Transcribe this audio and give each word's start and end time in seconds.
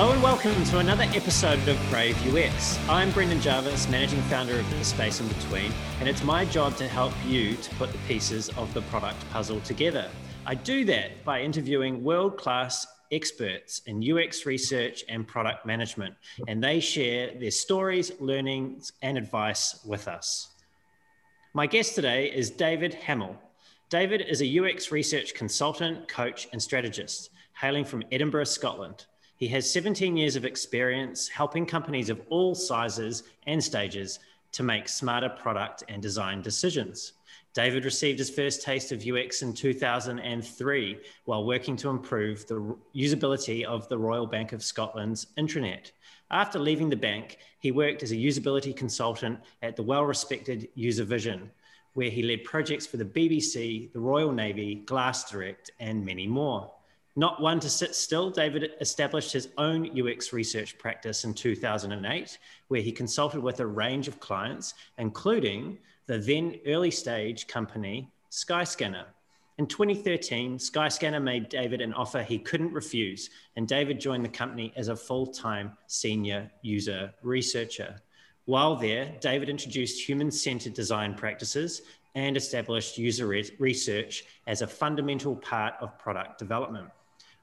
Hello 0.00 0.12
and 0.14 0.22
welcome 0.22 0.64
to 0.64 0.78
another 0.78 1.02
episode 1.14 1.68
of 1.68 1.78
Brave 1.90 2.16
UX. 2.34 2.78
I'm 2.88 3.10
Brendan 3.10 3.38
Jarvis, 3.42 3.86
managing 3.90 4.22
founder 4.22 4.58
of 4.58 4.70
The 4.70 4.82
Space 4.82 5.20
in 5.20 5.28
Between, 5.28 5.70
and 6.00 6.08
it's 6.08 6.24
my 6.24 6.46
job 6.46 6.74
to 6.76 6.88
help 6.88 7.12
you 7.26 7.54
to 7.54 7.74
put 7.74 7.92
the 7.92 7.98
pieces 8.08 8.48
of 8.56 8.72
the 8.72 8.80
product 8.80 9.18
puzzle 9.28 9.60
together. 9.60 10.08
I 10.46 10.54
do 10.54 10.86
that 10.86 11.22
by 11.22 11.42
interviewing 11.42 12.02
world 12.02 12.38
class 12.38 12.86
experts 13.12 13.82
in 13.84 14.02
UX 14.02 14.46
research 14.46 15.04
and 15.10 15.28
product 15.28 15.66
management, 15.66 16.14
and 16.48 16.64
they 16.64 16.80
share 16.80 17.38
their 17.38 17.50
stories, 17.50 18.10
learnings, 18.20 18.92
and 19.02 19.18
advice 19.18 19.84
with 19.84 20.08
us. 20.08 20.48
My 21.52 21.66
guest 21.66 21.94
today 21.94 22.32
is 22.34 22.48
David 22.48 22.94
Hamill. 22.94 23.36
David 23.90 24.22
is 24.22 24.40
a 24.40 24.60
UX 24.60 24.90
research 24.90 25.34
consultant, 25.34 26.08
coach, 26.08 26.48
and 26.52 26.62
strategist, 26.62 27.28
hailing 27.52 27.84
from 27.84 28.02
Edinburgh, 28.10 28.44
Scotland. 28.44 29.04
He 29.40 29.48
has 29.48 29.70
17 29.70 30.18
years 30.18 30.36
of 30.36 30.44
experience 30.44 31.26
helping 31.26 31.64
companies 31.64 32.10
of 32.10 32.20
all 32.28 32.54
sizes 32.54 33.22
and 33.46 33.64
stages 33.64 34.18
to 34.52 34.62
make 34.62 34.86
smarter 34.86 35.30
product 35.30 35.82
and 35.88 36.02
design 36.02 36.42
decisions. 36.42 37.14
David 37.54 37.86
received 37.86 38.18
his 38.18 38.28
first 38.28 38.60
taste 38.60 38.92
of 38.92 39.02
UX 39.02 39.40
in 39.40 39.54
2003 39.54 40.98
while 41.24 41.46
working 41.46 41.74
to 41.76 41.88
improve 41.88 42.46
the 42.46 42.76
usability 42.94 43.64
of 43.64 43.88
the 43.88 43.96
Royal 43.96 44.26
Bank 44.26 44.52
of 44.52 44.62
Scotland's 44.62 45.28
intranet. 45.38 45.92
After 46.30 46.58
leaving 46.58 46.90
the 46.90 46.96
bank, 46.96 47.38
he 47.60 47.72
worked 47.72 48.02
as 48.02 48.12
a 48.12 48.16
usability 48.16 48.76
consultant 48.76 49.40
at 49.62 49.74
the 49.74 49.82
well 49.82 50.04
respected 50.04 50.68
UserVision, 50.76 51.48
where 51.94 52.10
he 52.10 52.22
led 52.22 52.44
projects 52.44 52.86
for 52.86 52.98
the 52.98 53.06
BBC, 53.06 53.90
the 53.94 54.00
Royal 54.00 54.32
Navy, 54.32 54.74
Glass 54.84 55.30
Direct, 55.30 55.70
and 55.80 56.04
many 56.04 56.26
more. 56.26 56.70
Not 57.16 57.42
one 57.42 57.58
to 57.60 57.68
sit 57.68 57.96
still, 57.96 58.30
David 58.30 58.70
established 58.80 59.32
his 59.32 59.48
own 59.58 59.90
UX 60.00 60.32
research 60.32 60.78
practice 60.78 61.24
in 61.24 61.34
2008, 61.34 62.38
where 62.68 62.80
he 62.80 62.92
consulted 62.92 63.40
with 63.40 63.58
a 63.58 63.66
range 63.66 64.06
of 64.06 64.20
clients, 64.20 64.74
including 64.96 65.78
the 66.06 66.18
then 66.18 66.60
early 66.66 66.90
stage 66.90 67.48
company 67.48 68.12
Skyscanner. 68.30 69.06
In 69.58 69.66
2013, 69.66 70.56
Skyscanner 70.56 71.20
made 71.20 71.48
David 71.48 71.80
an 71.80 71.92
offer 71.94 72.22
he 72.22 72.38
couldn't 72.38 72.72
refuse, 72.72 73.28
and 73.56 73.66
David 73.66 74.00
joined 74.00 74.24
the 74.24 74.28
company 74.28 74.72
as 74.76 74.86
a 74.88 74.96
full 74.96 75.26
time 75.26 75.76
senior 75.88 76.48
user 76.62 77.12
researcher. 77.22 78.00
While 78.44 78.76
there, 78.76 79.16
David 79.20 79.48
introduced 79.48 80.08
human 80.08 80.30
centered 80.30 80.74
design 80.74 81.14
practices 81.14 81.82
and 82.14 82.36
established 82.36 82.98
user 82.98 83.26
research 83.26 84.24
as 84.46 84.62
a 84.62 84.66
fundamental 84.66 85.36
part 85.36 85.74
of 85.80 85.98
product 85.98 86.38
development. 86.38 86.88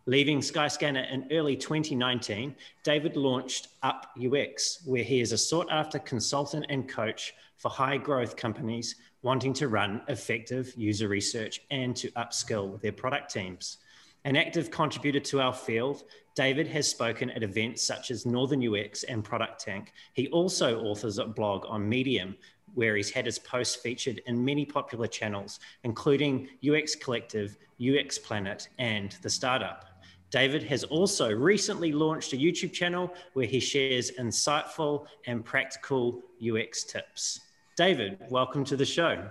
Leaving 0.10 0.40
Skyscanner 0.40 1.12
in 1.12 1.28
early 1.32 1.58
2019, 1.58 2.56
David 2.84 3.18
launched 3.18 3.68
Up 3.84 4.10
UX, 4.18 4.80
where 4.86 5.04
he 5.04 5.20
is 5.20 5.34
a 5.34 5.38
sought 5.38 5.68
after 5.70 6.00
consultant 6.00 6.66
and 6.70 6.88
coach 6.88 7.34
for 7.58 7.68
high 7.70 7.98
growth 7.98 8.38
companies 8.38 8.96
wanting 9.22 9.52
to 9.52 9.68
run 9.68 10.02
effective 10.08 10.74
user 10.78 11.10
research 11.10 11.60
and 11.72 11.94
to 11.98 12.10
upskill 12.12 12.80
their 12.80 12.94
product 12.94 13.34
teams. 13.34 13.80
An 14.24 14.38
active 14.38 14.72
contributor 14.72 15.20
to 15.20 15.42
our 15.42 15.54
field, 15.54 16.04
David 16.36 16.68
has 16.68 16.88
spoken 16.88 17.30
at 17.32 17.44
events 17.44 17.84
such 17.84 18.10
as 18.10 18.26
Northern 18.26 18.66
UX 18.66 19.04
and 19.04 19.26
Product 19.26 19.60
Tank. 19.60 19.92
He 20.14 20.30
also 20.30 20.80
authors 20.84 21.18
a 21.18 21.26
blog 21.26 21.66
on 21.68 21.88
Medium, 21.88 22.38
where 22.76 22.96
he's 22.96 23.10
had 23.10 23.26
his 23.26 23.40
posts 23.40 23.76
featured 23.76 24.22
in 24.26 24.46
many 24.46 24.64
popular 24.64 25.08
channels, 25.08 25.60
including 25.84 26.48
UX 26.66 26.96
Collective, 26.96 27.58
UX 27.82 28.18
Planet, 28.18 28.70
and 28.78 29.18
The 29.22 29.30
Startup. 29.30 29.97
David 30.30 30.64
has 30.64 30.84
also 30.84 31.32
recently 31.32 31.92
launched 31.92 32.34
a 32.34 32.38
YouTube 32.38 32.74
channel 32.74 33.14
where 33.34 33.46
he 33.46 33.60
shares 33.60 34.12
insightful 34.20 35.06
and 35.26 35.44
practical 35.44 36.22
UX 36.46 36.84
tips. 36.84 37.40
David, 37.78 38.20
welcome 38.30 38.66
to 38.66 38.76
the 38.76 38.86
show. 38.86 39.30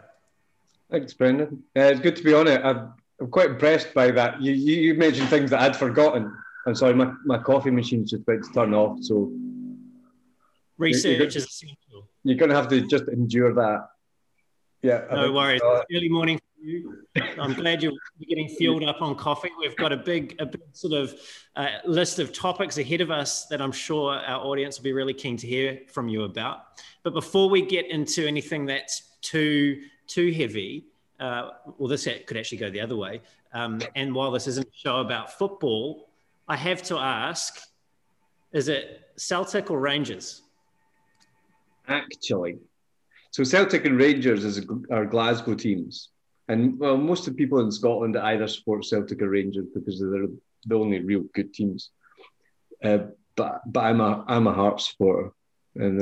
Thanks, 0.91 1.13
Brendan. 1.13 1.63
Uh, 1.77 1.81
it's 1.83 2.01
good 2.01 2.17
to 2.17 2.23
be 2.23 2.33
on 2.33 2.47
it. 2.47 2.65
I'm, 2.65 2.95
I'm 3.21 3.29
quite 3.29 3.51
impressed 3.51 3.93
by 3.93 4.11
that. 4.13 4.41
You, 4.41 4.53
you, 4.53 4.77
you, 4.77 4.95
mentioned 4.95 5.29
things 5.29 5.51
that 5.51 5.61
I'd 5.61 5.77
forgotten. 5.77 6.33
I'm 6.67 6.75
sorry, 6.75 6.95
my, 6.95 7.13
my 7.25 7.39
coffee 7.39 7.71
machine's 7.71 8.11
just 8.11 8.23
about 8.23 8.45
to 8.45 8.53
turn 8.53 8.73
off. 8.73 8.99
So 9.03 9.33
research 10.79 11.19
you're, 11.19 11.27
is 11.27 11.37
essential. 11.37 12.09
You're 12.25 12.37
going 12.37 12.51
to 12.51 12.57
have 12.57 12.69
to 12.69 12.81
just 12.83 13.09
endure 13.09 13.53
that. 13.55 13.89
Yeah. 14.83 15.05
No 15.11 15.33
worries. 15.33 15.61
Early 15.93 16.09
morning 16.09 16.41
I'm 17.39 17.55
glad 17.55 17.83
you're 17.83 17.93
getting 18.29 18.49
fueled 18.49 18.85
up 18.85 19.01
on 19.01 19.15
coffee. 19.15 19.51
We've 19.59 19.77
got 19.77 19.93
a 19.93 19.97
big, 19.97 20.37
a 20.39 20.47
big 20.47 20.63
sort 20.73 20.95
of 20.95 21.15
uh, 21.55 21.69
list 21.85 22.19
of 22.19 22.33
topics 22.33 22.79
ahead 22.79 23.01
of 23.01 23.11
us 23.11 23.47
that 23.47 23.61
I'm 23.61 23.73
sure 23.73 24.15
our 24.15 24.45
audience 24.45 24.79
will 24.79 24.85
be 24.85 24.93
really 24.93 25.15
keen 25.15 25.37
to 25.37 25.47
hear 25.47 25.81
from 25.89 26.09
you 26.09 26.25
about. 26.25 26.65
But 27.03 27.15
before 27.15 27.49
we 27.49 27.63
get 27.63 27.91
into 27.91 28.27
anything 28.27 28.67
that's 28.67 29.03
too 29.21 29.83
too 30.07 30.33
heavy, 30.33 30.87
uh, 31.19 31.51
well, 31.79 31.89
this 31.89 32.09
could 32.27 32.37
actually 32.37 32.59
go 32.59 32.71
the 32.71 32.81
other 32.81 32.97
way. 32.97 33.21
Um, 33.53 33.81
and 33.95 34.15
while 34.15 34.31
this 34.31 34.47
isn't 34.47 34.67
a 34.67 34.77
show 34.77 35.01
about 35.01 35.39
football, 35.39 36.09
I 36.49 36.57
have 36.57 36.83
to 36.85 36.99
ask: 36.99 37.61
Is 38.53 38.69
it 38.69 39.11
Celtic 39.17 39.71
or 39.71 39.79
Rangers? 39.79 40.43
Actually, 41.89 42.59
so 43.31 43.45
Celtic 43.45 43.85
and 43.85 43.97
Rangers 43.97 44.45
is, 44.45 44.67
are 44.91 45.05
Glasgow 45.05 45.55
teams. 45.55 46.11
And 46.49 46.79
well, 46.79 46.97
most 46.97 47.27
of 47.27 47.35
the 47.35 47.39
people 47.39 47.61
in 47.61 47.73
Scotland 47.73 48.17
either 48.17 48.47
support 48.47 48.85
Celtic 48.85 49.21
or 49.21 49.31
Rangers 49.31 49.67
because 49.75 50.01
they're 50.01 50.29
the 50.67 50.75
only 50.75 51.01
real 51.01 51.25
good 51.35 51.53
teams. 51.53 51.91
Uh, 52.83 52.99
but 53.37 53.61
but 53.67 53.85
I'm 53.85 54.01
a 54.01 54.25
I'm 54.29 54.47
a 54.47 54.53
Hearts 54.53 54.91
supporter, 54.91 55.33
and 55.75 56.01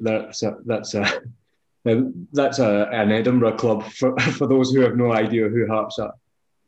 that's 0.00 0.42
a, 0.42 0.56
that's 0.64 0.94
a 0.94 1.04
um, 1.86 2.28
that's 2.32 2.58
a, 2.58 2.88
an 2.92 3.12
Edinburgh 3.12 3.56
club 3.56 3.84
for, 3.84 4.18
for 4.32 4.46
those 4.46 4.72
who 4.72 4.80
have 4.80 4.96
no 4.96 5.12
idea 5.12 5.48
who 5.48 5.66
Hearts 5.66 5.98
are. 5.98 6.14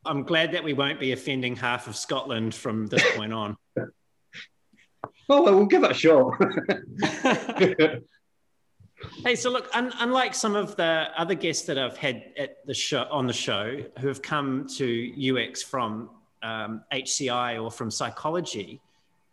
I'm 0.04 0.22
glad 0.22 0.52
that 0.52 0.64
we 0.64 0.72
won't 0.72 1.00
be 1.00 1.12
offending 1.12 1.56
half 1.56 1.86
of 1.86 1.96
Scotland 1.96 2.54
from 2.54 2.86
this 2.86 3.04
point 3.16 3.32
on. 3.32 3.56
oh, 3.76 5.42
well, 5.42 5.56
we'll 5.56 5.66
give 5.66 5.84
it 5.84 5.90
a 5.90 5.94
shot. 5.94 6.32
Hey, 9.24 9.36
so 9.36 9.50
look, 9.50 9.68
un- 9.74 9.92
unlike 10.00 10.34
some 10.34 10.56
of 10.56 10.74
the 10.76 11.08
other 11.16 11.34
guests 11.34 11.64
that 11.66 11.78
I've 11.78 11.96
had 11.96 12.32
at 12.36 12.66
the 12.66 12.74
show 12.74 13.06
on 13.10 13.26
the 13.26 13.32
show 13.32 13.84
who 14.00 14.08
have 14.08 14.22
come 14.22 14.66
to 14.76 15.36
UX 15.38 15.62
from 15.62 16.10
um, 16.42 16.82
HCI 16.92 17.62
or 17.62 17.70
from 17.70 17.90
psychology, 17.90 18.80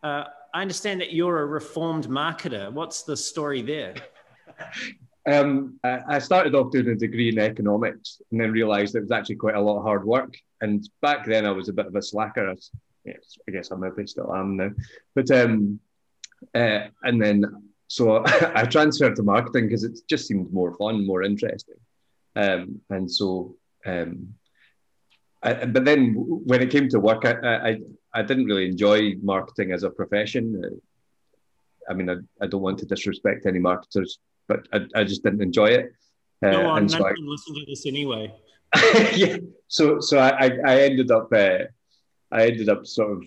uh, 0.04 0.26
I 0.54 0.62
understand 0.62 1.02
that 1.02 1.14
you're 1.14 1.40
a 1.40 1.46
reformed 1.46 2.08
marketer. 2.08 2.72
What's 2.72 3.04
the 3.04 3.18
story 3.18 3.62
there? 3.62 3.96
Um, 5.28 5.80
I 5.84 6.20
started 6.20 6.54
off 6.54 6.72
doing 6.72 6.90
a 6.90 6.96
degree 6.96 7.30
in 7.30 7.40
economics 7.40 8.22
and 8.30 8.40
then 8.40 8.52
realised 8.52 8.96
it 8.96 9.02
was 9.02 9.12
actually 9.12 9.38
quite 9.38 9.56
a 9.56 9.62
lot 9.62 9.78
of 9.78 9.84
hard 9.84 10.06
work. 10.06 10.38
And 10.62 10.88
back 11.02 11.26
then, 11.26 11.48
I 11.48 11.52
was 11.52 11.68
a 11.68 11.74
bit 11.74 11.88
of 11.88 11.96
a 11.96 12.02
slacker. 12.02 12.48
I, 12.52 13.52
guess 13.52 13.72
I 13.72 13.76
maybe 13.76 14.06
still 14.06 14.32
am 14.36 14.56
now. 14.56 14.70
But 15.16 15.32
um, 15.32 15.80
uh, 16.54 16.82
and 17.02 17.20
then 17.20 17.44
so 17.88 18.24
I 18.56 18.66
transferred 18.66 19.16
to 19.18 19.24
marketing 19.24 19.68
because 19.68 19.84
it 19.84 20.00
just 20.10 20.28
seemed 20.28 20.52
more 20.52 20.74
fun, 20.76 21.06
more 21.06 21.24
interesting. 21.24 21.76
Um, 22.36 22.82
and 22.90 23.10
so, 23.10 23.56
um, 23.86 24.34
I, 25.44 25.66
but 25.66 25.86
then 25.86 26.14
when 26.16 26.62
it 26.62 26.72
came 26.72 26.90
to 26.90 27.00
work, 27.00 27.26
I, 27.26 27.70
I, 27.70 27.80
I 28.14 28.22
didn't 28.24 28.46
really 28.46 28.66
enjoy 28.66 29.16
marketing 29.22 29.72
as 29.72 29.84
a 29.84 29.90
profession. 29.90 30.80
I 31.90 31.94
mean, 31.94 32.10
I, 32.10 32.16
I 32.42 32.48
don't 32.48 32.62
want 32.62 32.80
to 32.80 32.86
disrespect 32.86 33.46
any 33.46 33.60
marketers, 33.60 34.20
but 34.48 34.68
I, 34.74 34.86
I 34.96 35.04
just 35.04 35.24
didn't 35.24 35.42
enjoy 35.42 35.68
it. 35.68 35.94
Uh, 36.44 36.52
no, 36.52 36.72
I'm 36.72 36.90
so 36.90 37.00
not 37.00 37.18
listen 37.20 37.56
to 37.56 37.66
this 37.66 37.86
anyway. 37.86 38.34
yeah. 39.14 39.38
So, 39.68 40.00
so 40.00 40.20
I, 40.20 40.58
I 40.66 40.82
ended 40.82 41.12
up, 41.12 41.32
uh, 41.32 41.60
I 42.32 42.48
ended 42.48 42.70
up 42.70 42.86
sort 42.86 43.12
of 43.12 43.24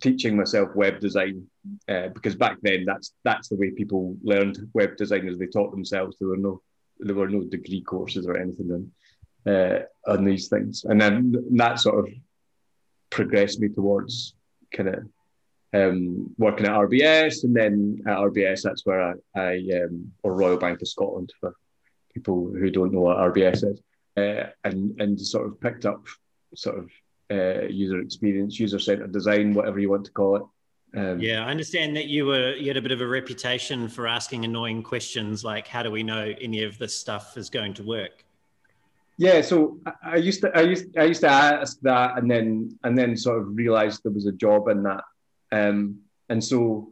teaching 0.00 0.36
myself 0.36 0.74
web 0.74 1.00
design 1.00 1.46
uh, 1.88 2.08
because 2.08 2.34
back 2.34 2.58
then 2.62 2.84
that's 2.84 3.12
that's 3.24 3.48
the 3.48 3.56
way 3.56 3.70
people 3.70 4.16
learned 4.22 4.58
web 4.72 4.96
design 4.96 5.28
as 5.28 5.38
they 5.38 5.46
taught 5.46 5.70
themselves. 5.70 6.16
There 6.18 6.28
were 6.28 6.36
no 6.36 6.62
there 6.98 7.14
were 7.14 7.28
no 7.28 7.42
degree 7.44 7.82
courses 7.82 8.26
or 8.26 8.36
anything 8.36 8.90
on 9.46 9.52
uh, 9.52 9.80
on 10.06 10.24
these 10.24 10.48
things, 10.48 10.84
and 10.84 11.00
then 11.00 11.34
that 11.52 11.80
sort 11.80 12.06
of 12.06 12.12
progressed 13.10 13.60
me 13.60 13.68
towards 13.68 14.34
kind 14.72 14.88
of 14.88 15.06
um, 15.72 16.34
working 16.38 16.66
at 16.66 16.72
RBS, 16.72 17.44
and 17.44 17.54
then 17.54 18.02
at 18.06 18.18
RBS 18.18 18.62
that's 18.62 18.84
where 18.84 19.02
I, 19.02 19.40
I 19.40 19.56
um, 19.82 20.12
or 20.22 20.34
Royal 20.34 20.56
Bank 20.56 20.82
of 20.82 20.88
Scotland 20.88 21.32
for 21.40 21.54
people 22.14 22.50
who 22.52 22.70
don't 22.70 22.92
know 22.92 23.00
what 23.00 23.18
RBS 23.18 23.64
is, 23.64 23.80
uh, 24.16 24.50
and 24.64 25.00
and 25.00 25.20
sort 25.20 25.46
of 25.46 25.60
picked 25.60 25.86
up 25.86 26.06
sort 26.54 26.78
of 26.78 26.90
uh, 27.30 27.66
user 27.68 28.00
experience, 28.00 28.58
user 28.58 28.78
centered 28.78 29.12
design, 29.12 29.54
whatever 29.54 29.78
you 29.78 29.90
want 29.90 30.04
to 30.06 30.12
call 30.12 30.36
it. 30.36 30.42
Um, 30.96 31.20
yeah, 31.20 31.44
I 31.44 31.50
understand 31.50 31.94
that 31.96 32.06
you 32.06 32.24
were 32.24 32.54
you 32.54 32.68
had 32.68 32.78
a 32.78 32.82
bit 32.82 32.90
of 32.90 33.02
a 33.02 33.06
reputation 33.06 33.86
for 33.86 34.08
asking 34.08 34.46
annoying 34.46 34.82
questions 34.82 35.44
like, 35.44 35.68
"How 35.68 35.82
do 35.82 35.90
we 35.90 36.02
know 36.02 36.34
any 36.40 36.62
of 36.62 36.78
this 36.78 36.96
stuff 36.96 37.36
is 37.36 37.50
going 37.50 37.74
to 37.74 37.82
work?" 37.82 38.24
Yeah, 39.18 39.42
so 39.42 39.78
I 40.02 40.16
used 40.16 40.40
to 40.40 40.56
I 40.56 40.62
used 40.62 40.96
I 40.96 41.04
used 41.04 41.20
to 41.20 41.28
ask 41.28 41.78
that, 41.82 42.16
and 42.16 42.30
then 42.30 42.78
and 42.82 42.96
then 42.96 43.14
sort 43.14 43.38
of 43.40 43.54
realized 43.54 44.02
there 44.04 44.12
was 44.12 44.26
a 44.26 44.32
job 44.32 44.68
in 44.68 44.82
that. 44.84 45.04
Um, 45.52 46.00
and 46.30 46.42
so 46.42 46.88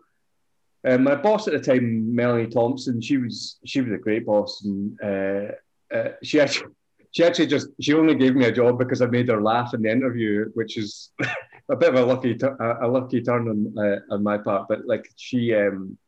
uh, 0.86 0.98
my 0.98 1.14
boss 1.14 1.48
at 1.48 1.54
the 1.54 1.60
time, 1.60 2.14
Melanie 2.14 2.46
Thompson, 2.46 3.00
she 3.00 3.16
was 3.16 3.58
she 3.64 3.80
was 3.80 3.92
a 3.92 3.98
great 3.98 4.26
boss, 4.26 4.64
and 4.64 4.98
uh, 5.02 5.94
uh, 5.94 6.12
she 6.22 6.40
actually 6.40 6.72
she 7.10 7.24
actually 7.24 7.46
just 7.46 7.68
she 7.80 7.94
only 7.94 8.14
gave 8.16 8.36
me 8.36 8.44
a 8.44 8.52
job 8.52 8.78
because 8.78 9.00
I 9.00 9.06
made 9.06 9.28
her 9.28 9.40
laugh 9.40 9.72
in 9.72 9.82
the 9.82 9.90
interview, 9.90 10.50
which 10.54 10.76
is 10.76 11.10
a 11.68 11.76
bit 11.76 11.94
of 11.94 11.96
a 11.96 12.04
lucky 12.04 12.38
a 12.40 12.86
lucky 12.86 13.22
turn 13.22 13.48
on 13.48 13.78
uh, 13.78 14.14
on 14.14 14.22
my 14.22 14.38
part. 14.38 14.68
But 14.68 14.86
like 14.86 15.10
she, 15.16 15.54
um, 15.54 15.98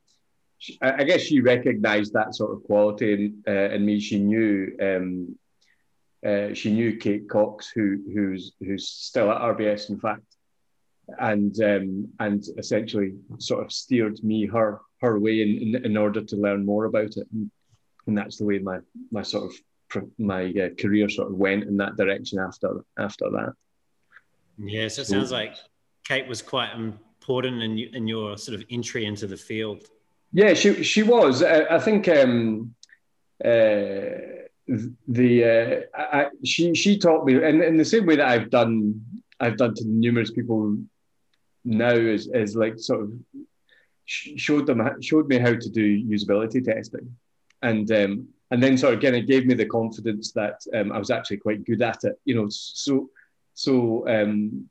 she, 0.58 0.78
I 0.82 1.04
guess 1.04 1.22
she 1.22 1.40
recognised 1.40 2.12
that 2.12 2.34
sort 2.34 2.52
of 2.52 2.64
quality 2.64 3.12
in, 3.12 3.42
uh, 3.46 3.74
in 3.74 3.84
me. 3.84 4.00
She 4.00 4.18
knew 4.18 4.76
um, 4.80 5.36
uh, 6.26 6.54
she 6.54 6.72
knew 6.72 6.96
Kate 6.96 7.28
Cox, 7.28 7.70
who 7.74 7.98
who's 8.12 8.52
who's 8.60 8.88
still 8.88 9.30
at 9.30 9.40
RBS, 9.40 9.90
in 9.90 9.98
fact, 9.98 10.36
and 11.18 11.58
um, 11.62 12.08
and 12.20 12.44
essentially 12.58 13.14
sort 13.38 13.64
of 13.64 13.72
steered 13.72 14.22
me 14.22 14.46
her 14.46 14.80
her 15.00 15.18
way 15.18 15.42
in, 15.42 15.74
in, 15.74 15.84
in 15.84 15.96
order 15.96 16.22
to 16.22 16.36
learn 16.36 16.64
more 16.64 16.86
about 16.86 17.16
it, 17.16 17.26
and, 17.32 17.50
and 18.06 18.18
that's 18.18 18.38
the 18.38 18.44
way 18.44 18.58
my 18.58 18.78
my 19.10 19.22
sort 19.22 19.52
of 19.94 20.04
my 20.18 20.52
uh, 20.52 20.68
career 20.80 21.08
sort 21.08 21.30
of 21.30 21.36
went 21.36 21.64
in 21.64 21.76
that 21.76 21.96
direction 21.96 22.38
after 22.38 22.84
after 22.98 23.30
that. 23.30 23.52
Yeah, 24.58 24.88
so 24.88 25.02
it 25.02 25.06
sounds 25.06 25.32
like 25.32 25.56
Kate 26.04 26.26
was 26.26 26.42
quite 26.42 26.72
important 26.74 27.62
in 27.62 27.78
in 27.78 28.06
your 28.06 28.36
sort 28.38 28.58
of 28.58 28.64
entry 28.70 29.04
into 29.04 29.26
the 29.26 29.36
field. 29.36 29.84
Yeah, 30.32 30.54
she 30.54 30.82
she 30.82 31.02
was. 31.02 31.42
I, 31.42 31.76
I 31.76 31.78
think 31.78 32.08
um, 32.08 32.74
uh, 33.44 34.36
the 35.08 35.88
uh, 35.94 35.98
I, 35.98 36.26
she 36.44 36.74
she 36.74 36.98
taught 36.98 37.24
me, 37.24 37.34
and 37.42 37.62
in 37.62 37.76
the 37.76 37.84
same 37.84 38.06
way 38.06 38.16
that 38.16 38.28
I've 38.28 38.50
done 38.50 39.00
I've 39.40 39.56
done 39.56 39.74
to 39.74 39.84
numerous 39.86 40.30
people 40.30 40.78
now 41.64 41.92
is, 41.92 42.28
is 42.28 42.56
like 42.56 42.78
sort 42.78 43.02
of 43.02 43.12
showed 44.04 44.66
them 44.66 45.02
showed 45.02 45.28
me 45.28 45.38
how 45.38 45.54
to 45.54 45.70
do 45.70 46.02
usability 46.06 46.64
testing, 46.64 47.14
and 47.62 47.90
um, 47.92 48.28
and 48.50 48.62
then 48.62 48.78
sort 48.78 48.94
of 48.94 48.98
again 48.98 49.14
it 49.14 49.26
gave 49.26 49.46
me 49.46 49.54
the 49.54 49.66
confidence 49.66 50.32
that 50.32 50.60
um, 50.74 50.92
I 50.92 50.98
was 50.98 51.10
actually 51.10 51.38
quite 51.38 51.64
good 51.64 51.82
at 51.82 52.04
it. 52.04 52.18
You 52.24 52.36
know, 52.36 52.46
so 52.48 53.10
so 53.56 54.06
um, 54.06 54.68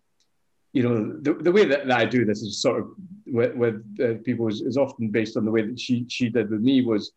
you 0.71 0.83
know 0.83 1.19
the, 1.21 1.33
the 1.33 1.51
way 1.51 1.65
that, 1.65 1.87
that 1.87 1.97
I 1.97 2.05
do 2.05 2.23
this 2.23 2.41
is 2.43 2.61
sort 2.61 2.79
of 2.79 2.91
with, 3.25 3.55
with 3.55 3.99
uh, 3.99 4.21
people 4.23 4.47
is, 4.47 4.61
is, 4.61 4.77
often 4.77 5.09
based 5.09 5.35
on 5.35 5.43
the 5.43 5.51
way 5.51 5.63
that 5.63 5.79
she 5.79 6.05
she 6.07 6.29
did 6.29 6.51
with 6.51 6.61
me 6.61 6.85
was 6.85 7.11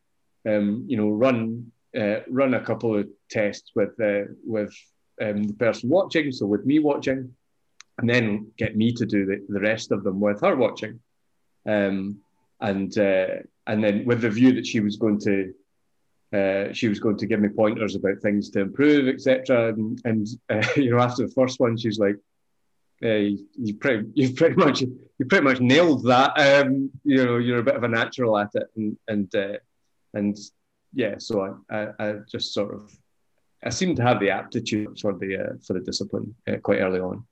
um, 0.49 0.85
you 0.89 0.97
know 0.97 1.11
run 1.11 1.71
uh, 1.97 2.21
run 2.29 2.55
a 2.55 2.65
couple 2.65 2.97
of 2.99 3.07
tests 3.31 3.73
with 3.75 3.91
uh, 4.01 4.33
with 4.45 4.75
um, 5.21 5.45
the 5.45 5.55
person 5.55 5.91
watching, 5.91 6.33
so 6.33 6.47
with 6.47 6.65
me 6.65 6.79
watching, 6.79 7.35
and 7.99 8.09
then 8.09 8.51
get 8.57 8.75
me 8.75 8.91
to 8.93 9.05
do 9.05 9.27
the, 9.27 9.45
the 9.51 9.61
rest 9.61 9.93
of 9.93 10.05
them 10.05 10.21
with 10.21 10.41
her 10.41 10.57
watching. 10.57 11.01
Um, 11.67 12.21
and 12.61 12.97
uh, 12.99 13.27
and 13.67 13.85
then 13.85 14.07
with 14.07 14.23
the 14.23 14.31
view 14.31 14.55
that 14.55 14.67
she 14.67 14.81
was 14.81 14.97
going 14.97 15.21
to 15.21 15.53
uh, 16.33 16.73
she 16.73 16.89
was 16.89 17.01
going 17.01 17.17
to 17.17 17.27
give 17.27 17.41
me 17.41 17.49
pointers 17.49 17.95
about 17.95 18.21
things 18.21 18.51
to 18.51 18.61
improve, 18.61 19.09
etc. 19.09 19.69
And, 19.69 20.01
and 20.05 20.27
uh, 20.51 20.67
you 20.77 20.91
know, 20.91 20.99
after 20.99 21.27
the 21.27 21.33
first 21.33 21.61
one, 21.61 21.77
she's 21.77 21.99
like, 21.99 22.17
uh, 23.03 23.33
"You 23.57 23.75
pretty, 23.79 24.09
you 24.15 24.35
pretty 24.35 24.57
much, 24.57 24.83
you 24.83 25.27
pretty 25.29 25.45
much 25.45 25.61
nailed 25.61 26.05
that. 26.05 26.39
Um, 26.39 26.91
you 27.05 27.25
know, 27.25 27.39
you're 27.39 27.61
a 27.61 27.65
bit 27.65 27.77
of 27.77 27.85
a 27.85 27.89
natural 27.89 28.39
at 28.39 28.51
it." 28.55 28.69
And 28.77 28.97
and 29.09 29.35
uh, 29.35 29.59
and 30.15 30.37
yeah, 30.93 31.15
so 31.19 31.63
I, 31.71 31.77
I, 31.77 31.89
I, 31.99 32.15
just 32.31 32.55
sort 32.55 32.75
of, 32.75 32.91
I 33.63 33.69
seem 33.71 33.95
to 33.97 34.03
have 34.03 34.21
the 34.21 34.31
aptitude 34.31 34.99
for 35.01 35.13
the 35.15 35.37
uh, 35.37 35.53
for 35.67 35.75
the 35.75 35.81
discipline 35.81 36.35
quite 36.63 36.81
early 36.81 37.01
on. 37.01 37.25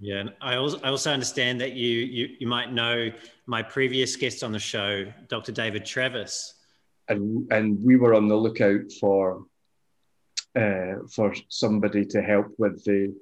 Yeah, 0.00 0.20
and 0.20 0.32
I 0.40 0.56
also, 0.56 0.78
I 0.84 0.90
also 0.90 1.12
understand 1.12 1.60
that 1.60 1.72
you, 1.72 1.88
you 1.88 2.36
you 2.40 2.46
might 2.46 2.72
know 2.72 3.10
my 3.46 3.62
previous 3.62 4.16
guest 4.16 4.42
on 4.42 4.52
the 4.52 4.58
show, 4.58 5.12
Dr. 5.28 5.52
David 5.52 5.84
Travis. 5.84 6.54
And 7.08 7.50
and 7.50 7.82
we 7.82 7.96
were 7.96 8.14
on 8.14 8.28
the 8.28 8.36
lookout 8.36 8.92
for 9.00 9.44
uh, 10.56 10.94
for 11.10 11.34
somebody 11.48 12.04
to 12.06 12.22
help 12.22 12.48
with 12.58 12.84
the 12.84 13.14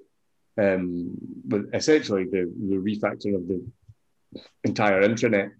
um, 0.58 1.10
with 1.48 1.70
essentially 1.74 2.24
the, 2.24 2.52
the 2.68 2.76
refactoring 2.76 3.36
of 3.36 3.46
the 3.46 3.64
entire 4.64 5.02
intranet. 5.02 5.50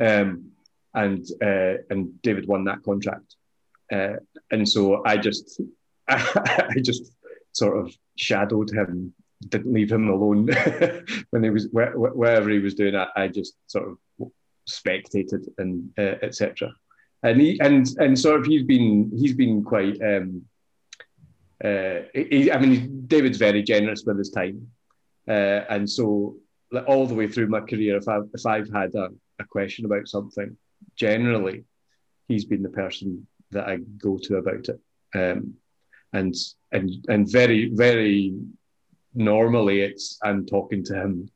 Um, 0.00 0.50
and 0.94 1.26
uh, 1.42 1.82
and 1.90 2.20
David 2.22 2.46
won 2.46 2.64
that 2.64 2.82
contract, 2.82 3.36
uh, 3.92 4.16
and 4.50 4.68
so 4.68 5.04
I 5.04 5.16
just 5.16 5.60
I 6.08 6.76
just 6.82 7.12
sort 7.52 7.78
of 7.78 7.94
shadowed 8.16 8.70
him 8.70 9.14
didn't 9.48 9.72
leave 9.72 9.92
him 9.92 10.08
alone 10.08 10.48
when 11.30 11.42
he 11.42 11.50
was 11.50 11.68
wherever 11.72 12.50
he 12.50 12.58
was 12.58 12.74
doing 12.74 12.94
it. 12.94 13.08
I 13.16 13.28
just 13.28 13.54
sort 13.66 13.88
of 13.88 14.30
spectated 14.68 15.46
and 15.58 15.90
uh, 15.98 16.16
etc. 16.22 16.72
And 17.24 17.40
he 17.40 17.58
and 17.60 17.86
and 17.98 18.18
sort 18.18 18.40
of 18.40 18.46
he's 18.46 18.64
been 18.64 19.10
he's 19.16 19.34
been 19.34 19.64
quite. 19.64 20.00
Um, 20.02 20.42
uh, 21.64 22.00
he, 22.12 22.52
I 22.52 22.58
mean, 22.58 23.06
David's 23.06 23.38
very 23.38 23.62
generous 23.62 24.04
with 24.04 24.18
his 24.18 24.30
time, 24.30 24.68
uh, 25.26 25.64
and 25.70 25.88
so 25.88 26.36
like, 26.70 26.84
all 26.86 27.06
the 27.06 27.14
way 27.14 27.26
through 27.26 27.46
my 27.48 27.60
career, 27.60 27.96
if 27.96 28.06
I 28.08 28.18
if 28.34 28.44
I've 28.44 28.70
had 28.70 28.94
a, 28.94 29.08
a 29.38 29.44
question 29.44 29.86
about 29.86 30.06
something, 30.06 30.56
generally, 30.96 31.64
he's 32.28 32.44
been 32.44 32.62
the 32.62 32.68
person 32.68 33.26
that 33.52 33.68
I 33.68 33.78
go 33.98 34.18
to 34.24 34.36
about 34.36 34.68
it. 34.68 34.80
Um, 35.14 35.54
and 36.12 36.34
and 36.72 36.90
and 37.08 37.30
very 37.30 37.70
very 37.72 38.34
normally 39.14 39.80
it's 39.80 40.18
I'm 40.22 40.46
talking 40.46 40.84
to 40.84 40.94
him 40.94 41.28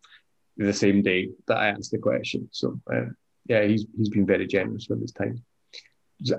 the 0.57 0.73
same 0.73 1.03
day 1.03 1.31
that 1.47 1.57
I 1.57 1.69
ask 1.69 1.91
the 1.91 1.99
question. 1.99 2.49
So 2.53 2.81
uh, 2.93 3.07
yeah, 3.47 3.65
he's 3.65 3.87
he's 3.97 4.09
been 4.09 4.27
very 4.27 4.47
generous 4.47 4.87
with 4.89 5.01
his 5.01 5.13
time. 5.13 5.43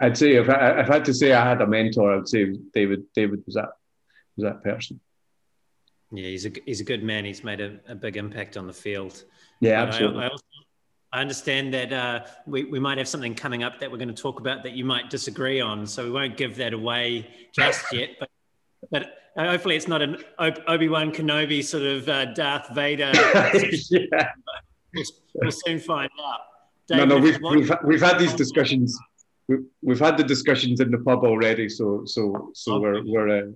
I'd 0.02 0.18
say 0.18 0.34
if 0.34 0.50
I, 0.50 0.82
if 0.82 0.90
I 0.90 0.96
had 0.96 1.06
to 1.06 1.14
say 1.14 1.34
I 1.34 1.48
had 1.48 1.62
a 1.62 1.68
mentor, 1.68 2.18
I'd 2.18 2.28
say 2.28 2.54
David. 2.74 3.04
David 3.16 3.44
was 3.46 3.56
that 3.56 3.70
was 4.36 4.44
that 4.44 4.64
person. 4.64 5.00
Yeah, 6.12 6.28
he's 6.28 6.46
a 6.46 6.52
he's 6.66 6.82
a 6.82 6.84
good 6.84 7.04
man. 7.04 7.24
He's 7.24 7.44
made 7.44 7.62
a, 7.62 7.80
a 7.88 7.96
big 7.96 8.18
impact 8.18 8.58
on 8.58 8.68
the 8.68 8.74
field. 8.74 9.24
Yeah, 9.62 9.82
absolutely. 9.82 10.24
I, 10.24 10.28
I, 10.28 10.30
also, 10.30 10.44
I 11.14 11.22
understand 11.22 11.74
that 11.74 11.94
uh, 11.94 12.26
we, 12.46 12.66
we 12.66 12.80
might 12.80 12.98
have 12.98 13.08
something 13.08 13.36
coming 13.36 13.64
up 13.64 13.80
that 13.80 13.92
we're 13.92 13.98
going 13.98 14.14
to 14.14 14.22
talk 14.22 14.40
about 14.40 14.64
that 14.64 14.74
you 14.74 14.86
might 14.86 15.10
disagree 15.10 15.62
on. 15.62 15.86
So 15.88 16.04
we 16.04 16.12
won't 16.12 16.36
give 16.36 16.58
that 16.58 16.74
away 16.74 17.28
just 17.54 17.86
yet. 17.94 18.10
But 18.20 18.30
but 18.92 19.04
uh, 19.38 19.46
hopefully 19.46 19.76
it's 19.76 19.88
not 19.88 20.02
an 20.02 20.18
Obi 20.40 20.90
Wan 20.90 21.12
Kenobi 21.12 21.64
sort 21.64 21.84
of 21.84 22.10
uh, 22.10 22.26
Darth 22.34 22.70
Vader. 22.74 23.12
yeah. 23.14 24.32
We'll, 24.94 25.04
we'll, 25.36 25.52
soon 25.52 25.80
find 25.80 26.10
out. 26.26 26.40
David, 26.88 27.10
no, 27.10 27.18
no, 27.18 27.24
we've, 27.24 27.40
we've, 27.42 27.72
we've 27.84 28.02
had 28.02 28.18
these 28.18 28.34
discussions. 28.34 28.98
We've, 29.50 29.66
we've 29.82 30.00
had 30.00 30.16
the 30.16 30.24
discussions 30.24 30.80
in 30.80 30.92
the 30.92 31.00
pub 31.00 31.24
already, 31.24 31.68
so 31.70 32.04
so 32.06 32.52
so 32.54 32.80
we're 32.80 33.04
we're 33.04 33.30
uh, 33.40 33.48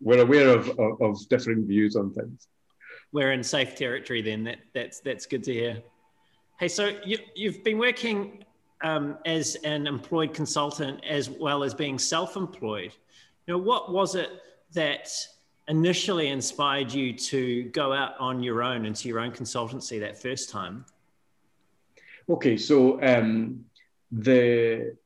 we're 0.00 0.22
aware 0.22 0.48
of, 0.48 0.70
of, 0.78 1.00
of 1.02 1.28
differing 1.28 1.66
views 1.66 1.94
on 1.94 2.10
things. 2.14 2.48
We're 3.12 3.32
in 3.32 3.42
safe 3.42 3.76
territory 3.76 4.22
then. 4.22 4.44
That 4.44 4.60
that's 4.72 5.00
that's 5.00 5.26
good 5.26 5.44
to 5.44 5.52
hear. 5.52 5.82
Hey, 6.58 6.68
so 6.68 6.96
you, 7.04 7.18
you've 7.34 7.62
been 7.62 7.76
working 7.76 8.44
um, 8.82 9.18
as 9.26 9.56
an 9.56 9.86
employed 9.86 10.32
consultant 10.32 11.04
as 11.04 11.28
well 11.28 11.64
as 11.64 11.74
being 11.74 11.98
self-employed. 11.98 12.92
You 13.46 13.54
know, 13.54 13.58
what 13.58 13.92
was 13.92 14.14
it 14.14 14.30
that 14.72 15.10
initially 15.68 16.28
inspired 16.28 16.90
you 16.92 17.12
to 17.12 17.64
go 17.64 17.92
out 17.92 18.12
on 18.18 18.42
your 18.42 18.62
own 18.62 18.86
into 18.86 19.06
your 19.08 19.20
own 19.20 19.32
consultancy 19.32 20.00
that 20.00 20.16
first 20.16 20.48
time? 20.48 20.86
Okay, 22.28 22.56
so 22.56 23.02
um, 23.02 23.66
the 24.10 24.96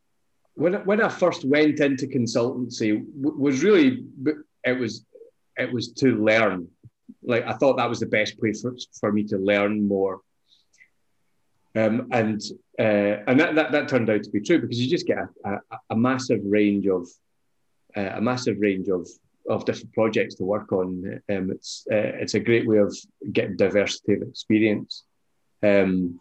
when 0.56 0.75
when 0.86 1.02
I 1.02 1.08
first 1.08 1.44
went 1.44 1.80
into 1.80 2.06
consultancy 2.06 3.04
was 3.14 3.62
really 3.62 4.04
it 4.64 4.72
was 4.72 5.04
it 5.56 5.72
was 5.72 5.92
to 5.92 6.16
learn. 6.16 6.68
Like 7.22 7.46
I 7.46 7.52
thought 7.52 7.76
that 7.76 7.88
was 7.88 8.00
the 8.00 8.06
best 8.06 8.38
place 8.38 8.62
for, 8.62 8.75
for 8.98 9.12
me 9.12 9.22
to 9.25 9.38
learn 9.38 9.86
more. 9.86 10.20
Um, 11.75 12.08
and 12.10 12.40
uh, 12.78 13.22
and 13.28 13.38
that, 13.38 13.54
that, 13.54 13.72
that 13.72 13.88
turned 13.88 14.08
out 14.08 14.22
to 14.22 14.30
be 14.30 14.40
true 14.40 14.60
because 14.60 14.80
you 14.80 14.88
just 14.88 15.06
get 15.06 15.18
a, 15.18 15.50
a, 15.50 15.60
a 15.90 15.96
massive 15.96 16.40
range 16.42 16.86
of 16.86 17.06
uh, 17.94 18.12
a 18.14 18.20
massive 18.20 18.56
range 18.58 18.88
of 18.88 19.06
of 19.48 19.66
different 19.66 19.92
projects 19.92 20.36
to 20.36 20.44
work 20.44 20.72
on. 20.72 21.20
Um, 21.30 21.50
it's 21.50 21.86
uh, 21.92 22.16
it's 22.22 22.34
a 22.34 22.40
great 22.40 22.66
way 22.66 22.78
of 22.78 22.96
getting 23.30 23.56
diversity 23.56 24.14
of 24.14 24.22
experience. 24.22 25.04
Um, 25.62 26.18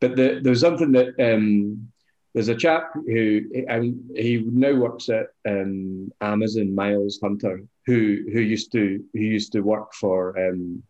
but 0.00 0.14
the, 0.14 0.40
there's 0.42 0.60
something 0.60 0.92
that 0.92 1.14
um, 1.18 1.88
there's 2.34 2.48
a 2.48 2.54
chap 2.54 2.92
who 2.94 3.42
um, 3.70 4.10
he 4.14 4.44
now 4.44 4.74
works 4.74 5.08
at 5.08 5.28
um, 5.48 6.12
Amazon, 6.20 6.74
Miles 6.74 7.20
Hunter, 7.22 7.62
who 7.86 8.24
who 8.32 8.40
used 8.40 8.72
to 8.72 9.04
who 9.12 9.20
used 9.20 9.52
to 9.52 9.60
work 9.60 9.94
for 9.94 10.36
um, 10.38 10.82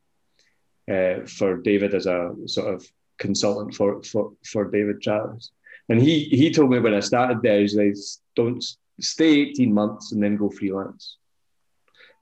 uh, 0.90 1.26
for 1.26 1.58
David 1.58 1.94
as 1.94 2.06
a 2.06 2.34
sort 2.46 2.74
of 2.74 2.86
consultant 3.18 3.74
for 3.74 4.02
for, 4.02 4.32
for 4.44 4.64
David 4.64 5.02
Travis. 5.02 5.50
And 5.90 6.00
he 6.00 6.24
he 6.24 6.50
told 6.50 6.70
me 6.70 6.78
when 6.78 6.94
I 6.94 7.00
started 7.00 7.42
there, 7.42 7.60
like, 7.74 7.94
don't 8.34 8.64
stay 9.00 9.40
18 9.40 9.72
months 9.72 10.12
and 10.12 10.22
then 10.22 10.36
go 10.36 10.48
freelance. 10.48 11.18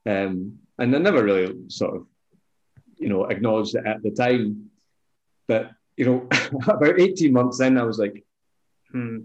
Um, 0.05 0.59
and 0.79 0.97
I 0.97 0.99
never 0.99 1.23
really 1.23 1.55
sort 1.69 1.95
of, 1.95 2.07
you 2.97 3.09
know, 3.09 3.27
acknowledged 3.27 3.77
it 3.77 3.87
at 3.87 4.03
the 4.03 4.11
time. 4.11 4.71
But 5.47 5.71
you 5.97 6.07
know, 6.07 6.29
about 6.67 6.99
18 6.99 7.33
months 7.33 7.61
in, 7.61 7.79
I 7.79 7.85
was 7.85 7.99
like, 7.99 8.25
hmm, 8.93 9.19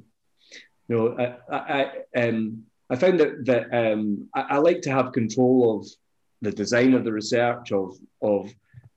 know, 0.89 1.17
I, 1.51 1.55
I, 1.55 2.19
um, 2.19 2.63
I 2.89 2.95
found 2.95 3.19
that, 3.19 3.45
that 3.45 3.73
um, 3.73 4.29
I, 4.33 4.41
I, 4.41 4.57
like 4.57 4.81
to 4.83 4.91
have 4.91 5.11
control 5.11 5.79
of 5.79 5.87
the 6.41 6.51
design 6.51 6.93
of 6.93 7.03
the 7.03 7.11
research, 7.11 7.71
of, 7.71 7.95
of 8.21 8.49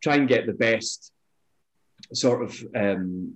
try 0.03 0.17
and 0.17 0.29
get 0.29 0.47
the 0.47 0.53
best 0.53 1.12
sort 2.12 2.43
of 2.43 2.65
um, 2.75 3.35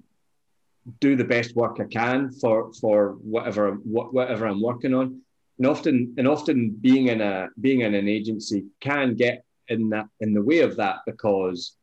do 1.00 1.17
the 1.17 1.25
best 1.25 1.57
work 1.57 1.79
I 1.81 1.85
can 1.85 2.31
for 2.33 2.73
for 2.75 3.12
whatever 3.23 3.73
whatever 3.73 4.47
I'm 4.47 4.62
working 4.62 4.95
on. 4.95 5.21
And 5.59 5.67
often 5.67 6.14
and 6.19 6.26
often 6.29 6.71
being 6.71 7.09
in 7.09 7.21
a 7.21 7.49
being 7.61 7.81
in 7.81 7.95
an 7.95 8.09
agency 8.09 8.64
can 8.81 9.14
get 9.14 9.45
in 9.69 9.88
that 9.91 10.07
in 10.21 10.35
the 10.35 10.43
way 10.43 10.61
of 10.61 10.76
that 10.76 10.99
because 11.07 11.76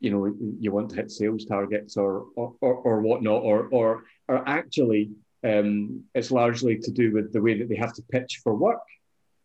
you 0.00 0.10
know 0.10 0.34
you 0.58 0.72
want 0.72 0.90
to 0.90 0.96
hit 0.96 1.10
sales 1.10 1.44
targets 1.44 1.96
or 1.96 2.26
or, 2.36 2.54
or, 2.60 2.74
or 2.74 3.00
whatnot 3.00 3.42
or 3.42 3.68
or 3.70 4.04
or 4.28 4.48
actually 4.48 5.10
um, 5.42 6.04
it's 6.14 6.30
largely 6.30 6.78
to 6.78 6.90
do 6.90 7.12
with 7.12 7.32
the 7.32 7.40
way 7.40 7.58
that 7.58 7.68
they 7.68 7.76
have 7.76 7.94
to 7.94 8.02
pitch 8.02 8.40
for 8.42 8.54
work. 8.54 8.82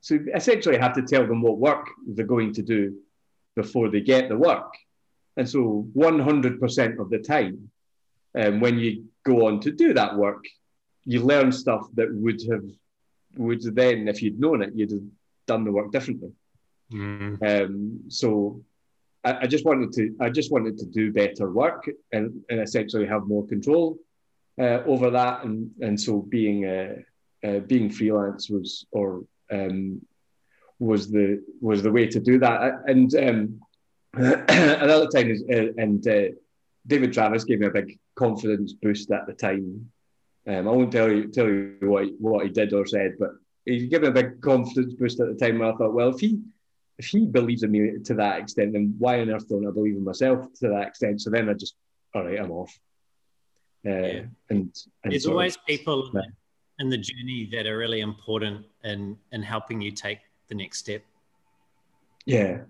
So 0.02 0.20
essentially, 0.36 0.78
I 0.78 0.82
have 0.82 0.96
to 0.96 1.02
tell 1.02 1.26
them 1.26 1.42
what 1.42 1.58
work 1.58 1.88
they're 2.08 2.26
going 2.26 2.54
to 2.54 2.62
do 2.62 2.98
before 3.56 3.90
they 3.90 4.02
get 4.02 4.30
the 4.30 4.38
work. 4.38 4.74
And 5.38 5.50
so 5.50 5.88
100% 5.96 7.00
of 7.00 7.10
the 7.10 7.20
time, 7.20 7.72
um, 8.38 8.60
when 8.60 8.78
you 8.78 9.06
go 9.26 9.48
on 9.48 9.60
to 9.62 9.72
do 9.72 9.94
that 9.94 10.16
work, 10.16 10.46
you 11.06 11.24
learn 11.24 11.52
stuff 11.52 11.88
that 11.96 12.14
would 12.14 12.42
have, 12.52 12.64
would 13.38 13.64
then, 13.76 14.08
if 14.08 14.22
you'd 14.22 14.40
known 14.40 14.62
it, 14.62 14.74
you'd 14.76 14.92
have 14.92 15.08
done 15.48 15.64
the 15.64 15.72
work 15.72 15.92
differently. 15.92 16.32
Mm. 16.92 17.42
Um, 17.42 18.00
so 18.10 18.62
I, 19.26 19.40
I, 19.42 19.48
just 19.48 19.66
wanted 19.66 19.92
to, 19.94 20.16
I 20.22 20.30
just 20.30 20.52
wanted 20.52 20.78
to 20.78 20.86
do 20.86 21.12
better 21.12 21.52
work 21.52 21.90
and, 22.12 22.42
and 22.50 22.60
essentially 22.62 23.06
have 23.08 23.28
more 23.28 23.46
control 23.48 23.98
uh, 24.60 24.80
over 24.86 25.10
that. 25.10 25.44
And, 25.44 25.72
and 25.82 26.00
so 26.00 26.22
being, 26.22 26.66
uh, 26.66 26.96
uh, 27.46 27.60
being 27.60 27.90
freelance 27.90 28.50
was, 28.50 28.86
or 28.92 29.24
um, 29.52 30.02
was 30.80 31.10
the 31.10 31.44
was 31.62 31.82
the 31.82 31.92
way 31.92 32.08
to 32.08 32.20
do 32.20 32.40
that. 32.40 32.84
And 32.88 33.14
um, 33.16 33.62
another 34.14 35.08
time 35.08 35.30
is, 35.30 35.44
uh, 35.50 35.74
and 35.78 36.06
uh, 36.08 36.36
David 36.88 37.14
Travis 37.14 37.44
gave 37.44 37.60
me 37.60 37.68
a 37.68 37.72
big 37.72 38.00
confidence 38.16 38.74
boost 38.74 39.12
at 39.12 39.28
the 39.28 39.34
time. 39.34 39.90
Um, 40.48 40.68
I 40.68 40.72
won't 40.72 40.92
tell 40.92 41.12
you 41.12 41.28
tell 41.28 41.48
you 41.48 41.78
what 41.82 42.08
what 42.20 42.46
he 42.46 42.52
did 42.52 42.74
or 42.74 42.86
said, 42.86 43.16
but 43.20 43.32
he 43.66 43.88
gave 43.88 44.02
me 44.02 44.10
a 44.10 44.12
big 44.12 44.42
confidence 44.42 44.94
boost 44.94 45.20
at 45.20 45.28
the 45.28 45.36
time. 45.36 45.60
Where 45.60 45.74
I 45.74 45.76
thought, 45.76 45.94
well, 45.94 46.10
if 46.10 46.20
he 46.20 46.40
if 46.98 47.08
he 47.08 47.26
believes 47.26 47.64
in 47.64 47.72
me 47.72 48.00
to 48.04 48.14
that 48.16 48.40
extent, 48.40 48.74
then 48.74 48.96
why 48.98 49.20
on 49.20 49.30
earth 49.30 49.48
don't 49.50 49.68
I 49.68 49.72
believe 49.72 49.96
in 49.96 50.04
myself 50.04 50.48
to 50.60 50.70
that 50.70 50.88
extent? 50.88 51.22
So 51.22 51.30
then 51.30 51.50
I 51.50 51.54
just, 51.54 51.76
all 52.14 52.24
right, 52.24 52.40
I'm 52.40 52.52
off. 52.52 52.78
Uh, 53.86 53.90
yeah. 53.90 54.22
and, 54.50 54.76
and 55.04 55.12
there's 55.12 55.28
always 55.28 55.56
of, 55.58 55.66
people 55.66 56.10
yeah. 56.14 56.22
in 56.80 56.90
the 56.90 56.98
journey 56.98 57.48
that 57.52 57.68
are 57.68 57.78
really 57.78 58.02
important 58.02 58.66
in 58.84 59.16
in 59.32 59.44
helping 59.44 59.80
you 59.80 59.92
take 59.92 60.20
the 60.48 60.56
next 60.56 60.80
step. 60.80 61.04
Yeah, 62.26 62.62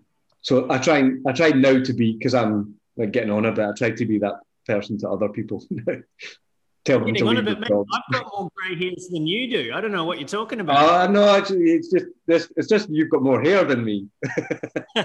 so 0.46 0.70
I 0.70 0.78
try 0.78 1.10
I 1.26 1.32
try 1.32 1.50
now 1.50 1.82
to 1.82 1.94
be 1.94 2.14
because 2.14 2.36
I'm 2.36 2.76
like 2.98 3.12
getting 3.12 3.32
on 3.32 3.46
a 3.46 3.52
bit. 3.52 3.66
I 3.66 3.74
try 3.74 3.90
to 3.90 4.06
be 4.06 4.20
that 4.20 4.36
person 4.68 4.98
to 5.00 5.10
other 5.10 5.28
people. 5.30 5.64
Tell 6.86 7.00
them 7.00 7.16
to 7.16 7.28
a 7.28 7.42
bit, 7.42 7.58
I've 7.64 8.14
got 8.14 8.32
more 8.32 8.52
grey 8.56 8.76
hairs 8.76 9.08
than 9.12 9.26
you 9.26 9.50
do. 9.50 9.72
I 9.74 9.82
don't 9.82 9.92
know 9.92 10.06
what 10.06 10.20
you're 10.20 10.28
talking 10.28 10.60
about. 10.60 10.88
Uh, 10.88 11.12
no, 11.12 11.36
actually, 11.36 11.72
it's 11.72 11.92
just 11.92 12.06
this. 12.28 12.52
It's 12.58 12.68
just 12.68 12.90
you've 12.92 13.10
got 13.10 13.24
more 13.24 13.42
hair 13.42 13.64
than 13.64 13.84
me. 13.84 14.08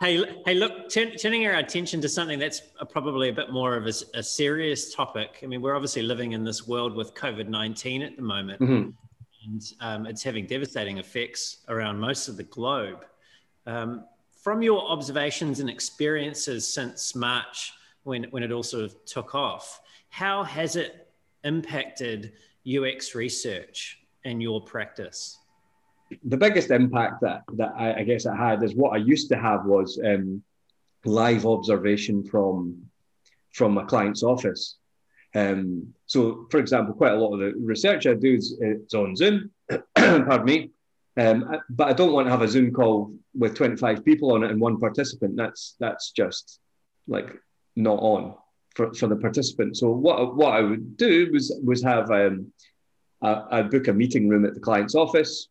hey, 0.00 0.24
hey, 0.44 0.54
look, 0.54 0.90
turn, 0.90 1.12
turning 1.12 1.46
our 1.46 1.54
attention 1.54 2.00
to 2.00 2.08
something 2.08 2.40
that's 2.40 2.62
probably 2.90 3.28
a 3.28 3.32
bit 3.32 3.52
more 3.52 3.76
of 3.76 3.86
a, 3.86 3.92
a, 4.14 4.22
serious 4.22 4.92
topic. 4.92 5.38
I 5.44 5.46
mean, 5.46 5.62
we're 5.62 5.76
obviously 5.76 6.02
living 6.02 6.32
in 6.32 6.42
this 6.42 6.66
world 6.66 6.96
with 6.96 7.14
COVID 7.14 7.46
nineteen 7.46 8.02
at 8.02 8.16
the 8.16 8.22
moment, 8.22 8.60
mm-hmm. 8.60 8.90
and 9.46 9.72
um, 9.80 10.04
it's 10.04 10.24
having 10.24 10.46
devastating 10.46 10.98
effects 10.98 11.58
around 11.68 11.96
most 11.96 12.26
of 12.26 12.36
the 12.36 12.42
globe. 12.42 13.04
Um, 13.66 14.04
from 14.42 14.62
your 14.62 14.82
observations 14.82 15.60
and 15.60 15.70
experiences 15.70 16.66
since 16.66 17.14
March, 17.14 17.72
when, 18.02 18.24
when 18.30 18.42
it 18.42 18.50
all 18.50 18.64
sort 18.64 18.84
of 18.84 19.04
took 19.04 19.36
off, 19.36 19.80
how 20.08 20.44
has 20.44 20.76
it 20.76 21.08
impacted 21.44 22.32
UX 22.66 23.14
research 23.14 23.98
in 24.24 24.40
your 24.40 24.60
practice? 24.60 25.38
The 26.24 26.36
biggest 26.36 26.70
impact 26.70 27.20
that, 27.20 27.42
that 27.54 27.72
I, 27.76 28.00
I 28.00 28.02
guess 28.04 28.24
it 28.24 28.34
had 28.34 28.62
is 28.62 28.74
what 28.74 28.94
I 28.94 28.96
used 28.96 29.28
to 29.30 29.36
have 29.36 29.66
was 29.66 30.00
um, 30.04 30.42
live 31.04 31.44
observation 31.44 32.24
from, 32.24 32.82
from 33.52 33.76
a 33.76 33.84
client's 33.84 34.22
office. 34.22 34.76
Um, 35.34 35.94
so, 36.06 36.46
for 36.50 36.58
example, 36.58 36.94
quite 36.94 37.12
a 37.12 37.16
lot 37.16 37.34
of 37.34 37.40
the 37.40 37.52
research 37.60 38.06
I 38.06 38.14
do 38.14 38.34
is, 38.34 38.58
is 38.60 38.94
on 38.94 39.14
Zoom, 39.14 39.50
pardon 39.94 40.44
me, 40.44 40.70
um, 41.18 41.60
but 41.68 41.88
I 41.88 41.92
don't 41.92 42.12
want 42.12 42.26
to 42.26 42.30
have 42.30 42.42
a 42.42 42.48
Zoom 42.48 42.72
call 42.72 43.12
with 43.34 43.56
25 43.56 44.04
people 44.04 44.32
on 44.32 44.44
it 44.44 44.50
and 44.50 44.60
one 44.60 44.78
participant. 44.78 45.36
That's 45.36 45.74
that's 45.80 46.12
just 46.12 46.60
like 47.08 47.36
not 47.74 47.98
on 47.98 48.34
for, 48.78 48.94
for 48.94 49.08
the 49.08 49.16
participant. 49.16 49.76
So 49.76 49.90
what 49.90 50.36
what 50.36 50.54
I 50.54 50.62
would 50.62 50.96
do 50.96 51.30
was 51.32 51.44
was 51.62 51.82
have 51.82 52.10
um, 52.10 52.52
I'd 53.20 53.70
book 53.70 53.88
a 53.88 53.92
meeting 53.92 54.28
room 54.28 54.46
at 54.46 54.54
the 54.54 54.60
client's 54.68 54.94
office. 54.94 55.48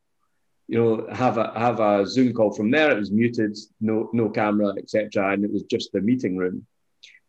You 0.68 0.78
know, 0.80 1.08
have 1.14 1.38
a 1.38 1.52
have 1.56 1.80
a 1.80 2.06
Zoom 2.08 2.34
call 2.34 2.52
from 2.54 2.72
there. 2.72 2.90
It 2.92 3.00
was 3.00 3.12
muted, 3.12 3.56
no 3.80 4.10
no 4.14 4.30
camera, 4.30 4.74
etc., 4.78 5.34
and 5.34 5.44
it 5.46 5.52
was 5.52 5.64
just 5.64 5.92
the 5.92 6.02
meeting 6.02 6.38
room. 6.38 6.66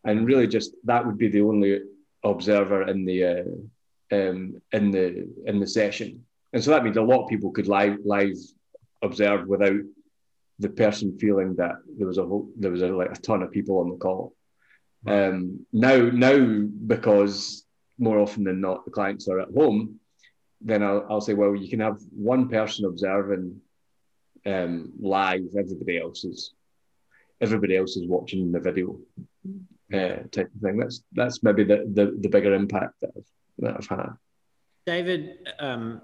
And 0.04 0.26
really, 0.26 0.46
just 0.46 0.74
that 0.84 1.04
would 1.04 1.18
be 1.18 1.28
the 1.28 1.42
only 1.42 1.80
observer 2.24 2.82
in 2.92 3.04
the 3.04 3.18
uh, 3.24 4.16
um, 4.16 4.62
in 4.72 4.90
the 4.90 5.28
in 5.46 5.60
the 5.60 5.66
session 5.66 6.24
and 6.52 6.62
so 6.62 6.70
that 6.70 6.84
means 6.84 6.96
a 6.96 7.02
lot 7.02 7.22
of 7.22 7.28
people 7.28 7.50
could 7.50 7.68
live 7.68 7.98
live 8.04 8.36
observe 9.02 9.46
without 9.46 9.80
the 10.58 10.68
person 10.68 11.16
feeling 11.18 11.54
that 11.56 11.76
there 11.96 12.06
was 12.06 12.18
a 12.18 12.26
whole, 12.26 12.50
there 12.56 12.70
was 12.70 12.82
a, 12.82 12.88
like 12.88 13.16
a 13.16 13.20
ton 13.20 13.42
of 13.42 13.52
people 13.52 13.78
on 13.78 13.90
the 13.90 13.96
call. 13.96 14.34
Um, 15.06 15.66
now 15.72 15.96
now 15.96 16.66
because 16.86 17.64
more 17.98 18.18
often 18.18 18.44
than 18.44 18.60
not 18.60 18.84
the 18.84 18.90
clients 18.90 19.28
are 19.28 19.40
at 19.40 19.48
home, 19.54 19.98
then 20.60 20.82
I'll, 20.82 21.06
I'll 21.08 21.20
say, 21.20 21.34
well, 21.34 21.54
you 21.54 21.68
can 21.68 21.80
have 21.80 22.00
one 22.10 22.48
person 22.48 22.84
observing 22.84 23.60
um, 24.46 24.92
live. 25.00 25.46
Everybody 25.58 25.98
else 25.98 26.24
is 26.24 26.52
everybody 27.40 27.76
else 27.76 27.96
is 27.96 28.06
watching 28.06 28.50
the 28.50 28.60
video 28.60 28.98
uh, 29.92 30.22
type 30.30 30.50
of 30.54 30.60
thing. 30.62 30.78
That's 30.78 31.02
that's 31.12 31.42
maybe 31.42 31.64
the 31.64 31.88
the, 31.92 32.16
the 32.20 32.28
bigger 32.28 32.54
impact 32.54 32.94
that 33.00 33.10
I've, 33.16 33.24
that 33.58 33.74
I've 33.76 33.86
had. 33.86 34.10
David, 34.86 35.48
um, 35.58 36.00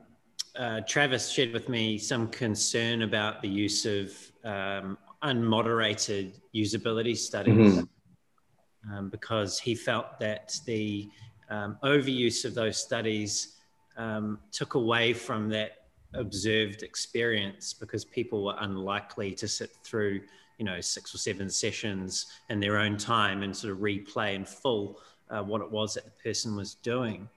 uh, 0.57 0.83
Travis 0.87 1.31
shared 1.31 1.53
with 1.53 1.69
me 1.69 1.99
some 1.99 2.29
concern 2.29 3.03
about 3.03 3.41
the 3.43 3.49
use 3.49 3.87
of 3.87 4.13
um, 4.45 4.99
unmoderated 5.23 6.39
usability 6.55 7.17
studies 7.17 7.77
mm-hmm. 7.77 7.85
Um, 8.93 9.09
because 9.09 9.59
he 9.59 9.75
felt 9.75 10.19
that 10.21 10.59
the 10.67 11.09
um, 11.51 11.79
overuse 11.83 12.45
of 12.45 12.55
those 12.55 12.77
studies 12.77 13.57
um, 13.97 14.39
took 14.51 14.75
away 14.75 15.13
from 15.13 15.49
that 15.51 15.79
observed 16.15 16.83
experience 16.83 17.73
because 17.73 18.05
people 18.05 18.45
were 18.45 18.57
unlikely 18.61 19.33
to 19.35 19.49
sit 19.49 19.71
through 19.83 20.21
you 20.59 20.65
know 20.65 20.81
six 20.81 21.13
or 21.15 21.19
seven 21.19 21.51
sessions 21.51 22.27
in 22.51 22.61
their 22.61 22.79
own 22.79 22.97
time 22.97 23.43
and 23.43 23.57
sort 23.57 23.73
of 23.73 23.81
replay 23.81 24.35
in 24.35 24.45
full 24.45 25.01
uh, 25.31 25.43
what 25.43 25.61
it 25.61 25.71
was 25.71 25.95
that 25.95 26.05
the 26.05 26.13
person 26.23 26.55
was 26.55 26.75
doing 26.77 27.29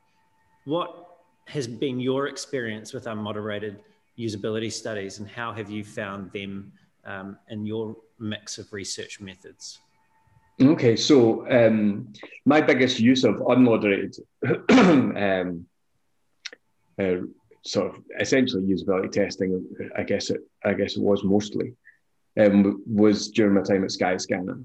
what 0.66 1.22
has 1.46 1.66
been 1.66 2.00
your 2.00 2.28
experience 2.28 2.94
with 2.94 3.06
unmoderated 3.06 3.78
usability 4.20 4.72
studies 4.72 5.20
and 5.20 5.28
how 5.28 5.54
have 5.54 5.70
you 5.70 5.84
found 5.84 6.32
them 6.32 6.72
um, 7.06 7.38
in 7.50 7.66
your 7.66 7.96
mix 8.20 8.58
of 8.58 8.72
research 8.74 9.20
methods? 9.22 9.80
Okay, 10.60 10.96
so 10.96 11.48
um, 11.52 12.14
my 12.46 12.62
biggest 12.62 13.00
use 13.00 13.24
of 13.24 13.36
unmoderated 13.36 14.20
um, 14.72 15.66
uh, 17.00 17.28
sort 17.64 17.94
of 17.94 18.02
essentially 18.20 18.64
usability 18.64 19.12
testing, 19.12 19.64
I 19.96 20.04
guess 20.04 20.32
it, 20.32 20.42
I 20.66 20.74
guess 20.74 20.98
it 20.98 21.04
was 21.04 21.24
mostly, 21.24 21.74
um, 22.40 22.82
was 22.88 23.30
during 23.30 23.54
my 23.54 23.62
time 23.62 23.84
at 23.84 23.92
Skyscanner. 23.92 24.64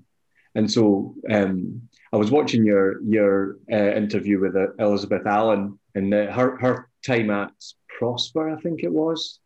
And 0.55 0.71
so 0.71 1.15
um, 1.31 1.83
I 2.13 2.17
was 2.17 2.31
watching 2.31 2.65
your 2.65 3.03
your 3.03 3.57
uh, 3.71 3.93
interview 3.95 4.41
with 4.41 4.57
uh, 4.57 4.73
Elizabeth 4.79 5.27
Allen 5.27 5.79
and 5.95 6.13
uh, 6.13 6.31
her 6.33 6.57
her 6.59 6.89
time 7.05 7.31
at 7.31 7.53
Prosper, 7.99 8.51
I 8.51 8.61
think 8.61 8.83
it 8.83 8.93
was, 8.93 9.41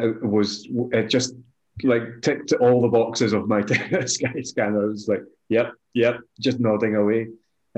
uh, 0.00 0.12
was 0.22 0.66
it 0.92 1.08
just 1.08 1.34
like 1.82 2.22
ticked 2.22 2.52
all 2.52 2.80
the 2.80 2.88
boxes 2.88 3.32
of 3.32 3.48
my 3.48 3.62
Skyscanner. 3.62 4.82
I 4.82 4.86
was 4.86 5.08
like, 5.08 5.24
yep, 5.48 5.72
yep, 5.92 6.20
just 6.40 6.60
nodding 6.60 6.96
away. 6.96 7.28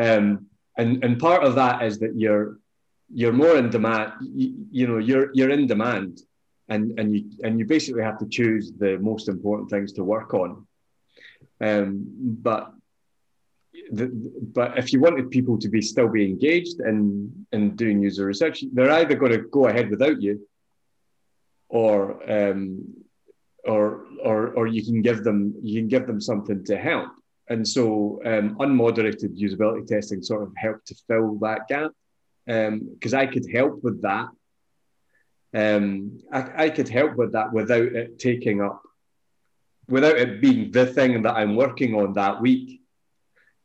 Um, 0.01 0.47
and 0.77 1.03
and 1.03 1.19
part 1.19 1.43
of 1.45 1.55
that 1.55 1.83
is 1.83 1.99
that 2.01 2.15
you're 2.15 2.59
you're 3.13 3.33
more 3.33 3.57
in 3.57 3.71
demand. 3.71 4.13
You, 4.21 4.55
you 4.71 4.87
know, 4.87 4.99
you're 4.99 5.31
you're 5.33 5.51
in 5.51 5.67
demand, 5.67 6.21
and 6.69 6.99
and 6.99 7.15
you 7.15 7.31
and 7.43 7.59
you 7.59 7.65
basically 7.65 8.03
have 8.03 8.19
to 8.19 8.27
choose 8.27 8.73
the 8.73 8.99
most 8.99 9.29
important 9.29 9.71
things 9.71 9.93
to 9.95 10.05
work 10.05 10.35
on. 10.35 10.67
Um, 11.61 12.05
but 12.43 12.73
the, 13.91 14.09
but 14.53 14.77
if 14.77 14.93
you 14.93 15.01
wanted 15.01 15.31
people 15.31 15.59
to 15.59 15.69
be 15.69 15.81
still 15.81 16.09
be 16.09 16.27
engaged 16.27 16.81
in 16.81 17.47
in 17.53 17.77
doing 17.77 18.03
user 18.03 18.27
research, 18.27 18.65
they're 18.73 18.91
either 18.91 19.15
going 19.15 19.33
to 19.33 19.49
go 19.49 19.69
ahead 19.69 19.89
without 19.89 20.21
you, 20.21 20.47
or 21.69 22.21
um, 22.31 23.06
or 23.67 24.05
or 24.23 24.49
or 24.55 24.67
you 24.67 24.85
can 24.85 25.03
give 25.03 25.25
them 25.25 25.55
you 25.63 25.81
can 25.81 25.89
give 25.89 26.07
them 26.07 26.21
something 26.21 26.65
to 26.65 26.77
help. 26.77 27.09
And 27.49 27.67
so 27.67 28.21
um, 28.25 28.57
unmoderated 28.57 29.39
usability 29.39 29.87
testing 29.87 30.23
sort 30.23 30.43
of 30.43 30.53
helped 30.57 30.89
to 30.89 30.97
fill 31.07 31.39
that 31.41 31.69
gap 31.69 31.93
because 32.45 33.15
um, 33.15 33.21
I 33.21 33.27
could 33.27 33.47
help 33.53 33.83
with 33.83 34.03
that. 34.03 34.29
Um, 35.55 36.19
I, 36.33 36.65
I 36.65 36.71
could 36.71 36.89
help 36.89 37.17
with 37.17 37.33
that 37.33 37.53
without 37.53 37.83
it 37.83 38.19
taking 38.19 38.61
up, 38.61 38.83
without 39.89 40.17
it 40.17 40.41
being 40.41 40.71
the 40.71 40.87
thing 40.87 41.23
that 41.23 41.37
I'm 41.37 41.57
working 41.57 41.95
on 41.95 42.15
that 42.15 42.41
week. 42.41 42.81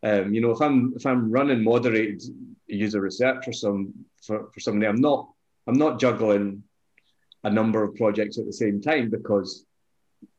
Um, 0.03 0.34
you 0.34 0.41
know, 0.41 0.51
if 0.51 0.62
I'm 0.62 0.93
if 0.96 1.05
I'm 1.05 1.31
running 1.31 1.63
moderated 1.63 2.22
user 2.67 3.01
research 3.01 3.46
for 3.46 3.53
some 3.53 3.93
for, 4.24 4.50
for 4.51 4.60
somebody, 4.60 4.88
I'm 4.88 5.01
not 5.01 5.29
I'm 5.67 5.77
not 5.77 6.00
juggling 6.00 6.63
a 7.43 7.50
number 7.50 7.84
of 7.84 7.96
projects 7.96 8.38
at 8.38 8.46
the 8.46 8.53
same 8.53 8.81
time 8.81 9.10
because 9.10 9.65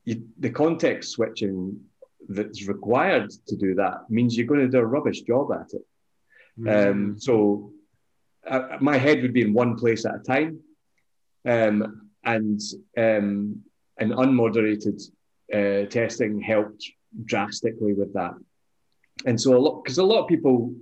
you, 0.04 0.22
the 0.38 0.50
context 0.50 1.12
switching 1.12 1.80
that's 2.28 2.68
required 2.68 3.30
to 3.48 3.56
do 3.56 3.74
that 3.74 4.08
means 4.08 4.36
you're 4.36 4.46
going 4.46 4.60
to 4.60 4.68
do 4.68 4.78
a 4.78 4.86
rubbish 4.86 5.22
job 5.22 5.52
at 5.52 5.72
it. 5.72 5.86
Mm-hmm. 6.58 6.90
Um, 6.90 7.18
so 7.18 7.72
uh, 8.46 8.76
my 8.80 8.96
head 8.96 9.22
would 9.22 9.32
be 9.32 9.42
in 9.42 9.52
one 9.52 9.76
place 9.76 10.04
at 10.04 10.16
a 10.16 10.18
time, 10.18 10.60
um, 11.46 12.10
and 12.24 12.60
um, 12.96 13.62
and 13.98 14.12
unmoderated 14.12 15.00
uh, 15.52 15.86
testing 15.88 16.40
helped 16.40 16.84
drastically 17.24 17.94
with 17.94 18.12
that. 18.14 18.34
And 19.26 19.40
so 19.40 19.56
a 19.56 19.58
lot 19.58 19.82
because 19.82 19.98
a 19.98 20.04
lot 20.04 20.22
of 20.22 20.28
people. 20.28 20.74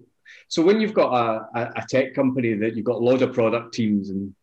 So 0.49 0.62
when 0.62 0.81
you've 0.81 0.95
got 0.95 1.12
a, 1.12 1.59
a, 1.59 1.73
a 1.77 1.85
tech 1.89 2.15
company 2.15 2.55
that 2.55 2.77
you've 2.77 2.85
got 2.85 2.97
a 2.97 3.05
lot 3.05 3.23
of 3.23 3.33
product 3.33 3.75
teams, 3.75 4.11
and 4.11 4.35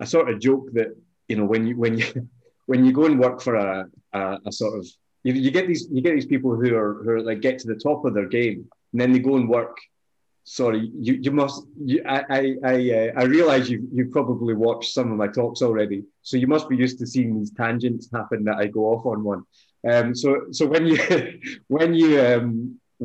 I 0.00 0.04
sort 0.04 0.28
of 0.28 0.40
joke 0.40 0.72
that 0.72 0.96
you 1.28 1.36
know 1.36 1.44
when 1.44 1.66
you 1.66 1.76
when 1.76 1.98
you 1.98 2.28
when 2.70 2.84
you 2.84 2.92
go 2.92 3.04
and 3.06 3.18
work 3.18 3.40
for 3.40 3.56
a, 3.56 3.88
a, 4.12 4.38
a 4.46 4.52
sort 4.52 4.78
of 4.78 4.86
you, 5.24 5.32
you 5.32 5.50
get 5.50 5.66
these 5.66 5.88
you 5.90 6.00
get 6.00 6.14
these 6.14 6.30
people 6.34 6.54
who 6.54 6.68
are 6.80 6.92
who 7.02 7.10
are 7.10 7.22
like 7.30 7.40
get 7.40 7.58
to 7.58 7.66
the 7.66 7.80
top 7.86 8.04
of 8.04 8.14
their 8.14 8.28
game 8.28 8.58
and 8.92 9.00
then 9.00 9.12
they 9.12 9.18
go 9.18 9.34
and 9.40 9.48
work. 9.48 9.76
Sorry 10.44 10.82
you, 11.06 11.14
you 11.24 11.32
must 11.32 11.56
you, 11.90 11.98
i 12.16 12.18
i 12.38 12.42
I, 12.72 12.74
uh, 12.98 13.20
I 13.22 13.24
realize 13.36 13.64
you 13.72 13.78
you've 13.92 14.12
probably 14.18 14.54
watched 14.54 14.90
some 14.96 15.08
of 15.12 15.16
my 15.22 15.28
talks 15.38 15.60
already 15.62 16.00
so 16.22 16.36
you 16.42 16.48
must 16.54 16.66
be 16.72 16.76
used 16.84 16.96
to 17.00 17.06
seeing 17.12 17.30
these 17.38 17.52
tangents 17.62 18.08
happen 18.18 18.44
that 18.44 18.56
i 18.62 18.66
go 18.78 18.82
off 18.92 19.04
on 19.12 19.18
one. 19.32 19.42
Um 19.92 20.06
so 20.22 20.28
so 20.56 20.62
when 20.72 20.84
you 20.90 20.98
when 21.76 21.90
you 22.00 22.08
um 22.28 22.46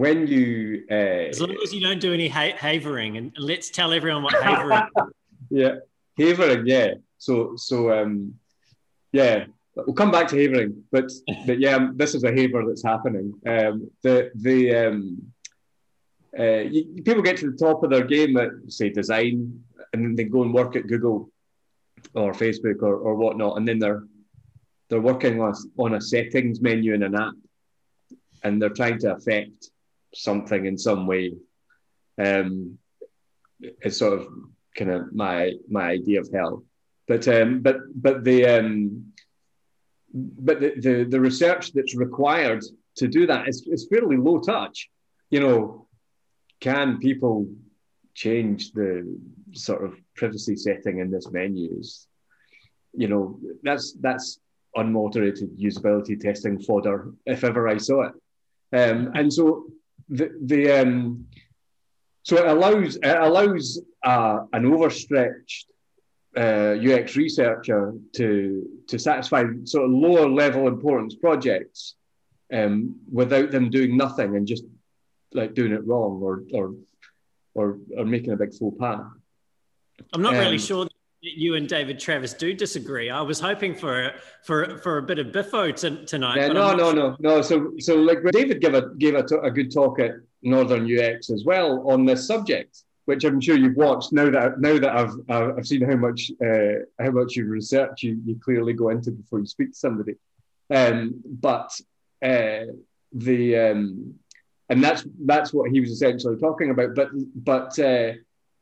when 0.03 0.17
you 0.33 0.47
uh, 0.97 1.31
as 1.33 1.41
long 1.41 1.57
as 1.65 1.73
you 1.75 1.81
don't 1.87 2.01
do 2.07 2.13
any 2.19 2.29
ha- 2.37 2.57
havering 2.69 3.11
and 3.19 3.25
let's 3.51 3.67
tell 3.79 3.91
everyone 3.99 4.21
what 4.27 4.35
havering 4.49 4.87
yeah 5.61 5.75
havering 6.23 6.63
yeah. 6.75 6.89
So 7.25 7.33
so 7.67 7.75
um 7.97 8.13
yeah 9.21 9.37
we'll 9.75 9.93
come 9.93 10.11
back 10.11 10.27
to 10.29 10.41
havering, 10.41 10.83
but 10.91 11.11
but 11.45 11.59
yeah, 11.59 11.89
this 11.95 12.15
is 12.15 12.23
a 12.23 12.31
haver 12.31 12.63
that's 12.65 12.83
happening. 12.83 13.33
Um, 13.45 13.91
the 14.01 14.31
the 14.35 14.75
um, 14.75 15.21
uh, 16.37 16.63
you, 16.69 17.01
people 17.03 17.21
get 17.21 17.37
to 17.37 17.51
the 17.51 17.57
top 17.57 17.83
of 17.83 17.89
their 17.89 18.05
game 18.05 18.37
at 18.37 18.49
say 18.67 18.89
design, 18.89 19.63
and 19.93 20.03
then 20.03 20.15
they 20.15 20.23
go 20.23 20.43
and 20.43 20.53
work 20.53 20.75
at 20.75 20.87
Google 20.87 21.29
or 22.13 22.33
Facebook 22.33 22.81
or, 22.81 22.95
or 22.95 23.15
whatnot, 23.15 23.57
and 23.57 23.67
then 23.67 23.79
they're 23.79 24.03
they're 24.89 25.01
working 25.01 25.41
on 25.41 25.53
on 25.77 25.95
a 25.95 26.01
settings 26.01 26.61
menu 26.61 26.93
in 26.93 27.03
an 27.03 27.15
app, 27.15 27.33
and 28.43 28.61
they're 28.61 28.69
trying 28.69 28.99
to 28.99 29.15
affect 29.15 29.69
something 30.13 30.65
in 30.65 30.77
some 30.77 31.07
way. 31.07 31.33
Um, 32.17 32.77
it's 33.59 33.97
sort 33.97 34.19
of 34.19 34.27
kind 34.75 34.91
of 34.91 35.13
my 35.13 35.53
my 35.69 35.89
idea 35.89 36.21
of 36.21 36.29
hell, 36.33 36.63
but 37.07 37.27
um, 37.27 37.61
but 37.61 37.77
but 37.95 38.23
the 38.23 38.45
um, 38.45 39.13
but 40.15 40.61
the, 40.61 40.73
the, 40.79 41.03
the 41.03 41.19
research 41.19 41.73
that's 41.73 41.95
required 41.95 42.63
to 42.95 43.07
do 43.07 43.27
that 43.27 43.49
is, 43.49 43.67
is 43.67 43.87
fairly 43.89 44.15
low 44.15 44.39
touch. 44.39 44.89
You 45.29 45.41
know, 45.41 45.87
can 46.61 46.99
people 46.99 47.47
change 48.13 48.71
the 48.71 49.19
sort 49.51 49.83
of 49.83 49.95
privacy 50.15 50.55
setting 50.55 50.99
in 50.99 51.11
this 51.11 51.29
menus? 51.29 52.07
You 52.93 53.09
know, 53.09 53.39
that's 53.61 53.93
that's 53.99 54.39
unmoderated 54.77 55.57
usability 55.59 56.19
testing 56.19 56.59
fodder 56.59 57.11
if 57.25 57.43
ever 57.43 57.67
I 57.67 57.77
saw 57.77 58.03
it. 58.03 58.13
Um, 58.73 59.11
and 59.15 59.31
so 59.31 59.65
the 60.07 60.31
the 60.45 60.81
um, 60.81 61.25
so 62.23 62.37
it 62.37 62.47
allows 62.47 62.95
it 62.95 63.17
allows 63.17 63.81
uh, 64.03 64.39
an 64.53 64.65
overstretched 64.65 65.67
uh, 66.37 66.75
UX 66.79 67.15
researcher 67.15 67.93
to 68.13 68.81
to 68.87 68.99
satisfy 68.99 69.43
sort 69.63 69.85
of 69.85 69.91
lower 69.91 70.29
level 70.29 70.67
importance 70.67 71.15
projects 71.15 71.95
um, 72.53 72.95
without 73.11 73.51
them 73.51 73.69
doing 73.69 73.97
nothing 73.97 74.35
and 74.35 74.47
just 74.47 74.63
like 75.33 75.53
doing 75.53 75.71
it 75.71 75.85
wrong 75.85 76.21
or 76.21 76.43
or 76.53 76.75
or, 77.53 77.77
or 77.97 78.05
making 78.05 78.33
a 78.33 78.35
big 78.35 78.53
faux 78.53 78.77
pas. 78.77 79.01
I'm 80.13 80.21
not 80.21 80.33
um, 80.33 80.39
really 80.39 80.57
sure 80.57 80.83
that 80.85 80.91
you 81.21 81.55
and 81.55 81.67
David 81.67 81.99
Travis 81.99 82.33
do 82.33 82.53
disagree. 82.53 83.09
I 83.09 83.21
was 83.21 83.39
hoping 83.39 83.73
for 83.73 84.11
for 84.43 84.77
for 84.79 84.97
a 84.97 85.01
bit 85.01 85.19
of 85.19 85.31
biffo 85.31 85.71
t- 85.71 86.05
tonight. 86.05 86.37
Yeah, 86.37 86.47
no, 86.49 86.75
no, 86.75 86.91
sure. 86.91 86.95
no, 86.95 87.15
no. 87.19 87.41
So 87.41 87.71
so 87.79 87.95
like 87.95 88.19
David 88.31 88.61
gave 88.61 88.73
a 88.73 88.93
gave 88.95 89.15
a, 89.15 89.23
t- 89.23 89.37
a 89.41 89.49
good 89.49 89.73
talk 89.73 89.99
at 89.99 90.11
Northern 90.41 90.85
UX 90.85 91.29
as 91.29 91.45
well 91.45 91.89
on 91.89 92.05
this 92.05 92.27
subject 92.27 92.83
which 93.05 93.23
I'm 93.23 93.39
sure 93.39 93.55
you've 93.55 93.77
watched. 93.77 94.11
Now 94.11 94.29
that 94.29 94.59
now 94.59 94.77
that 94.79 94.95
I've 94.95 95.57
I've 95.57 95.67
seen 95.67 95.81
how 95.81 95.95
much 95.95 96.31
uh, 96.43 96.83
how 96.99 97.11
much 97.11 97.35
you 97.35 97.45
research, 97.45 98.03
you, 98.03 98.19
you 98.25 98.39
clearly 98.43 98.73
go 98.73 98.89
into 98.89 99.11
before 99.11 99.39
you 99.39 99.45
speak 99.45 99.71
to 99.71 99.77
somebody. 99.77 100.15
Um, 100.69 101.21
but 101.25 101.71
uh, 102.23 102.65
the 103.13 103.57
um, 103.57 104.15
and 104.69 104.83
that's 104.83 105.05
that's 105.25 105.53
what 105.53 105.71
he 105.71 105.79
was 105.79 105.91
essentially 105.91 106.37
talking 106.37 106.71
about. 106.71 106.95
But 106.95 107.09
but 107.35 107.77
uh, 107.79 108.13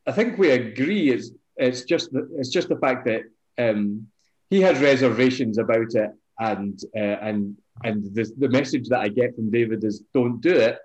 I 0.06 0.12
think 0.12 0.38
we 0.38 0.50
agree. 0.50 1.10
It's 1.10 1.30
it's 1.56 1.82
just 1.82 2.12
the, 2.12 2.28
it's 2.38 2.50
just 2.50 2.68
the 2.68 2.78
fact 2.78 3.06
that 3.06 3.22
um, 3.58 4.06
he 4.50 4.60
has 4.60 4.78
reservations 4.80 5.56
about 5.56 5.94
it, 5.94 6.10
and 6.38 6.78
uh, 6.94 7.00
and 7.00 7.56
and 7.82 8.14
the 8.14 8.30
the 8.36 8.50
message 8.50 8.88
that 8.90 9.00
I 9.00 9.08
get 9.08 9.34
from 9.34 9.50
David 9.50 9.82
is 9.84 10.02
don't 10.12 10.40
do 10.42 10.54
it. 10.54 10.78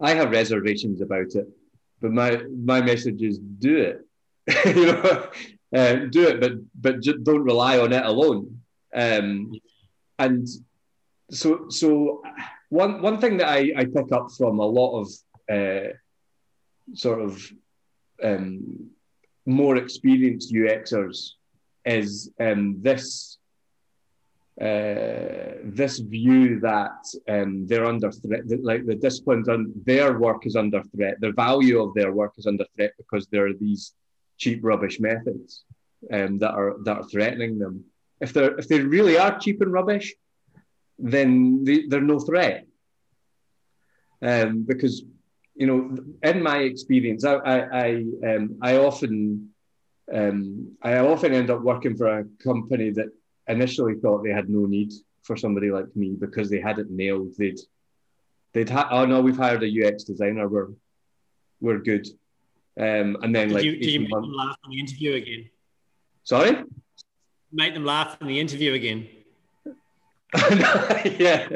I 0.00 0.14
have 0.14 0.32
reservations 0.32 1.00
about 1.00 1.36
it 1.36 1.46
but 2.00 2.12
my 2.12 2.42
my 2.64 2.80
message 2.80 3.22
is 3.22 3.38
do 3.38 3.76
it. 3.78 4.00
you 4.76 4.86
know, 4.86 5.28
uh, 5.74 5.94
do 6.10 6.28
it, 6.28 6.40
but 6.40 6.52
but 6.74 7.00
just 7.00 7.24
don't 7.24 7.42
rely 7.42 7.78
on 7.78 7.92
it 7.92 8.04
alone. 8.04 8.60
Um, 8.94 9.52
and 10.18 10.46
so 11.30 11.68
so 11.68 12.22
one 12.68 13.02
one 13.02 13.18
thing 13.20 13.36
that 13.38 13.48
I, 13.48 13.72
I 13.76 13.84
pick 13.84 14.12
up 14.12 14.28
from 14.36 14.58
a 14.58 14.66
lot 14.66 15.00
of 15.00 15.08
uh, 15.52 15.92
sort 16.94 17.20
of 17.20 17.42
um, 18.22 18.90
more 19.44 19.76
experienced 19.76 20.52
UXers 20.52 21.32
is 21.84 22.30
um, 22.40 22.78
this 22.82 23.35
uh, 24.60 25.60
this 25.64 25.98
view 25.98 26.60
that 26.60 27.04
um, 27.28 27.66
they're 27.66 27.84
under 27.84 28.10
threat, 28.10 28.48
that, 28.48 28.64
like 28.64 28.86
the 28.86 28.94
disciplines 28.94 29.46
their 29.84 30.18
work 30.18 30.46
is 30.46 30.56
under 30.56 30.82
threat, 30.94 31.20
the 31.20 31.32
value 31.32 31.82
of 31.82 31.92
their 31.94 32.12
work 32.12 32.32
is 32.38 32.46
under 32.46 32.64
threat 32.74 32.92
because 32.96 33.26
there 33.26 33.46
are 33.46 33.52
these 33.52 33.92
cheap 34.38 34.60
rubbish 34.62 34.98
methods 34.98 35.64
um, 36.10 36.38
that 36.38 36.52
are 36.52 36.76
that 36.84 36.96
are 36.96 37.08
threatening 37.08 37.58
them. 37.58 37.84
If 38.20 38.32
they 38.32 38.46
if 38.46 38.66
they 38.66 38.80
really 38.80 39.18
are 39.18 39.38
cheap 39.38 39.60
and 39.60 39.72
rubbish, 39.72 40.14
then 40.98 41.62
they, 41.64 41.86
they're 41.86 42.00
no 42.00 42.18
threat. 42.18 42.66
Um, 44.22 44.62
because 44.62 45.04
you 45.54 45.66
know, 45.66 45.96
in 46.22 46.42
my 46.42 46.58
experience, 46.58 47.24
I 47.24 47.34
I 47.34 47.58
I, 47.84 48.04
um, 48.26 48.58
I 48.62 48.76
often 48.78 49.50
um, 50.12 50.76
I 50.80 50.96
often 50.98 51.34
end 51.34 51.50
up 51.50 51.60
working 51.60 51.94
for 51.94 52.06
a 52.06 52.24
company 52.42 52.90
that 52.92 53.08
initially 53.48 53.94
thought 53.94 54.24
they 54.24 54.30
had 54.30 54.48
no 54.48 54.66
need 54.66 54.92
for 55.22 55.36
somebody 55.36 55.70
like 55.70 55.94
me 55.96 56.16
because 56.18 56.50
they 56.50 56.60
had 56.60 56.78
it 56.78 56.90
nailed. 56.90 57.36
They'd 57.36 57.58
they'd 58.52 58.68
ha- 58.68 58.88
oh 58.90 59.04
no, 59.06 59.20
we've 59.20 59.36
hired 59.36 59.62
a 59.62 59.88
UX 59.88 60.04
designer. 60.04 60.48
We're 60.48 60.68
we're 61.60 61.78
good. 61.78 62.06
Um, 62.78 63.16
and 63.22 63.34
then 63.34 63.48
did 63.48 63.54
like 63.54 63.64
you, 63.64 63.76
did 63.76 63.90
you 63.90 64.00
make 64.00 64.10
months, 64.10 64.28
them 64.28 64.36
laugh 64.36 64.56
in 64.64 64.70
the 64.70 64.80
interview 64.80 65.14
again? 65.14 65.50
Sorry, 66.24 66.64
make 67.52 67.74
them 67.74 67.84
laugh 67.84 68.18
in 68.20 68.26
the 68.26 68.38
interview 68.38 68.74
again. 68.74 69.08
yeah. 71.18 71.48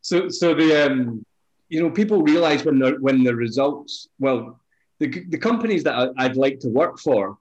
so 0.00 0.28
so 0.28 0.54
the 0.54 0.86
um, 0.86 1.24
you 1.68 1.82
know 1.82 1.90
people 1.90 2.22
realize 2.22 2.64
when 2.64 2.78
the 2.78 2.96
when 3.00 3.24
the 3.24 3.34
results 3.34 4.08
well 4.18 4.60
the 4.98 5.24
the 5.28 5.38
companies 5.38 5.84
that 5.84 5.94
I, 5.94 6.08
I'd 6.24 6.36
like 6.36 6.58
to 6.60 6.68
work 6.68 6.98
for 6.98 7.38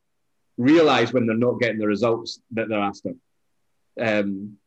realize 0.58 1.14
when 1.14 1.26
they're 1.26 1.36
not 1.36 1.60
getting 1.60 1.80
the 1.80 1.88
results 1.88 2.40
that 2.52 2.70
they're 2.70 2.80
after. 2.80 3.14
Um, 4.00 4.58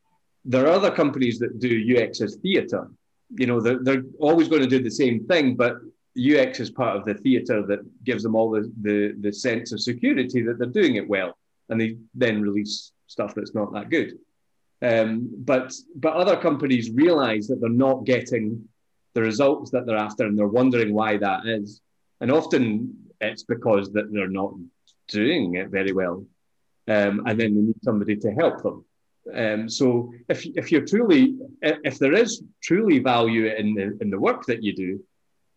there 0.45 0.65
are 0.65 0.73
other 0.73 0.91
companies 0.91 1.39
that 1.41 1.59
do 1.59 1.99
UX 1.99 2.21
as 2.21 2.37
theatre, 2.37 2.89
you 3.31 3.47
know, 3.47 3.61
they're, 3.61 3.83
they're 3.83 4.05
always 4.21 4.49
going 4.49 4.63
to 4.63 4.69
do 4.69 4.83
the 4.83 4.91
same 4.91 5.27
thing, 5.27 5.57
but 5.57 5.77
UX 6.17 6.61
is 6.61 6.71
part 6.71 6.97
of 6.97 7.05
the 7.05 7.15
theatre 7.15 7.67
that 7.67 7.81
gives 8.05 8.23
them 8.23 8.35
all 8.35 8.51
the, 8.51 8.73
the, 8.83 9.15
the 9.21 9.33
sense 9.33 9.73
of 9.73 9.81
security 9.81 10.43
that 10.43 10.59
they're 10.59 10.69
doing 10.69 10.97
it 10.97 11.09
well. 11.09 11.37
And 11.69 11.81
they 11.81 11.97
then 12.15 12.41
release 12.41 12.93
stuff 13.07 13.35
that's 13.35 13.55
not 13.55 13.73
that 13.73 13.91
good. 13.91 14.13
Um, 14.83 15.31
but 15.39 15.73
but 15.95 16.13
other 16.13 16.37
companies 16.37 16.91
realize 16.91 17.49
that 17.49 17.61
they're 17.61 17.71
not 17.71 18.05
getting 18.05 18.69
the 19.15 19.23
results 19.23 19.71
that 19.71 19.87
they're 19.87 19.97
after, 19.97 20.27
and 20.27 20.39
they're 20.39 20.47
wondering 20.47 20.93
why 20.95 21.17
that 21.17 21.47
is. 21.47 21.81
And 22.21 22.31
often 22.31 22.95
it's 23.21 23.43
because 23.43 23.91
that 23.93 24.13
they're 24.13 24.29
not 24.29 24.53
doing 25.09 25.55
it 25.55 25.71
very 25.71 25.93
well, 25.93 26.27
um, 26.89 27.23
and 27.27 27.41
then 27.41 27.55
they 27.55 27.63
need 27.63 27.83
somebody 27.83 28.17
to 28.17 28.31
help 28.33 28.63
them. 28.63 28.85
Um, 29.35 29.69
so 29.69 30.13
if 30.29 30.47
if 30.57 30.71
you're 30.71 30.85
truly 30.85 31.37
if 31.63 31.99
there 31.99 32.15
is 32.15 32.43
truly 32.63 32.99
value 33.01 33.47
in 33.47 33.75
the 33.75 33.99
in 34.01 34.11
the 34.11 34.21
work 34.21 34.47
that 34.47 34.63
you 34.63 34.75
do, 34.75 35.01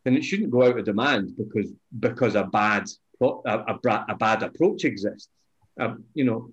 then 0.06 0.16
it 0.16 0.24
shouldn't 0.24 0.52
go 0.52 0.64
out 0.64 0.78
of 0.78 0.86
demand 0.86 1.36
because 1.38 1.72
because 2.00 2.36
a 2.36 2.46
bad 2.46 2.88
a, 3.22 3.26
a, 3.26 4.06
a 4.10 4.16
bad 4.16 4.44
approach 4.44 4.86
exists. 4.86 5.30
Um, 5.80 6.04
you 6.14 6.24
know, 6.24 6.52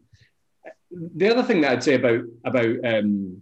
the 0.91 1.31
other 1.31 1.43
thing 1.43 1.61
that 1.63 1.73
I'd 1.73 1.83
say 1.83 1.95
about 1.95 2.23
about 2.45 2.85
um, 2.85 3.41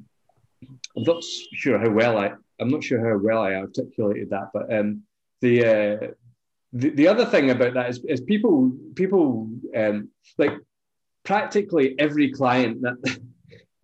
I'm 0.96 1.02
not 1.02 1.22
sure 1.54 1.78
how 1.78 1.90
well 1.90 2.18
I 2.18 2.32
I'm 2.60 2.68
not 2.68 2.84
sure 2.84 3.00
how 3.06 3.18
well 3.18 3.42
I 3.42 3.54
articulated 3.54 4.30
that, 4.30 4.50
but 4.52 4.72
um, 4.72 5.02
the, 5.40 5.64
uh, 5.64 6.06
the 6.72 6.90
the 6.90 7.08
other 7.08 7.26
thing 7.26 7.50
about 7.50 7.74
that 7.74 7.90
is, 7.90 8.04
is 8.04 8.20
people 8.20 8.72
people 8.94 9.48
um, 9.76 10.10
like 10.38 10.54
practically 11.24 11.96
every 11.98 12.30
client 12.30 12.82
that 12.82 13.18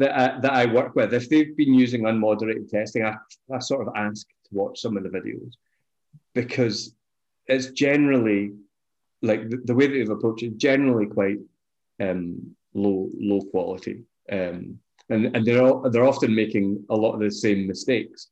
that 0.00 0.18
I, 0.18 0.40
that 0.40 0.52
I 0.52 0.64
work 0.64 0.94
with, 0.96 1.12
if 1.12 1.28
they've 1.28 1.54
been 1.56 1.74
using 1.74 2.02
unmoderated 2.02 2.70
testing, 2.70 3.04
I, 3.04 3.14
I 3.54 3.58
sort 3.58 3.86
of 3.86 3.92
ask 3.94 4.26
to 4.26 4.50
watch 4.50 4.80
some 4.80 4.96
of 4.96 5.02
the 5.02 5.10
videos 5.10 5.52
because 6.34 6.94
it's 7.46 7.66
generally 7.70 8.52
like 9.20 9.50
the, 9.50 9.58
the 9.64 9.74
way 9.74 9.86
that 9.86 9.92
they've 9.92 10.08
approached 10.08 10.42
it 10.42 10.56
generally 10.56 11.06
quite 11.06 11.36
um, 12.00 12.56
low 12.72 13.10
low 13.14 13.42
quality, 13.50 14.04
um, 14.32 14.78
and 15.10 15.36
and 15.36 15.44
they're 15.44 15.62
all, 15.62 15.90
they're 15.90 16.06
often 16.06 16.34
making 16.34 16.82
a 16.88 16.96
lot 16.96 17.12
of 17.12 17.20
the 17.20 17.30
same 17.30 17.66
mistakes. 17.66 18.28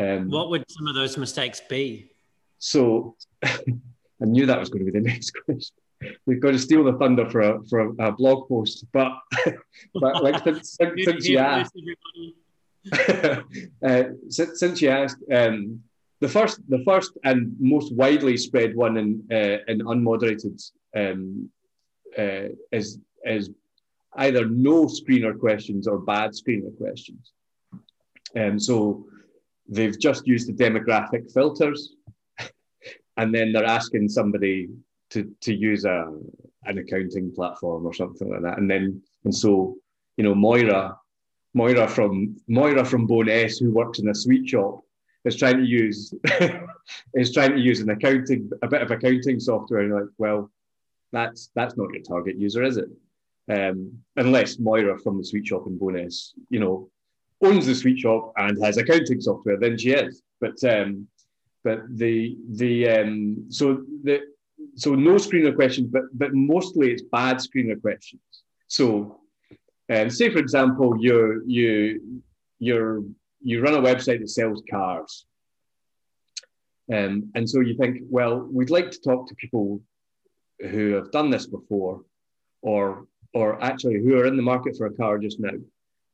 Um, 0.00 0.30
what 0.30 0.48
would 0.48 0.64
some 0.70 0.86
of 0.86 0.94
those 0.94 1.18
mistakes 1.18 1.60
be? 1.68 2.10
So, 2.58 3.16
I 3.44 3.58
knew 4.20 4.46
that 4.46 4.58
was 4.58 4.70
going 4.70 4.86
to 4.86 4.90
be 4.90 4.98
the 4.98 5.04
next 5.12 5.32
question. 5.44 5.76
We've 6.26 6.40
got 6.40 6.52
to 6.52 6.58
steal 6.58 6.84
the 6.84 6.98
thunder 6.98 7.28
for 7.30 7.40
a 7.40 7.64
for 7.68 7.80
a, 7.80 8.08
a 8.08 8.12
blog 8.12 8.48
post, 8.48 8.84
but 8.92 9.12
but 9.94 10.22
like 10.22 10.42
since, 10.44 10.76
since 11.04 11.26
you 11.26 11.38
asked, 11.38 11.74
uh, 13.86 14.04
since, 14.28 14.60
since 14.60 14.82
you 14.82 14.90
asked, 14.90 15.22
um, 15.32 15.80
the 16.20 16.28
first 16.28 16.60
the 16.68 16.82
first 16.84 17.12
and 17.24 17.54
most 17.58 17.94
widely 17.94 18.36
spread 18.36 18.74
one 18.76 18.96
in 18.96 19.22
uh, 19.32 19.58
in 19.68 19.80
unmoderated 19.80 20.60
um, 20.94 21.50
uh, 22.18 22.48
is 22.72 22.98
is 23.24 23.50
either 24.16 24.46
no 24.46 24.86
screener 24.86 25.38
questions 25.38 25.86
or 25.86 25.98
bad 25.98 26.30
screener 26.32 26.76
questions. 26.78 27.32
And 28.34 28.52
um, 28.52 28.60
so 28.60 29.06
they've 29.68 29.98
just 29.98 30.26
used 30.26 30.48
the 30.48 30.52
demographic 30.52 31.32
filters 31.32 31.96
and 33.16 33.34
then 33.34 33.52
they're 33.52 33.64
asking 33.64 34.08
somebody 34.08 34.68
to, 35.10 35.30
to 35.42 35.54
use 35.54 35.84
a, 35.84 36.12
an 36.64 36.78
accounting 36.78 37.32
platform 37.32 37.86
or 37.86 37.94
something 37.94 38.30
like 38.30 38.42
that. 38.42 38.58
And 38.58 38.70
then, 38.70 39.02
and 39.24 39.34
so, 39.34 39.76
you 40.16 40.24
know, 40.24 40.34
Moira, 40.34 40.98
Moira 41.54 41.88
from 41.88 42.36
Moira 42.48 42.84
from 42.84 43.08
Bo'ness, 43.08 43.58
who 43.58 43.70
works 43.72 43.98
in 43.98 44.08
a 44.08 44.14
sweet 44.14 44.48
shop, 44.48 44.82
is 45.24 45.36
trying 45.36 45.56
to 45.58 45.64
use 45.64 46.14
is 47.14 47.32
trying 47.32 47.52
to 47.52 47.60
use 47.60 47.80
an 47.80 47.90
accounting 47.90 48.50
a 48.62 48.68
bit 48.68 48.82
of 48.82 48.90
accounting 48.90 49.40
software. 49.40 49.80
And 49.80 49.94
like, 49.94 50.04
well, 50.18 50.50
that's 51.12 51.50
that's 51.54 51.76
not 51.76 51.92
your 51.92 52.02
target 52.02 52.36
user, 52.36 52.62
is 52.62 52.76
it? 52.76 52.88
Um, 53.48 53.92
unless 54.16 54.58
Moira 54.58 54.98
from 54.98 55.18
the 55.18 55.24
sweet 55.24 55.46
shop 55.46 55.66
in 55.66 55.78
Bo'ness, 55.78 56.32
you 56.50 56.60
know, 56.60 56.90
owns 57.42 57.66
the 57.66 57.74
sweet 57.74 57.98
shop 57.98 58.32
and 58.36 58.62
has 58.62 58.76
accounting 58.76 59.20
software, 59.20 59.58
then 59.58 59.78
she 59.78 59.92
is. 59.92 60.22
But 60.40 60.62
um, 60.64 61.08
but 61.64 61.80
the 61.88 62.36
the 62.50 62.88
um, 62.88 63.46
so 63.48 63.82
the 64.04 64.20
so 64.76 64.94
no 64.94 65.14
screener 65.14 65.54
questions, 65.54 65.88
but 65.90 66.04
but 66.12 66.34
mostly 66.34 66.92
it's 66.92 67.02
bad 67.02 67.36
screener 67.38 67.80
questions. 67.80 68.22
So 68.68 69.20
um, 69.92 70.10
say 70.10 70.30
for 70.30 70.38
example, 70.38 70.96
you 71.00 71.42
you 71.46 72.22
you're 72.58 73.02
you 73.42 73.62
run 73.62 73.74
a 73.74 73.80
website 73.80 74.20
that 74.20 74.30
sells 74.30 74.62
cars. 74.70 75.26
Um, 76.92 77.30
and 77.34 77.48
so 77.48 77.60
you 77.60 77.74
think, 77.76 78.02
well, 78.08 78.48
we'd 78.52 78.70
like 78.70 78.90
to 78.92 79.00
talk 79.00 79.28
to 79.28 79.34
people 79.34 79.80
who 80.60 80.92
have 80.94 81.10
done 81.10 81.30
this 81.30 81.46
before, 81.46 82.02
or 82.62 83.06
or 83.34 83.62
actually 83.62 84.00
who 84.00 84.18
are 84.18 84.26
in 84.26 84.36
the 84.36 84.42
market 84.42 84.76
for 84.76 84.86
a 84.86 84.92
car 84.94 85.18
just 85.18 85.40
now. 85.40 85.58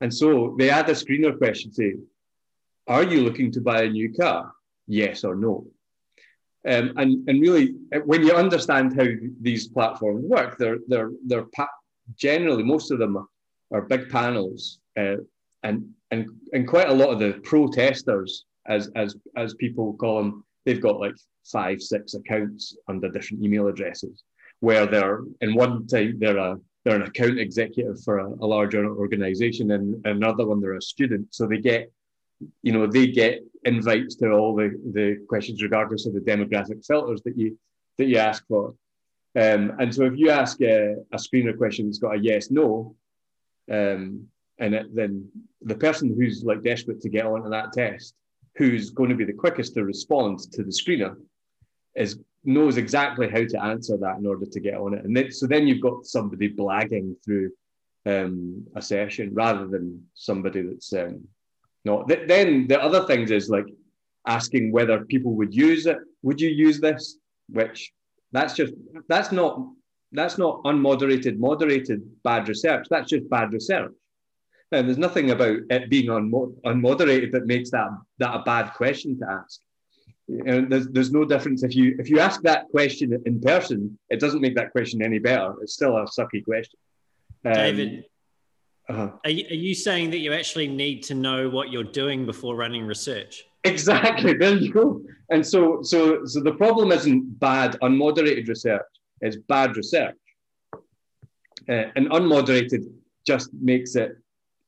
And 0.01 0.12
so 0.12 0.57
they 0.59 0.70
add 0.70 0.88
a 0.88 0.92
screener 0.92 1.37
question 1.37 1.72
saying, 1.72 2.03
Are 2.87 3.05
you 3.05 3.22
looking 3.22 3.53
to 3.53 3.61
buy 3.61 3.83
a 3.83 3.88
new 3.88 4.12
car? 4.12 4.53
Yes 4.87 5.25
or 5.25 5.37
no. 5.37 5.66
Um, 6.68 6.92
and, 6.96 7.29
and 7.29 7.40
really, 7.40 7.75
when 8.05 8.22
you 8.22 8.35
understand 8.35 8.94
how 8.96 9.07
these 9.40 9.68
platforms 9.68 10.25
work, 10.25 10.59
they're, 10.59 10.79
they're, 10.87 11.11
they're 11.27 11.46
pa- 11.55 11.68
generally, 12.16 12.62
most 12.62 12.90
of 12.90 12.98
them 12.98 13.27
are 13.72 13.83
big 13.83 14.09
panels. 14.11 14.79
Uh, 14.96 15.16
and, 15.64 15.88
and, 16.11 16.29
and 16.53 16.68
quite 16.68 16.88
a 16.88 16.94
lot 16.94 17.11
of 17.11 17.18
the 17.18 17.40
protesters, 17.42 18.44
as, 18.66 18.90
as, 18.94 19.16
as 19.37 19.55
people 19.55 19.94
call 19.94 20.18
them, 20.18 20.44
they've 20.64 20.81
got 20.81 21.01
like 21.01 21.14
five, 21.44 21.81
six 21.81 22.14
accounts 22.14 22.77
under 22.88 23.09
different 23.09 23.42
email 23.42 23.66
addresses, 23.68 24.22
where 24.61 24.87
they're 24.87 25.22
in 25.40 25.55
one 25.55 25.87
time 25.87 26.18
they're 26.18 26.37
a 26.38 26.57
they're 26.85 26.96
an 26.96 27.03
account 27.03 27.38
executive 27.38 28.03
for 28.03 28.18
a, 28.18 28.29
a 28.29 28.46
larger 28.46 28.85
organization 28.88 29.70
and 29.72 30.05
another 30.05 30.46
one 30.46 30.61
they're 30.61 30.75
a 30.75 30.83
student 30.83 31.27
so 31.31 31.46
they 31.46 31.59
get 31.59 31.92
you 32.62 32.72
know 32.72 32.87
they 32.87 33.07
get 33.07 33.40
invites 33.64 34.16
to 34.16 34.31
all 34.31 34.55
the, 34.55 34.70
the 34.92 35.18
questions 35.29 35.62
regardless 35.62 36.07
of 36.07 36.14
the 36.14 36.20
demographic 36.20 36.85
filters 36.87 37.22
that 37.22 37.37
you 37.37 37.59
that 37.98 38.07
you 38.07 38.16
ask 38.16 38.46
for 38.46 38.75
um, 39.35 39.72
and 39.79 39.94
so 39.94 40.05
if 40.05 40.14
you 40.16 40.31
ask 40.31 40.61
a, 40.61 40.96
a 41.12 41.16
screener 41.16 41.57
question 41.57 41.87
that's 41.87 41.98
got 41.98 42.16
a 42.16 42.18
yes 42.18 42.51
no 42.51 42.94
um, 43.70 44.27
and 44.59 44.75
it, 44.75 44.94
then 44.94 45.29
the 45.62 45.75
person 45.75 46.14
who's 46.14 46.42
like 46.44 46.62
desperate 46.62 47.01
to 47.01 47.09
get 47.09 47.27
onto 47.27 47.51
that 47.51 47.72
test 47.72 48.14
who's 48.57 48.90
going 48.90 49.11
to 49.11 49.16
be 49.16 49.25
the 49.25 49.33
quickest 49.33 49.75
to 49.75 49.85
respond 49.85 50.40
to 50.53 50.62
the 50.62 50.70
screener 50.70 51.16
is 51.94 52.18
knows 52.44 52.77
exactly 52.77 53.29
how 53.29 53.44
to 53.44 53.62
answer 53.62 53.96
that 53.96 54.18
in 54.18 54.27
order 54.27 54.46
to 54.46 54.61
get 54.61 54.75
on 54.75 54.94
it. 54.94 55.05
And 55.05 55.16
then, 55.16 55.31
so 55.31 55.46
then 55.46 55.66
you've 55.66 55.81
got 55.81 56.07
somebody 56.07 56.53
blagging 56.53 57.14
through 57.25 57.53
um, 58.05 58.66
a 58.75 58.83
session 58.83 59.31
rather 59.33 59.66
than 59.66 60.05
somebody 60.14 60.62
that's 60.62 60.92
um, 60.92 61.27
not. 61.84 62.08
Th- 62.08 62.26
then 62.28 62.66
the 62.66 62.82
other 62.82 63.06
things 63.06 63.30
is 63.30 63.48
like 63.48 63.66
asking 64.26 64.72
whether 64.72 65.04
people 65.04 65.32
would 65.34 65.54
use 65.54 65.86
it. 65.86 65.98
Would 66.22 66.40
you 66.40 66.48
use 66.48 66.80
this? 66.80 67.18
Which 67.48 67.92
that's 68.32 68.54
just 68.54 68.72
that's 69.08 69.32
not 69.32 69.60
that's 70.12 70.38
not 70.38 70.62
unmoderated, 70.64 71.38
moderated 71.38 72.02
bad 72.22 72.48
research. 72.48 72.86
That's 72.90 73.10
just 73.10 73.28
bad 73.30 73.52
research. 73.52 73.92
And 74.70 74.88
there's 74.88 74.98
nothing 74.98 75.30
about 75.30 75.58
it 75.70 75.90
being 75.90 76.06
unmo- 76.06 76.54
unmoderated 76.62 77.30
that 77.32 77.46
makes 77.46 77.70
that 77.70 77.88
that 78.18 78.34
a 78.34 78.42
bad 78.42 78.72
question 78.74 79.18
to 79.18 79.30
ask. 79.30 79.60
And 80.28 80.70
there's, 80.70 80.88
there's 80.88 81.12
no 81.12 81.24
difference 81.24 81.62
if 81.62 81.74
you 81.74 81.96
if 81.98 82.08
you 82.08 82.20
ask 82.20 82.40
that 82.42 82.68
question 82.70 83.20
in 83.26 83.40
person, 83.40 83.98
it 84.08 84.20
doesn't 84.20 84.40
make 84.40 84.54
that 84.54 84.72
question 84.72 85.02
any 85.02 85.18
better. 85.18 85.54
It's 85.62 85.74
still 85.74 85.96
a 85.96 86.04
sucky 86.04 86.44
question. 86.44 86.78
Um, 87.44 87.52
David, 87.52 88.04
uh-huh. 88.88 89.10
are, 89.24 89.30
you, 89.30 89.46
are 89.50 89.54
you 89.54 89.74
saying 89.74 90.10
that 90.10 90.18
you 90.18 90.32
actually 90.32 90.68
need 90.68 91.02
to 91.04 91.14
know 91.14 91.48
what 91.48 91.70
you're 91.70 91.84
doing 91.84 92.26
before 92.26 92.56
running 92.56 92.86
research? 92.86 93.44
Exactly. 93.64 94.34
There 94.38 94.56
you 94.56 94.72
go. 94.72 95.02
And 95.30 95.46
so 95.46 95.82
so 95.82 96.24
so 96.24 96.40
the 96.40 96.52
problem 96.52 96.92
isn't 96.92 97.38
bad 97.38 97.78
unmoderated 97.80 98.48
research; 98.48 98.82
it's 99.20 99.36
bad 99.48 99.76
research. 99.76 100.16
Uh, 101.68 101.84
and 101.96 102.10
unmoderated 102.10 102.90
just 103.24 103.50
makes 103.54 103.94
it 103.94 104.16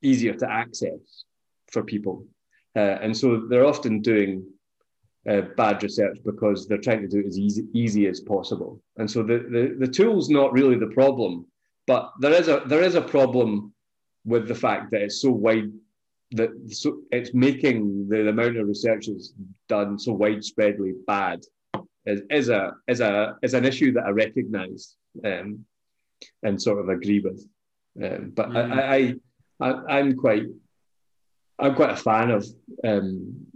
easier 0.03 0.35
to 0.35 0.51
access 0.51 1.25
for 1.73 1.83
people. 1.83 2.25
Uh, 2.77 2.99
and 3.03 3.17
so 3.17 3.47
they're 3.49 3.67
often 3.67 4.01
doing 4.01 4.45
uh, 5.29 5.43
bad 5.57 5.83
research 5.83 6.19
because 6.25 6.69
they're 6.69 6.79
trying 6.79 7.03
to 7.03 7.09
do 7.09 7.19
it 7.19 7.27
as 7.27 7.39
easy, 7.39 7.65
easy 7.73 8.07
as 8.07 8.21
possible. 8.21 8.81
And 8.97 9.11
so 9.11 9.23
the, 9.23 9.39
the, 9.51 9.87
the 9.87 9.93
tool's 9.93 10.29
not 10.29 10.53
really 10.53 10.79
the 10.79 10.89
problem, 10.89 11.47
but 11.87 12.13
there 12.21 12.33
is 12.33 12.49
a 12.49 12.63
there 12.67 12.83
is 12.83 12.95
a 12.95 13.03
problem 13.03 13.74
with 14.25 14.49
the 14.49 14.55
fact 14.55 14.91
that 14.91 15.03
it's 15.03 15.21
so 15.21 15.31
wide 15.31 15.71
that 16.33 16.51
so 16.69 17.01
it's 17.11 17.33
making 17.35 18.09
the, 18.09 18.23
the 18.23 18.29
amount 18.31 18.57
of 18.57 18.67
research 18.67 19.07
that's 19.07 19.33
done 19.69 19.99
so 19.99 20.17
widespreadly 20.17 20.93
bad 21.07 21.41
is, 22.07 22.23
is 22.31 22.49
a 22.49 22.73
is 22.89 23.01
a 23.01 23.37
is 23.43 23.55
an 23.55 23.65
issue 23.65 23.93
that 23.93 24.05
I 24.05 24.11
recognise 24.11 24.97
um, 25.25 25.65
and 26.43 26.61
sort 26.61 26.81
of 26.81 26.89
agree 26.89 27.21
with. 27.21 27.47
Um, 28.03 28.33
but 28.35 28.51
mm. 28.51 28.73
I, 28.73 29.15
I, 29.61 29.71
I 29.71 29.99
I'm 29.99 30.17
quite 30.17 30.45
I'm 31.59 31.75
quite 31.75 31.91
a 31.91 31.97
fan 31.97 32.31
of 32.31 32.47
um, 32.83 33.47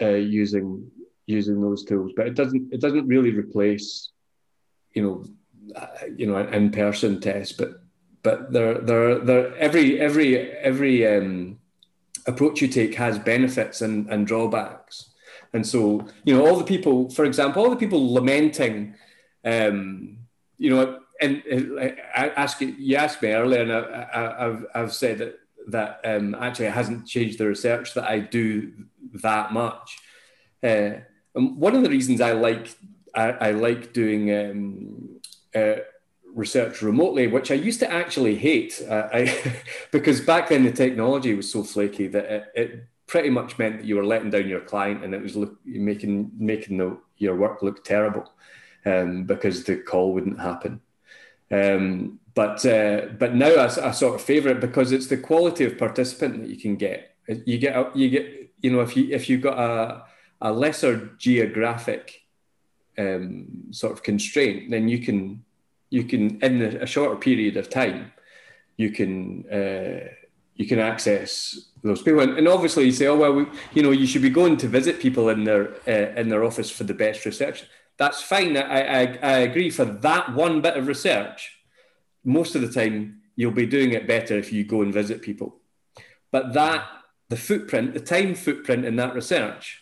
uh, 0.00 0.08
using 0.08 0.90
using 1.26 1.60
those 1.60 1.84
tools, 1.84 2.12
but 2.16 2.26
it 2.26 2.34
doesn't 2.34 2.72
it 2.72 2.80
doesn't 2.80 3.06
really 3.06 3.30
replace, 3.30 4.10
you 4.94 5.02
know, 5.02 5.24
uh, 5.76 6.06
you 6.16 6.26
know, 6.26 6.36
an 6.36 6.54
in 6.54 6.70
person 6.70 7.20
test. 7.20 7.58
But 7.58 7.81
but 8.22 8.52
there 8.52 8.78
there 8.78 9.18
there 9.18 9.56
every 9.56 10.00
every 10.00 10.50
every 10.52 11.06
um, 11.06 11.58
approach 12.26 12.60
you 12.60 12.68
take 12.68 12.94
has 12.94 13.18
benefits 13.18 13.80
and, 13.82 14.08
and 14.08 14.26
drawbacks. 14.26 15.10
And 15.52 15.66
so, 15.66 16.06
you 16.24 16.34
know, 16.34 16.46
all 16.46 16.56
the 16.56 16.64
people, 16.64 17.10
for 17.10 17.24
example, 17.24 17.62
all 17.62 17.70
the 17.70 17.76
people 17.76 18.14
lamenting, 18.14 18.94
um, 19.44 20.18
you 20.56 20.70
know, 20.70 21.00
and, 21.20 21.42
and 21.44 21.78
I 22.14 22.28
ask 22.30 22.60
you, 22.60 22.68
you 22.68 22.96
asked 22.96 23.22
me 23.22 23.30
earlier, 23.30 23.60
and 23.60 23.72
I, 23.72 24.44
have 24.44 24.66
I've 24.74 24.92
said 24.92 25.18
that 25.18 25.38
that 25.68 26.00
um, 26.04 26.34
actually 26.34 26.66
it 26.66 26.72
hasn't 26.72 27.06
changed 27.06 27.38
the 27.38 27.46
research 27.46 27.94
that 27.94 28.04
I 28.04 28.18
do 28.18 28.72
that 29.22 29.52
much. 29.52 29.98
Uh, 30.62 31.00
and 31.34 31.56
one 31.56 31.74
of 31.74 31.82
the 31.82 31.90
reasons 31.90 32.20
I 32.20 32.32
like 32.32 32.74
I, 33.14 33.30
I 33.30 33.50
like 33.52 33.92
doing 33.92 34.34
um, 34.34 35.20
uh, 35.54 35.82
research 36.34 36.82
remotely, 36.82 37.26
which 37.26 37.50
I 37.50 37.54
used 37.54 37.80
to 37.80 37.92
actually 37.92 38.36
hate, 38.36 38.82
uh, 38.88 39.08
I, 39.12 39.54
because 39.92 40.20
back 40.20 40.48
then 40.48 40.64
the 40.64 40.72
technology 40.72 41.34
was 41.34 41.50
so 41.50 41.62
flaky 41.62 42.06
that 42.08 42.24
it, 42.24 42.44
it, 42.54 42.86
pretty 43.06 43.28
much 43.28 43.58
meant 43.58 43.78
that 43.78 43.84
you 43.84 43.96
were 43.96 44.06
letting 44.06 44.30
down 44.30 44.48
your 44.48 44.60
client, 44.60 45.04
and 45.04 45.14
it 45.14 45.22
was 45.22 45.36
look, 45.36 45.58
making 45.64 46.30
making 46.38 46.78
the, 46.78 46.96
your 47.18 47.36
work 47.36 47.62
look 47.62 47.84
terrible 47.84 48.32
um, 48.86 49.24
because 49.24 49.64
the 49.64 49.76
call 49.76 50.14
wouldn't 50.14 50.40
happen. 50.40 50.80
Um, 51.50 52.20
but 52.34 52.64
uh, 52.64 53.08
but 53.18 53.34
now 53.34 53.54
I, 53.54 53.64
I 53.64 53.90
sort 53.90 54.14
of 54.14 54.22
favour 54.22 54.48
it 54.50 54.60
because 54.60 54.92
it's 54.92 55.08
the 55.08 55.18
quality 55.18 55.64
of 55.64 55.76
participant 55.76 56.40
that 56.40 56.50
you 56.50 56.56
can 56.56 56.76
get. 56.76 57.14
You 57.28 57.58
get 57.58 57.96
you 57.96 58.08
get 58.08 58.50
you 58.60 58.70
know 58.72 58.80
if 58.80 58.96
you 58.96 59.08
if 59.10 59.28
you've 59.28 59.42
got 59.42 59.58
a 59.58 60.04
a 60.40 60.52
lesser 60.52 61.10
geographic 61.18 62.22
um, 62.98 63.46
sort 63.70 63.92
of 63.92 64.02
constraint, 64.02 64.70
then 64.70 64.88
you 64.88 64.98
can 65.00 65.44
you 65.92 66.04
can 66.04 66.40
in 66.42 66.62
a 66.62 66.86
shorter 66.86 67.16
period 67.16 67.56
of 67.56 67.68
time 67.68 68.12
you 68.76 68.90
can 68.90 69.44
uh, 69.52 70.08
you 70.56 70.66
can 70.66 70.78
access 70.78 71.58
those 71.82 72.02
people. 72.02 72.20
And, 72.20 72.46
obviously 72.48 72.84
you 72.84 72.92
say 72.92 73.06
oh 73.06 73.16
well 73.16 73.32
we, 73.32 73.46
you 73.74 73.82
know 73.82 73.90
you 73.90 74.06
should 74.06 74.22
be 74.22 74.30
going 74.30 74.56
to 74.58 74.68
visit 74.68 75.00
people 75.00 75.28
in 75.28 75.44
their 75.44 75.64
uh, 75.86 76.20
in 76.20 76.28
their 76.28 76.44
office 76.44 76.70
for 76.70 76.84
the 76.84 76.94
best 76.94 77.24
research 77.24 77.64
that's 77.96 78.22
fine. 78.22 78.56
I, 78.56 78.80
I, 78.80 79.18
I 79.22 79.38
agree 79.38 79.70
for 79.70 79.84
that 79.84 80.34
one 80.34 80.60
bit 80.60 80.76
of 80.76 80.86
research. 80.86 81.58
Most 82.24 82.54
of 82.54 82.62
the 82.62 82.72
time 82.72 83.20
you'll 83.36 83.52
be 83.52 83.66
doing 83.66 83.92
it 83.92 84.06
better 84.06 84.36
if 84.36 84.52
you 84.52 84.64
go 84.64 84.82
and 84.82 84.92
visit 84.92 85.22
people. 85.22 85.56
But 86.30 86.52
that 86.54 86.86
the 87.28 87.36
footprint 87.36 87.94
the 87.94 88.00
time 88.00 88.34
footprint 88.34 88.84
in 88.84 88.96
that 88.96 89.14
research 89.14 89.81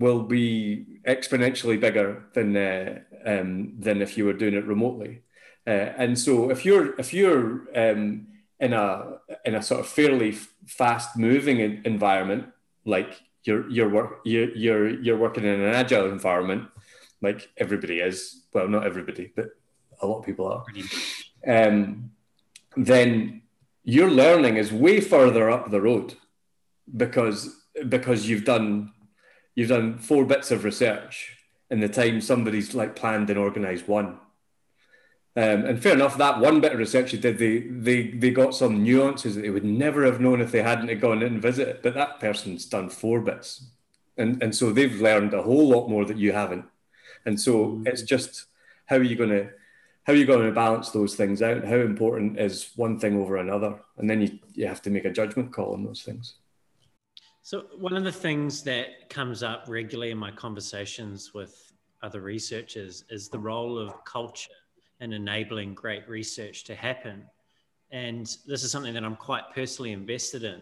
will 0.00 0.22
be 0.22 1.00
exponentially 1.06 1.78
bigger 1.78 2.24
than 2.32 2.56
uh, 2.56 2.98
um, 3.24 3.74
than 3.78 4.02
if 4.02 4.16
you 4.16 4.24
were 4.24 4.32
doing 4.32 4.54
it 4.54 4.66
remotely. 4.66 5.22
Uh, 5.66 5.92
and 5.96 6.18
so 6.18 6.50
if 6.50 6.64
you're 6.64 6.98
if 6.98 7.14
you're 7.14 7.68
um, 7.76 8.26
in 8.58 8.72
a 8.72 9.18
in 9.44 9.54
a 9.54 9.62
sort 9.62 9.80
of 9.80 9.86
fairly 9.86 10.32
fast 10.66 11.16
moving 11.16 11.82
environment, 11.84 12.46
like 12.84 13.20
you're 13.44 13.68
you're 13.70 13.90
work 13.90 14.20
you're, 14.24 14.50
you're 14.56 14.88
you're 14.88 15.18
working 15.18 15.44
in 15.44 15.60
an 15.60 15.74
agile 15.74 16.10
environment, 16.10 16.66
like 17.22 17.50
everybody 17.58 18.00
is. 18.00 18.46
Well, 18.52 18.68
not 18.68 18.84
everybody, 18.84 19.32
but 19.36 19.50
a 20.00 20.06
lot 20.06 20.18
of 20.18 20.26
people 20.26 20.46
are. 20.48 20.64
Um, 21.46 22.10
then 22.76 23.42
your 23.84 24.10
learning 24.10 24.56
is 24.56 24.72
way 24.72 25.00
further 25.00 25.50
up 25.50 25.70
the 25.70 25.80
road 25.80 26.14
because 26.96 27.64
because 27.88 28.28
you've 28.28 28.44
done 28.44 28.92
you've 29.54 29.68
done 29.68 29.98
four 29.98 30.24
bits 30.24 30.50
of 30.50 30.64
research 30.64 31.36
in 31.70 31.80
the 31.80 31.88
time 31.88 32.20
somebody's 32.20 32.74
like 32.74 32.96
planned 32.96 33.30
and 33.30 33.38
organized 33.38 33.86
one. 33.86 34.18
Um, 35.36 35.64
and 35.64 35.82
fair 35.82 35.94
enough, 35.94 36.18
that 36.18 36.40
one 36.40 36.60
bit 36.60 36.72
of 36.72 36.78
research 36.78 37.12
you 37.12 37.18
did, 37.18 37.38
they, 37.38 37.60
they, 37.60 38.08
they 38.08 38.30
got 38.30 38.54
some 38.54 38.82
nuances 38.82 39.36
that 39.36 39.42
they 39.42 39.50
would 39.50 39.64
never 39.64 40.04
have 40.04 40.20
known 40.20 40.40
if 40.40 40.50
they 40.50 40.62
hadn't 40.62 40.98
gone 41.00 41.22
in 41.22 41.34
and 41.34 41.42
visited. 41.42 41.82
But 41.82 41.94
that 41.94 42.18
person's 42.18 42.66
done 42.66 42.90
four 42.90 43.20
bits. 43.20 43.64
And, 44.16 44.42
and 44.42 44.54
so 44.54 44.72
they've 44.72 45.00
learned 45.00 45.32
a 45.32 45.42
whole 45.42 45.68
lot 45.68 45.88
more 45.88 46.04
that 46.04 46.16
you 46.16 46.32
haven't. 46.32 46.64
And 47.24 47.40
so 47.40 47.66
mm. 47.66 47.86
it's 47.86 48.02
just 48.02 48.46
how 48.86 48.96
are 48.96 49.02
you 49.02 49.16
going 49.16 49.30
to 49.30 49.50
how 50.04 50.14
are 50.14 50.16
you 50.16 50.26
going 50.26 50.46
to 50.46 50.52
balance 50.52 50.90
those 50.90 51.14
things 51.14 51.42
out? 51.42 51.64
How 51.64 51.76
important 51.76 52.38
is 52.40 52.70
one 52.74 52.98
thing 52.98 53.20
over 53.20 53.36
another? 53.36 53.78
And 53.98 54.08
then 54.08 54.22
you, 54.22 54.38
you 54.54 54.66
have 54.66 54.82
to 54.82 54.90
make 54.90 55.04
a 55.04 55.12
judgment 55.12 55.52
call 55.52 55.74
on 55.74 55.84
those 55.84 56.02
things. 56.02 56.34
So, 57.42 57.66
one 57.78 57.96
of 57.96 58.04
the 58.04 58.12
things 58.12 58.62
that 58.64 59.08
comes 59.08 59.42
up 59.42 59.64
regularly 59.66 60.10
in 60.10 60.18
my 60.18 60.30
conversations 60.30 61.32
with 61.32 61.72
other 62.02 62.20
researchers 62.20 63.04
is 63.08 63.28
the 63.28 63.38
role 63.38 63.78
of 63.78 64.04
culture 64.04 64.50
in 65.00 65.12
enabling 65.14 65.74
great 65.74 66.06
research 66.08 66.64
to 66.64 66.74
happen. 66.74 67.24
And 67.90 68.26
this 68.46 68.62
is 68.62 68.70
something 68.70 68.92
that 68.94 69.04
I'm 69.04 69.16
quite 69.16 69.44
personally 69.54 69.92
invested 69.92 70.44
in. 70.44 70.60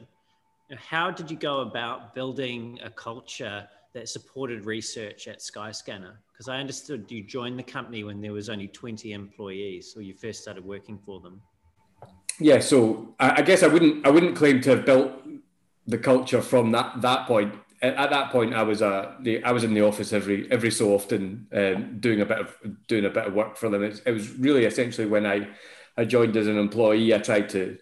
How 0.77 1.11
did 1.11 1.31
you 1.31 1.37
go 1.37 1.61
about 1.61 2.14
building 2.14 2.79
a 2.83 2.91
culture 2.91 3.69
that 3.95 4.09
supported 4.09 4.64
research 4.64 5.27
at 5.27 5.41
Skyscanner? 5.41 6.14
Because 6.33 6.49
I 6.49 6.59
understood 6.59 7.11
you 7.11 7.25
joined 7.25 7.59
the 7.59 7.64
company 7.64 8.05
when 8.05 8.21
there 8.21 8.33
was 8.33 8.49
only 8.49 8.69
20 8.69 9.12
employees, 9.12 9.95
or 9.97 10.03
you 10.03 10.14
first 10.14 10.43
started 10.43 10.64
working 10.64 10.99
for 10.99 11.21
them. 11.21 11.43
Yeah, 12.38 12.61
so 12.61 13.14
I 13.19 13.43
guess 13.43 13.64
I 13.64 13.67
wouldn't 13.67 14.07
I 14.07 14.11
wouldn't 14.11 14.37
claim 14.37 14.61
to 14.61 14.71
have 14.71 14.87
built 14.87 15.11
the 15.88 15.98
culture 15.98 16.42
from 16.42 16.70
that 16.72 17.01
that 17.03 17.27
point. 17.27 17.55
At 17.81 18.11
that 18.11 18.33
point, 18.33 18.55
I 18.55 18.64
was 18.64 18.83
uh, 18.83 19.14
the, 19.20 19.42
I 19.44 19.53
was 19.53 19.62
in 19.62 19.72
the 19.72 19.83
office 19.83 20.12
every 20.12 20.51
every 20.51 20.70
so 20.70 20.94
often, 20.94 21.46
um, 21.53 21.98
doing 22.01 22.20
a 22.20 22.27
bit 22.27 22.38
of 22.38 22.57
doing 22.88 23.05
a 23.05 23.11
bit 23.11 23.27
of 23.27 23.35
work 23.35 23.57
for 23.57 23.68
them. 23.68 23.83
It, 23.83 24.03
it 24.05 24.12
was 24.12 24.31
really 24.33 24.64
essentially 24.64 25.07
when 25.07 25.24
I 25.24 25.48
I 25.96 26.05
joined 26.05 26.37
as 26.37 26.46
an 26.46 26.59
employee. 26.59 27.14
I 27.14 27.18
tried 27.18 27.48
to 27.51 27.79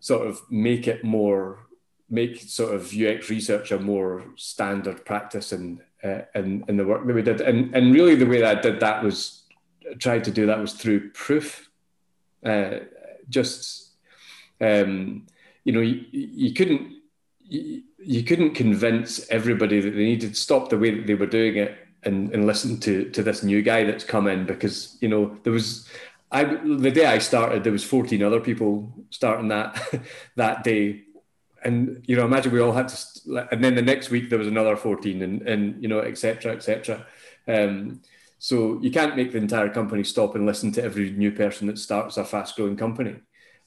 sort 0.00 0.26
of 0.26 0.40
make 0.50 0.88
it 0.88 1.04
more 1.04 1.60
make 2.10 2.40
sort 2.40 2.74
of 2.74 2.92
UX 2.92 3.30
research 3.30 3.70
a 3.70 3.78
more 3.78 4.24
standard 4.36 5.04
practice 5.04 5.52
and 5.52 5.80
uh, 6.04 6.22
in, 6.34 6.64
in 6.68 6.76
the 6.76 6.84
work 6.84 7.06
that 7.06 7.14
we 7.14 7.22
did. 7.22 7.40
And 7.40 7.74
and 7.74 7.94
really 7.94 8.16
the 8.16 8.26
way 8.26 8.40
that 8.40 8.58
I 8.58 8.60
did 8.60 8.80
that 8.80 9.02
was 9.04 9.44
tried 9.98 10.24
to 10.24 10.30
do 10.30 10.46
that 10.46 10.58
was 10.58 10.74
through 10.74 11.10
proof. 11.10 11.70
Uh, 12.44 12.80
just 13.28 13.92
um, 14.60 15.26
you 15.62 15.72
know 15.72 15.80
you, 15.80 16.04
you 16.10 16.52
couldn't 16.54 17.01
you, 17.52 18.22
couldn't 18.24 18.54
convince 18.54 19.28
everybody 19.28 19.80
that 19.80 19.90
they 19.90 20.04
needed 20.04 20.34
to 20.34 20.40
stop 20.40 20.68
the 20.68 20.78
way 20.78 20.90
that 20.94 21.06
they 21.06 21.14
were 21.14 21.26
doing 21.26 21.56
it 21.56 21.76
and, 22.02 22.32
and 22.32 22.46
listen 22.46 22.80
to 22.80 23.10
to 23.10 23.22
this 23.22 23.42
new 23.42 23.62
guy 23.62 23.84
that's 23.84 24.04
come 24.04 24.26
in 24.26 24.46
because 24.46 24.96
you 25.00 25.08
know 25.08 25.36
there 25.42 25.52
was 25.52 25.88
I 26.30 26.44
the 26.44 26.90
day 26.90 27.06
I 27.06 27.18
started 27.18 27.62
there 27.62 27.72
was 27.72 27.84
14 27.84 28.22
other 28.22 28.40
people 28.40 28.92
starting 29.10 29.48
that 29.48 29.80
that 30.36 30.64
day. 30.64 31.02
And 31.64 32.02
you 32.08 32.16
know 32.16 32.24
imagine 32.24 32.52
we 32.52 32.60
all 32.60 32.72
had 32.72 32.88
to 32.88 33.46
and 33.52 33.62
then 33.62 33.76
the 33.76 33.82
next 33.82 34.10
week 34.10 34.30
there 34.30 34.38
was 34.38 34.48
another 34.48 34.76
14 34.76 35.22
and 35.22 35.42
and 35.42 35.80
you 35.80 35.88
know 35.88 36.00
etc 36.00 36.52
etc 36.52 37.06
um, 37.46 38.00
so 38.42 38.80
you 38.82 38.90
can't 38.90 39.14
make 39.14 39.30
the 39.30 39.38
entire 39.38 39.68
company 39.68 40.02
stop 40.02 40.34
and 40.34 40.44
listen 40.44 40.72
to 40.72 40.82
every 40.82 41.12
new 41.12 41.30
person 41.30 41.68
that 41.68 41.78
starts 41.78 42.16
a 42.16 42.24
fast 42.24 42.56
growing 42.56 42.76
company. 42.76 43.14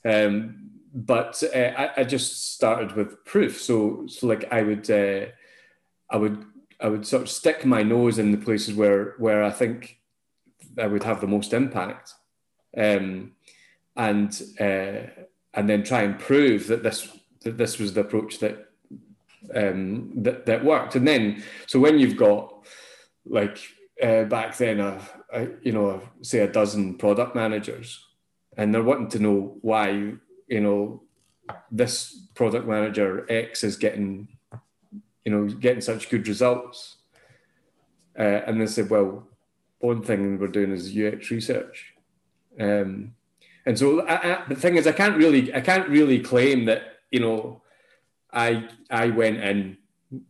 Um, 0.03 0.71
but 0.95 1.43
uh, 1.53 1.57
I, 1.57 1.91
I, 1.97 2.03
just 2.05 2.53
started 2.53 2.93
with 2.93 3.25
proof. 3.25 3.61
So, 3.61 4.07
so 4.07 4.27
like 4.27 4.51
I 4.51 4.63
would, 4.63 4.89
uh, 4.89 5.25
I 6.09 6.15
would, 6.15 6.45
I 6.79 6.87
would 6.87 7.05
sort 7.05 7.23
of 7.23 7.29
stick 7.29 7.65
my 7.65 7.83
nose 7.83 8.17
in 8.17 8.31
the 8.31 8.37
places 8.37 8.73
where 8.73 9.15
where 9.17 9.43
I 9.43 9.51
think 9.51 9.99
I 10.81 10.87
would 10.87 11.03
have 11.03 11.19
the 11.19 11.27
most 11.27 11.51
impact, 11.51 12.13
um, 12.77 13.33
and 13.97 14.41
uh, 14.57 15.11
and 15.53 15.69
then 15.69 15.83
try 15.83 16.03
and 16.03 16.17
prove 16.17 16.67
that 16.67 16.81
this 16.81 17.09
that 17.41 17.57
this 17.57 17.77
was 17.77 17.93
the 17.93 18.01
approach 18.01 18.39
that 18.39 18.69
um, 19.53 20.13
that 20.15 20.45
that 20.45 20.63
worked. 20.63 20.95
And 20.95 21.05
then, 21.05 21.43
so 21.67 21.77
when 21.77 21.99
you've 21.99 22.17
got 22.17 22.65
like 23.25 23.59
uh, 24.01 24.23
back 24.23 24.55
then, 24.55 24.79
a, 24.79 25.01
a 25.33 25.47
you 25.61 25.73
know, 25.73 26.01
say 26.21 26.39
a 26.39 26.51
dozen 26.51 26.97
product 26.97 27.35
managers, 27.35 28.01
and 28.55 28.73
they're 28.73 28.81
wanting 28.81 29.09
to 29.09 29.19
know 29.19 29.57
why 29.61 30.13
you 30.47 30.61
know, 30.61 31.01
this 31.71 32.27
product 32.33 32.67
manager 32.67 33.25
X 33.29 33.63
is 33.63 33.77
getting, 33.77 34.27
you 35.23 35.31
know, 35.31 35.47
getting 35.47 35.81
such 35.81 36.09
good 36.09 36.27
results. 36.27 36.97
Uh, 38.17 38.41
and 38.47 38.61
they 38.61 38.67
said, 38.67 38.89
well, 38.89 39.27
one 39.79 40.01
thing 40.01 40.39
we're 40.39 40.47
doing 40.47 40.71
is 40.71 40.95
UX 40.95 41.29
research. 41.31 41.93
Um, 42.59 43.13
and 43.65 43.77
so 43.77 44.01
I, 44.01 44.33
I, 44.33 44.43
the 44.47 44.55
thing 44.55 44.75
is, 44.75 44.87
I 44.87 44.91
can't 44.91 45.17
really, 45.17 45.53
I 45.53 45.61
can't 45.61 45.89
really 45.89 46.19
claim 46.19 46.65
that, 46.65 46.99
you 47.11 47.19
know, 47.19 47.61
I, 48.31 48.67
I 48.89 49.07
went 49.07 49.37
in 49.37 49.77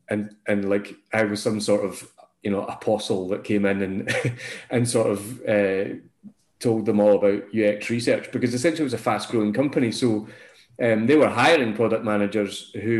and, 0.10 0.36
and 0.48 0.70
like 0.70 0.96
I 1.14 1.24
was 1.24 1.42
some 1.42 1.60
sort 1.60 1.86
of, 1.86 2.10
you 2.44 2.52
know, 2.52 2.64
apostle 2.66 3.28
that 3.30 3.44
came 3.44 3.66
in 3.66 3.82
and, 3.82 4.16
and 4.70 4.90
sort 4.90 5.12
of, 5.12 5.42
uh, 5.48 5.96
told 6.66 6.86
them 6.86 7.00
all 7.00 7.16
about 7.18 7.56
UX 7.56 7.92
research 7.92 8.32
because 8.32 8.54
essentially 8.54 8.86
it 8.86 8.92
was 8.92 9.02
a 9.02 9.08
fast 9.10 9.30
growing 9.30 9.54
company. 9.54 9.92
So 9.92 10.28
um, 10.86 11.06
they 11.06 11.16
were 11.16 11.30
hiring 11.30 11.74
product 11.76 12.04
managers 12.04 12.72
who 12.84 12.98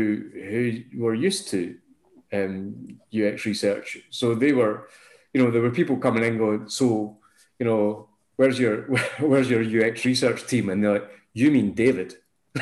who 0.50 0.60
were 1.04 1.14
used 1.28 1.48
to 1.52 1.60
um, 2.32 2.54
UX 3.20 3.44
research. 3.44 3.88
So 4.10 4.34
they 4.34 4.52
were, 4.52 4.88
you 5.32 5.38
know, 5.42 5.50
there 5.50 5.66
were 5.66 5.78
people 5.80 5.96
coming 5.96 6.24
in 6.24 6.38
going, 6.38 6.68
so, 6.68 7.18
you 7.58 7.66
know, 7.66 8.08
where's 8.36 8.58
your 8.58 8.82
where's 9.30 9.50
your 9.50 9.62
UX 9.62 10.04
research 10.04 10.46
team? 10.46 10.70
And 10.70 10.78
they're 10.82 10.98
like, 10.98 11.10
you 11.34 11.50
mean 11.50 11.74
David? 11.74 12.14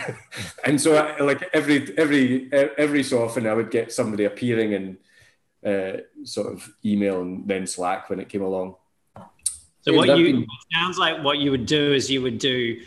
and 0.65 0.81
so, 0.81 0.97
I, 0.97 1.21
like 1.23 1.43
every 1.53 1.79
every 1.99 2.53
every 2.87 3.03
so 3.03 3.25
often, 3.25 3.47
I 3.47 3.55
would 3.55 3.71
get 3.71 3.93
somebody 3.93 4.25
appearing 4.25 4.71
in 4.79 4.85
uh, 5.71 5.99
sort 6.25 6.53
of 6.53 6.59
email 6.85 7.21
and 7.21 7.47
then 7.47 7.67
Slack 7.67 8.11
when 8.11 8.21
it 8.21 8.31
came 8.31 8.43
along. 8.43 8.77
So 9.85 9.93
what 9.93 10.17
you 10.19 10.47
sounds 10.73 10.97
like 10.97 11.23
what 11.23 11.39
you 11.39 11.51
would 11.51 11.67
do 11.67 11.93
is 11.93 12.11
you 12.11 12.23
would 12.23 12.39
do 12.39 12.81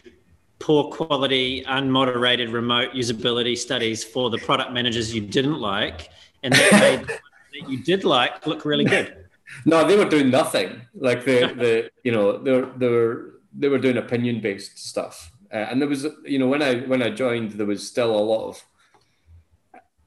poor 0.60 0.90
quality, 0.90 1.64
unmoderated 1.64 2.52
remote 2.52 2.92
usability 2.94 3.56
studies 3.56 4.04
for 4.04 4.32
the 4.32 4.40
product 4.40 4.72
managers 4.72 5.14
you 5.14 5.22
didn't 5.22 5.60
like, 5.60 6.10
and 6.42 6.54
that 6.54 6.72
made 6.82 7.08
that 7.08 7.70
you 7.70 7.84
did 7.84 8.04
like 8.04 8.48
look 8.48 8.66
really 8.66 8.84
good. 8.84 9.26
no, 9.66 9.88
they 9.88 9.96
were 9.96 10.10
doing 10.10 10.32
nothing. 10.32 10.82
Like 10.96 11.24
the 11.24 11.54
the 11.56 11.92
you 12.04 12.12
know 12.12 12.38
they 12.38 12.52
were 12.52 12.72
they 12.78 12.88
were 12.88 13.34
they 13.56 13.70
were 13.70 13.78
doing 13.78 13.98
opinion 13.98 14.42
based 14.42 14.80
stuff, 14.80 15.32
uh, 15.54 15.68
and 15.70 15.80
there 15.80 15.88
was 15.88 16.08
you 16.26 16.40
know 16.40 16.48
when 16.48 16.64
I 16.64 16.80
when 16.82 17.04
I 17.04 17.12
joined 17.12 17.52
there 17.52 17.68
was 17.68 17.88
still 17.88 18.16
a 18.16 18.20
lot 18.20 18.48
of 18.48 18.64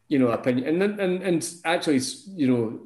you 0.09 0.19
know 0.19 0.29
opinion 0.29 0.83
and 0.83 0.99
and 0.99 1.23
and 1.23 1.55
actually 1.65 2.01
you 2.35 2.49
know 2.49 2.81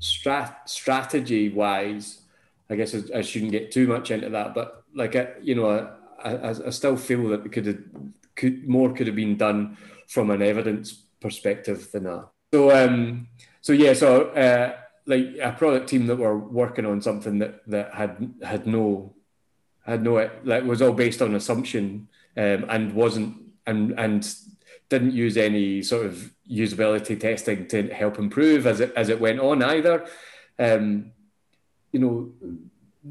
strat, 0.00 0.68
strategy 0.68 1.50
wise. 1.50 2.22
I 2.68 2.76
guess 2.76 2.94
I, 2.94 3.18
I 3.18 3.22
shouldn't 3.22 3.52
get 3.52 3.70
too 3.70 3.86
much 3.86 4.10
into 4.10 4.28
that, 4.30 4.54
but 4.54 4.82
like 4.94 5.16
I, 5.16 5.28
you 5.40 5.54
know, 5.54 5.96
I, 6.22 6.50
I, 6.50 6.70
still 6.70 6.96
feel 6.96 7.28
that 7.28 7.52
could 7.52 7.66
have 7.66 7.78
could 8.34 8.68
more 8.68 8.92
could 8.92 9.06
have 9.06 9.16
been 9.16 9.36
done 9.36 9.76
from 10.08 10.30
an 10.30 10.42
evidence 10.42 11.04
perspective 11.20 11.90
than 11.92 12.04
that. 12.04 12.28
So 12.52 12.70
um, 12.70 13.28
so 13.60 13.72
yeah, 13.72 13.92
so 13.92 14.28
uh, 14.30 14.76
like 15.06 15.36
a 15.40 15.52
product 15.52 15.88
team 15.88 16.06
that 16.06 16.16
were 16.16 16.38
working 16.38 16.86
on 16.86 17.00
something 17.00 17.38
that 17.38 17.68
that 17.68 17.94
had 17.94 18.34
had 18.42 18.66
no 18.66 19.14
had 19.84 20.02
no 20.02 20.30
like 20.44 20.64
was 20.64 20.82
all 20.82 20.92
based 20.92 21.22
on 21.22 21.34
assumption 21.34 22.08
um, 22.36 22.66
and 22.68 22.92
wasn't 22.92 23.36
and 23.66 23.92
and 23.98 24.34
didn't 24.88 25.12
use 25.12 25.36
any 25.36 25.82
sort 25.82 26.06
of 26.06 26.30
usability 26.50 27.18
testing 27.18 27.66
to 27.66 27.88
help 27.88 28.18
improve 28.18 28.66
as 28.66 28.80
it 28.80 28.92
as 28.96 29.08
it 29.08 29.20
went 29.20 29.40
on 29.40 29.62
either. 29.62 30.06
Um, 30.58 31.12
you 31.92 32.00
know, 32.00 32.32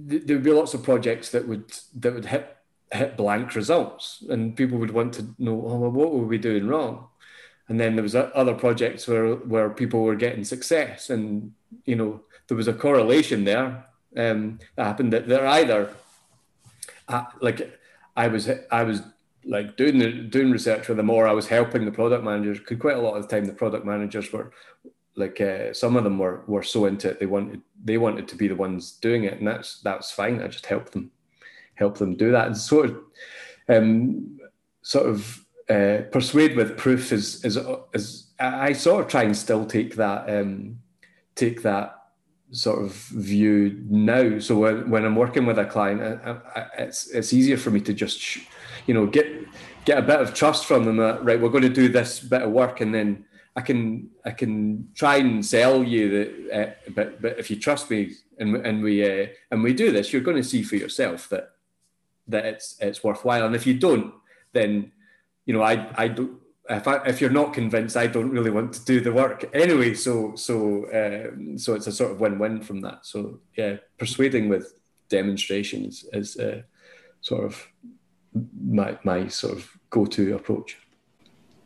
th- 0.09 0.23
there 0.25 0.35
would 0.35 0.43
be 0.43 0.51
lots 0.51 0.73
of 0.73 0.83
projects 0.83 1.31
that 1.31 1.47
would 1.47 1.71
that 1.95 2.13
would 2.13 2.25
hit 2.25 2.57
hit 2.91 3.17
blank 3.17 3.55
results, 3.55 4.23
and 4.29 4.55
people 4.55 4.77
would 4.77 4.91
want 4.91 5.13
to 5.15 5.23
know, 5.37 5.63
oh, 5.67 5.77
well, 5.77 5.91
what 5.91 6.13
were 6.13 6.25
we 6.25 6.37
doing 6.37 6.67
wrong? 6.67 7.07
And 7.67 7.79
then 7.79 7.95
there 7.95 8.03
was 8.03 8.15
other 8.15 8.53
projects 8.53 9.07
where 9.07 9.35
where 9.35 9.69
people 9.69 10.03
were 10.03 10.15
getting 10.15 10.43
success, 10.43 11.09
and 11.09 11.53
you 11.85 11.95
know 11.95 12.21
there 12.47 12.57
was 12.57 12.67
a 12.67 12.73
correlation 12.73 13.43
there 13.43 13.85
um, 14.17 14.59
that 14.75 14.85
happened 14.85 15.13
that 15.13 15.27
they're 15.27 15.47
either 15.47 15.89
uh, 17.07 17.25
like 17.41 17.79
I 18.15 18.27
was 18.27 18.49
I 18.71 18.83
was 18.83 19.01
like 19.45 19.77
doing 19.77 19.99
the, 19.99 20.11
doing 20.11 20.51
research 20.51 20.87
with 20.87 20.97
them 20.97 21.09
or 21.09 21.27
I 21.27 21.33
was 21.33 21.47
helping 21.47 21.85
the 21.85 21.91
product 21.91 22.23
managers. 22.23 22.59
Because 22.59 22.79
quite 22.79 22.97
a 22.97 23.01
lot 23.01 23.15
of 23.15 23.23
the 23.23 23.29
time 23.29 23.45
the 23.45 23.53
product 23.53 23.85
managers 23.85 24.31
were 24.31 24.51
like 25.15 25.39
uh, 25.41 25.73
some 25.73 25.95
of 25.95 26.03
them 26.03 26.19
were 26.19 26.43
were 26.47 26.63
so 26.63 26.85
into 26.85 27.09
it 27.09 27.19
they 27.19 27.25
wanted 27.25 27.61
they 27.83 27.97
wanted 27.97 28.27
to 28.27 28.35
be 28.35 28.47
the 28.47 28.55
ones 28.55 28.93
doing 28.93 29.23
it, 29.23 29.39
and 29.39 29.47
that's 29.47 29.81
that's 29.81 30.11
fine. 30.11 30.41
I 30.41 30.47
just 30.47 30.65
helped 30.65 30.91
them 30.91 31.11
help 31.75 31.97
them 31.97 32.15
do 32.15 32.31
that 32.31 32.47
and 32.47 32.57
sort 32.57 32.85
of 32.85 32.97
um, 33.67 34.39
sort 34.81 35.07
of 35.07 35.45
uh, 35.69 36.03
persuade 36.11 36.55
with 36.55 36.77
proof 36.77 37.11
is 37.11 37.43
is 37.43 37.57
is 37.93 38.27
I 38.39 38.73
sort 38.73 39.05
of 39.05 39.09
try 39.09 39.23
and 39.23 39.35
still 39.35 39.65
take 39.65 39.95
that 39.95 40.29
um, 40.29 40.79
take 41.35 41.61
that 41.63 41.95
sort 42.51 42.81
of 42.81 42.93
view 42.93 43.83
now. 43.89 44.39
So 44.39 44.57
when, 44.57 44.89
when 44.89 45.05
I'm 45.05 45.15
working 45.15 45.45
with 45.45 45.57
a 45.57 45.65
client, 45.65 46.01
I, 46.01 46.37
I, 46.55 46.67
it's 46.77 47.07
it's 47.07 47.33
easier 47.33 47.57
for 47.57 47.71
me 47.71 47.81
to 47.81 47.93
just 47.93 48.37
you 48.87 48.93
know 48.93 49.07
get 49.07 49.27
get 49.85 49.97
a 49.97 50.01
bit 50.01 50.21
of 50.21 50.33
trust 50.33 50.65
from 50.65 50.85
them 50.85 50.97
that 50.97 51.23
right 51.23 51.39
we're 51.39 51.49
going 51.49 51.61
to 51.63 51.69
do 51.69 51.87
this 51.89 52.19
bit 52.19 52.41
of 52.41 52.51
work 52.51 52.81
and 52.81 52.93
then 52.93 53.25
I 53.55 53.61
can 53.61 54.09
I 54.25 54.31
can 54.31 54.89
try 54.95 55.17
and 55.17 55.45
sell 55.45 55.83
you 55.83 56.09
that 56.09 56.29
uh, 56.59 56.91
but 56.91 57.21
but 57.21 57.39
if 57.39 57.49
you 57.49 57.57
trust 57.57 57.89
me 57.89 58.13
and 58.37 58.55
and 58.65 58.83
we 58.83 59.03
uh, 59.03 59.27
and 59.51 59.63
we 59.63 59.73
do 59.73 59.91
this 59.91 60.11
you're 60.11 60.21
going 60.21 60.37
to 60.37 60.43
see 60.43 60.61
for 60.63 60.75
yourself 60.75 61.29
that 61.29 61.51
that 62.27 62.45
it's 62.45 62.75
it's 62.79 63.03
worthwhile. 63.03 63.45
And 63.45 63.55
if 63.55 63.67
you 63.67 63.75
don't 63.75 64.13
then 64.53 64.91
you 65.45 65.53
know 65.53 65.61
I 65.61 65.87
I 65.95 66.07
don't 66.09 66.39
if 66.67 66.87
I, 66.87 66.97
if 67.05 67.21
you're 67.21 67.29
not 67.29 67.53
convinced 67.53 67.95
I 67.95 68.07
don't 68.07 68.31
really 68.31 68.49
want 68.49 68.73
to 68.73 68.83
do 68.85 68.99
the 68.99 69.13
work 69.13 69.49
anyway. 69.53 69.93
So 69.93 70.35
so 70.35 70.85
um, 70.93 71.57
so 71.57 71.75
it's 71.75 71.87
a 71.87 71.91
sort 71.91 72.11
of 72.11 72.19
win-win 72.19 72.61
from 72.61 72.81
that. 72.81 73.05
So 73.05 73.39
yeah 73.57 73.77
persuading 73.97 74.49
with 74.49 74.73
demonstrations 75.09 76.05
is 76.13 76.37
uh, 76.37 76.61
sort 77.21 77.45
of 77.45 77.67
my 78.67 78.97
my 79.03 79.27
sort 79.27 79.57
of 79.57 79.69
go-to 79.89 80.35
approach. 80.35 80.77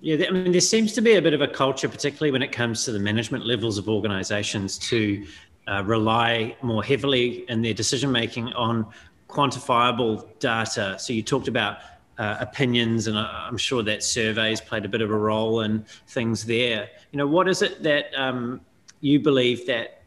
Yeah, 0.02 0.26
I 0.28 0.32
mean, 0.32 0.52
there 0.54 0.62
seems 0.62 0.94
to 0.94 1.02
be 1.02 1.16
a 1.16 1.22
bit 1.22 1.34
of 1.34 1.42
a 1.42 1.48
culture, 1.48 1.90
particularly 1.90 2.32
when 2.32 2.42
it 2.42 2.54
comes 2.54 2.86
to 2.86 2.94
the 2.94 3.00
management 3.00 3.46
levels 3.46 3.78
of 3.78 3.90
organisations, 3.90 4.78
to 4.78 5.26
uh, 5.68 5.84
rely 5.86 6.56
more 6.62 6.84
heavily 6.84 7.44
in 7.50 7.62
their 7.62 7.74
decision 7.74 8.10
making 8.10 8.54
on 8.54 8.86
quantifiable 9.28 10.26
data. 10.40 10.96
So 10.98 11.12
you 11.12 11.22
talked 11.22 11.50
about 11.50 11.80
uh, 12.18 12.38
opinions, 12.40 13.08
and 13.08 13.18
I'm 13.18 13.58
sure 13.58 13.84
that 13.84 14.02
surveys 14.02 14.62
played 14.62 14.86
a 14.86 14.90
bit 14.90 15.02
of 15.02 15.12
a 15.12 15.18
role 15.18 15.62
in 15.62 15.86
things 16.08 16.46
there. 16.46 16.90
You 17.12 17.18
know, 17.18 17.28
what 17.28 17.50
is 17.50 17.62
it 17.62 17.84
that 17.84 18.06
um, 18.16 18.62
you 19.02 19.20
believe 19.20 19.68
that 19.68 20.02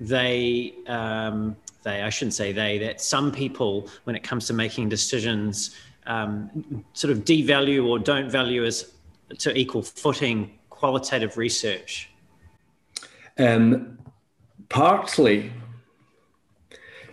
they 0.00 0.74
um, 0.86 1.56
they, 1.82 2.02
I 2.02 2.10
shouldn't 2.10 2.34
say 2.34 2.52
they, 2.52 2.76
that 2.78 3.00
some 3.00 3.32
people, 3.32 3.88
when 4.04 4.14
it 4.16 4.22
comes 4.22 4.46
to 4.48 4.52
making 4.52 4.90
decisions, 4.90 5.74
um, 6.06 6.84
sort 6.92 7.12
of 7.12 7.24
devalue 7.24 7.86
or 7.86 7.98
don't 7.98 8.30
value 8.30 8.64
as 8.64 8.92
to 9.38 9.56
equal 9.56 9.82
footing 9.82 10.58
qualitative 10.70 11.36
research? 11.36 12.10
Um, 13.38 13.98
partly, 14.68 15.52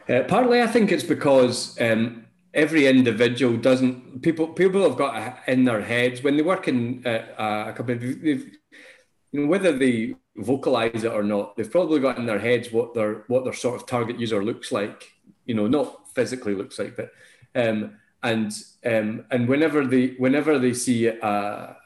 uh, 0.10 0.24
partly, 0.28 0.62
I 0.62 0.68
think 0.68 0.92
it's 0.92 1.04
because 1.04 1.80
um, 1.82 2.26
every 2.54 2.88
individual 2.88 3.58
doesn't. 3.58 4.22
People 4.22 4.48
people 4.48 4.82
have 4.84 4.98
got 4.98 5.48
in 5.48 5.64
their 5.66 5.82
heads 5.82 6.24
when 6.24 6.38
they 6.38 6.44
work 6.44 6.68
in 6.68 7.06
uh, 7.06 7.66
a 7.68 7.74
company. 7.74 8.16
You 8.24 9.42
know, 9.42 9.48
whether 9.48 9.72
they 9.78 10.16
vocalize 10.38 11.04
it 11.04 11.12
or 11.12 11.24
not, 11.24 11.56
they've 11.56 11.72
probably 11.72 12.00
got 12.00 12.18
in 12.18 12.26
their 12.26 12.40
heads 12.40 12.72
what 12.72 12.94
their 12.94 13.24
what 13.28 13.44
their 13.44 13.54
sort 13.54 13.76
of 13.76 13.88
target 13.88 14.20
user 14.20 14.44
looks 14.44 14.72
like. 14.72 15.12
You 15.46 15.56
know, 15.56 15.68
not 15.68 16.14
physically 16.16 16.56
looks 16.56 16.80
like, 16.80 16.96
but 16.96 17.12
um, 17.56 17.98
and 18.24 18.52
um, 18.86 19.26
and 19.32 19.48
whenever 19.48 19.86
they 19.86 20.16
whenever 20.18 20.58
they 20.58 20.74
see 20.74 21.08
a, 21.08 21.78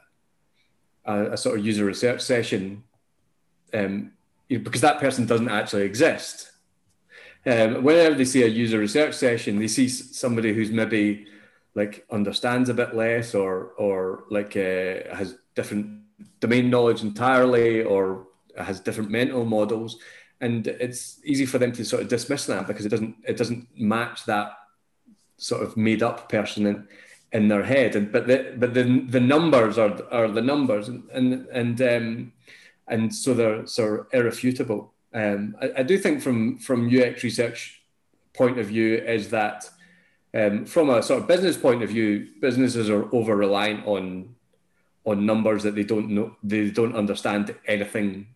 a, 1.10 1.32
a 1.32 1.36
sort 1.36 1.58
of 1.58 1.66
user 1.66 1.84
research 1.84 2.20
session, 2.20 2.82
um, 3.74 4.12
because 4.48 4.80
that 4.80 5.00
person 5.00 5.26
doesn't 5.26 5.48
actually 5.48 5.82
exist. 5.82 6.50
Um, 7.46 7.82
whenever 7.82 8.14
they 8.16 8.24
see 8.24 8.42
a 8.42 8.48
user 8.62 8.78
research 8.78 9.14
session, 9.14 9.58
they 9.58 9.68
see 9.68 9.88
somebody 9.88 10.52
who's 10.52 10.70
maybe 10.70 11.26
like 11.74 12.04
understands 12.10 12.68
a 12.68 12.74
bit 12.74 12.94
less 12.94 13.34
or 13.34 13.72
or 13.78 14.24
like 14.30 14.56
uh, 14.56 15.14
has 15.14 15.38
different 15.54 16.02
domain 16.40 16.68
knowledge 16.68 17.02
entirely 17.02 17.82
or 17.82 18.26
has 18.56 18.80
different 18.80 19.10
mental 19.10 19.44
models, 19.44 19.98
and 20.40 20.66
it's 20.66 21.20
easy 21.24 21.46
for 21.46 21.58
them 21.58 21.72
to 21.72 21.84
sort 21.84 22.02
of 22.02 22.08
dismiss 22.08 22.46
that 22.46 22.66
because 22.66 22.84
it 22.84 22.90
doesn't 22.90 23.16
it 23.26 23.36
doesn't 23.36 23.66
match 23.76 24.24
that 24.26 24.52
sort 25.36 25.62
of 25.62 25.76
made 25.76 26.02
up 26.02 26.28
person 26.28 26.66
in, 26.66 26.88
in 27.32 27.48
their 27.48 27.62
head. 27.62 27.96
And 27.96 28.10
but 28.10 28.26
the 28.26 28.54
but 28.56 28.74
the 28.74 29.04
the 29.08 29.20
numbers 29.20 29.78
are 29.78 29.98
are 30.10 30.28
the 30.28 30.42
numbers, 30.42 30.88
and 30.88 31.08
and 31.12 31.46
and 31.52 31.82
um, 31.82 32.32
and 32.88 33.14
so 33.14 33.34
they're 33.34 33.66
sort 33.66 34.00
of 34.00 34.06
irrefutable. 34.12 34.92
Um, 35.12 35.56
I, 35.60 35.72
I 35.78 35.82
do 35.82 35.98
think 35.98 36.22
from 36.22 36.58
from 36.58 36.88
UX 36.88 37.22
research 37.22 37.82
point 38.32 38.58
of 38.58 38.66
view 38.66 38.96
is 38.96 39.30
that 39.30 39.68
um, 40.34 40.64
from 40.64 40.90
a 40.90 41.02
sort 41.02 41.22
of 41.22 41.28
business 41.28 41.56
point 41.56 41.82
of 41.82 41.90
view, 41.90 42.28
businesses 42.40 42.88
are 42.90 43.12
over 43.14 43.36
reliant 43.36 43.86
on 43.86 44.34
on 45.04 45.24
numbers 45.24 45.62
that 45.62 45.74
they 45.74 45.84
don't 45.84 46.10
know 46.10 46.36
they 46.42 46.70
don't 46.70 46.94
understand 46.94 47.54
anything 47.66 48.26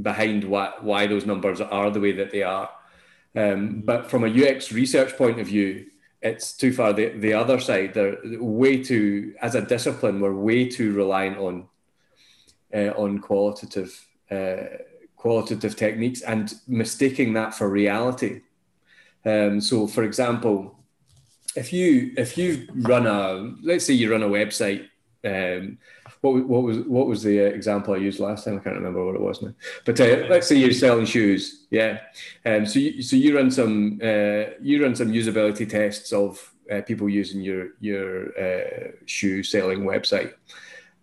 behind 0.00 0.44
why, 0.44 0.72
why 0.80 1.06
those 1.06 1.26
numbers 1.26 1.60
are 1.60 1.90
the 1.90 2.00
way 2.00 2.12
that 2.12 2.30
they 2.30 2.42
are. 2.42 2.70
Um, 3.34 3.82
but 3.84 4.10
from 4.10 4.24
a 4.24 4.28
UX 4.28 4.72
research 4.72 5.16
point 5.16 5.40
of 5.40 5.46
view, 5.46 5.86
it's 6.22 6.56
too 6.56 6.72
far 6.72 6.92
the, 6.92 7.08
the 7.10 7.34
other 7.34 7.58
side. 7.58 7.94
They're 7.94 8.16
way 8.38 8.82
too, 8.82 9.34
as 9.42 9.54
a 9.54 9.60
discipline, 9.60 10.20
we're 10.20 10.32
way 10.32 10.68
too 10.68 10.92
reliant 10.92 11.38
on 11.38 11.68
uh, 12.74 12.92
on 12.96 13.18
qualitative 13.18 14.06
uh, 14.30 14.78
qualitative 15.16 15.76
techniques 15.76 16.22
and 16.22 16.54
mistaking 16.66 17.34
that 17.34 17.54
for 17.54 17.68
reality. 17.68 18.40
Um, 19.24 19.60
so, 19.60 19.86
for 19.86 20.04
example, 20.04 20.78
if 21.54 21.72
you 21.72 22.12
if 22.16 22.38
you 22.38 22.66
run 22.74 23.06
a 23.06 23.54
let's 23.62 23.84
say 23.84 23.94
you 23.94 24.10
run 24.10 24.22
a 24.22 24.28
website 24.28 24.88
um, 25.24 25.78
what, 26.22 26.46
what 26.46 26.62
was 26.62 26.78
what 26.78 27.08
was 27.08 27.22
the 27.22 27.40
uh, 27.40 27.48
example 27.48 27.94
I 27.94 27.98
used 27.98 28.20
last 28.20 28.44
time? 28.44 28.56
I 28.56 28.60
can't 28.60 28.76
remember 28.76 29.04
what 29.04 29.16
it 29.16 29.20
was 29.20 29.42
now. 29.42 29.52
But 29.84 30.00
uh, 30.00 30.26
let's 30.30 30.46
say 30.46 30.56
you're 30.56 30.72
selling 30.72 31.04
shoes, 31.04 31.66
yeah. 31.70 31.98
Um, 32.46 32.64
so 32.64 32.78
you, 32.78 33.02
so 33.02 33.16
you 33.16 33.36
run 33.36 33.50
some 33.50 34.00
uh, 34.02 34.54
you 34.60 34.82
run 34.82 34.94
some 34.94 35.08
usability 35.08 35.68
tests 35.68 36.12
of 36.12 36.54
uh, 36.70 36.80
people 36.82 37.08
using 37.08 37.42
your 37.42 37.70
your 37.80 38.38
uh, 38.38 38.92
shoe 39.04 39.42
selling 39.42 39.80
website, 39.80 40.32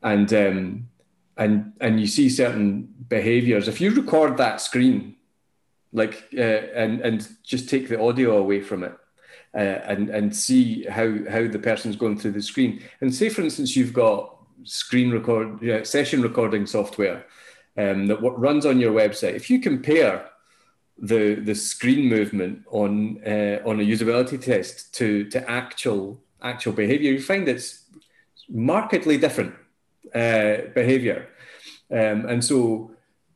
and 0.02 0.34
um, 0.34 0.90
and 1.36 1.74
and 1.82 2.00
you 2.00 2.08
see 2.08 2.30
certain 2.30 2.88
behaviors. 3.10 3.68
If 3.68 3.82
you 3.82 3.92
record 3.92 4.38
that 4.38 4.62
screen, 4.62 5.18
like 5.92 6.30
uh, 6.38 6.42
and 6.42 7.02
and 7.02 7.28
just 7.44 7.68
take 7.68 7.90
the 7.90 8.02
audio 8.02 8.38
away 8.38 8.62
from 8.62 8.84
it. 8.84 8.96
and 9.54 10.10
and 10.10 10.34
see 10.34 10.86
how 10.86 11.10
how 11.30 11.46
the 11.48 11.60
person's 11.60 11.98
going 11.98 12.18
through 12.18 12.32
the 12.32 12.42
screen, 12.42 12.82
and 13.02 13.14
say 13.14 13.28
for 13.28 13.42
instance 13.42 13.76
you've 13.76 13.94
got 13.94 14.39
screen 14.64 15.12
record, 15.12 15.88
session 15.88 16.22
recording 16.22 16.66
software 16.66 17.26
um, 17.78 18.08
that 18.08 18.22
what 18.22 18.40
runs 18.40 18.66
on 18.66 18.80
your 18.80 18.94
website, 18.94 19.36
if 19.36 19.50
you 19.50 19.60
compare 19.60 20.30
the 20.98 21.36
the 21.36 21.56
screen 21.56 22.10
movement 22.10 22.64
on 22.70 23.22
uh, 23.26 23.60
on 23.66 23.80
a 23.80 23.84
usability 23.84 24.42
test 24.42 24.94
to 24.96 25.24
to 25.30 25.50
actual 25.50 26.22
actual 26.42 26.74
behavior, 26.74 27.12
you 27.12 27.22
find 27.22 27.48
it's 27.48 27.86
markedly 28.50 29.18
different 29.18 29.54
uh, 30.14 30.58
behavior, 30.76 31.30
um, 31.92 32.26
and 32.26 32.44
so 32.44 32.92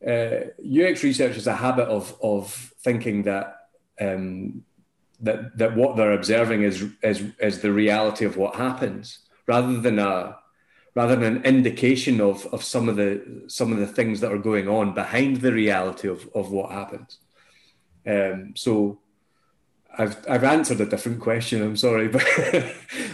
uh, 0.06 0.52
UX 0.60 1.04
research 1.04 1.38
is 1.38 1.48
a 1.48 1.56
habit 1.56 1.88
of 1.88 2.16
of 2.22 2.74
thinking 2.84 3.24
that. 3.24 3.68
Um, 4.00 4.66
that, 5.20 5.58
that 5.58 5.78
what 5.78 5.96
they're 5.96 6.12
observing 6.12 6.64
is, 6.64 6.86
is, 7.02 7.24
is 7.40 7.62
the 7.62 7.72
reality 7.72 8.26
of 8.26 8.36
what 8.36 8.56
happens 8.56 9.20
rather 9.48 9.80
than 9.80 9.98
a, 9.98 10.36
rather 10.96 11.16
than 11.16 11.38
an 11.38 11.44
indication 11.44 12.22
of, 12.22 12.46
of 12.54 12.64
some 12.64 12.88
of 12.88 12.96
the 12.96 13.44
some 13.48 13.72
of 13.72 13.80
the 13.80 13.88
things 13.88 14.20
that 14.22 14.32
are 14.32 14.38
going 14.38 14.68
on 14.68 14.94
behind 14.94 15.38
the 15.38 15.52
reality 15.52 16.08
of, 16.08 16.30
of 16.36 16.52
what 16.52 16.72
happens. 16.72 17.18
Um, 18.06 18.54
so 18.56 19.00
I've 19.98 20.18
I've 20.28 20.44
answered 20.44 20.82
a 20.82 20.86
different 20.86 21.20
question. 21.20 21.62
I'm 21.62 21.78
sorry, 21.78 22.08
but 22.10 22.24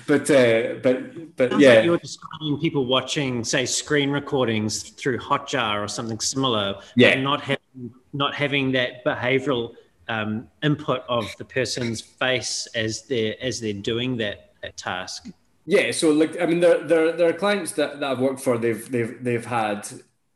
but 0.08 0.32
uh, 0.32 0.76
but 0.82 1.36
but 1.36 1.60
yeah, 1.60 1.76
like 1.76 1.86
you're 1.86 1.98
describing 1.98 2.60
people 2.60 2.86
watching, 2.86 3.44
say, 3.44 3.66
screen 3.66 4.10
recordings 4.12 4.90
through 4.92 5.20
Hotjar 5.20 5.84
or 5.84 5.88
something 5.88 6.20
similar. 6.20 6.80
Yeah, 6.96 7.20
not 7.20 7.42
having 7.42 7.94
not 8.14 8.34
having 8.34 8.72
that 8.74 9.04
behavioural 9.06 9.76
um, 10.08 10.48
input 10.64 11.04
of 11.10 11.26
the 11.38 11.46
person's 11.46 12.02
face 12.02 12.68
as 12.76 13.04
they're 13.04 13.36
as 13.42 13.60
they're 13.60 13.74
doing 13.74 14.16
that, 14.18 14.54
that 14.62 14.78
task. 14.78 15.30
Yeah, 15.70 15.92
so 15.92 16.10
like 16.10 16.42
I 16.42 16.48
mean, 16.48 16.62
there 16.62 16.80
there, 16.84 17.12
there 17.12 17.30
are 17.30 17.34
clients 17.46 17.74
that, 17.74 18.00
that 18.00 18.12
I've 18.12 18.20
worked 18.20 18.40
for. 18.40 18.58
They've 18.58 18.92
they've 18.92 19.24
they've 19.24 19.46
had 19.46 19.88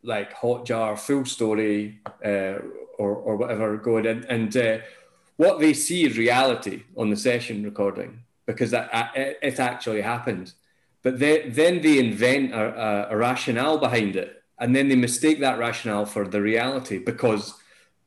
like 0.04 0.32
Hotjar, 0.36 0.94
FullStory, 0.94 1.98
uh, 2.24 2.62
or 3.00 3.16
or 3.16 3.36
whatever 3.36 3.76
going 3.78 4.06
in, 4.06 4.26
and 4.26 4.56
uh, 4.56 4.78
what 5.38 5.60
they 5.60 5.74
see 5.74 6.06
is 6.06 6.20
reality 6.20 6.84
on 6.96 7.10
the 7.10 7.16
session 7.16 7.64
recording 7.64 8.20
because 8.46 8.70
that 8.70 8.94
uh, 8.94 9.08
it 9.16 9.60
actually 9.60 10.02
happened. 10.02 10.54
But 11.02 11.18
they, 11.18 11.50
then 11.50 11.82
they 11.82 11.98
invent 11.98 12.54
a, 12.54 13.10
a, 13.10 13.16
a 13.16 13.18
rationale 13.18 13.80
behind 13.80 14.16
it, 14.16 14.44
and 14.60 14.76
then 14.76 14.88
they 14.88 14.96
mistake 14.96 15.40
that 15.40 15.58
rationale 15.58 16.06
for 16.06 16.28
the 16.28 16.44
reality 16.44 17.00
because 17.00 17.56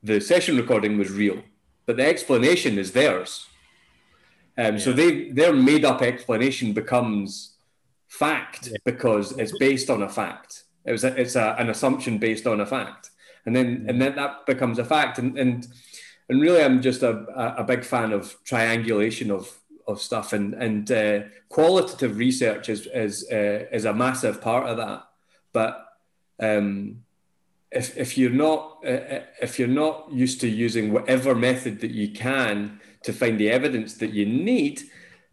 the 0.01 0.21
session 0.21 0.57
recording 0.57 0.97
was 0.97 1.11
real, 1.11 1.43
but 1.87 1.97
the 1.97 2.07
explanation 2.07 2.79
is 2.79 2.93
theirs. 2.93 3.47
Um, 4.59 4.75
yeah. 4.75 4.79
So 4.79 4.93
they 4.93 5.31
their 5.31 5.53
made 5.53 5.85
up 5.85 6.03
explanation 6.03 6.73
becomes 6.73 7.57
fact 8.09 8.69
yeah. 8.69 8.79
because 8.85 9.33
it's 9.39 9.57
based 9.59 9.91
on 9.91 10.03
a 10.03 10.09
fact. 10.09 10.65
It 10.85 10.93
was 10.93 11.05
a, 11.05 11.21
it's 11.21 11.37
a, 11.37 11.57
an 11.59 11.69
assumption 11.69 12.19
based 12.19 12.47
on 12.47 12.61
a 12.61 12.67
fact, 12.67 13.11
and 13.45 13.55
then 13.55 13.87
and 13.89 14.01
then 14.01 14.17
that 14.17 14.47
becomes 14.47 14.79
a 14.79 14.85
fact. 14.85 15.19
And 15.19 15.39
and 15.39 15.67
and 16.29 16.41
really, 16.41 16.63
I'm 16.63 16.81
just 16.81 17.03
a, 17.03 17.55
a 17.59 17.65
big 17.65 17.85
fan 17.85 18.13
of 18.13 18.37
triangulation 18.45 19.31
of 19.31 19.59
of 19.87 20.01
stuff, 20.01 20.33
and 20.33 20.55
and 20.55 20.91
uh, 20.91 21.21
qualitative 21.49 22.17
research 22.17 22.69
is 22.69 22.87
is 22.87 23.27
uh, 23.31 23.67
is 23.73 23.85
a 23.85 23.93
massive 23.93 24.41
part 24.41 24.67
of 24.69 24.77
that. 24.79 25.07
But 25.53 25.87
um, 26.41 27.03
if 27.71 27.97
if 27.97 28.17
you're 28.17 28.31
not 28.31 28.79
uh, 28.87 29.21
if 29.43 29.59
you're 29.59 29.69
not 29.69 30.11
used 30.13 30.41
to 30.41 30.49
using 30.49 30.93
whatever 30.93 31.35
method 31.35 31.81
that 31.81 31.91
you 31.91 32.13
can 32.13 32.81
to 33.07 33.13
find 33.13 33.39
the 33.41 33.51
evidence 33.51 33.95
that 33.95 34.13
you 34.13 34.27
need, 34.27 34.83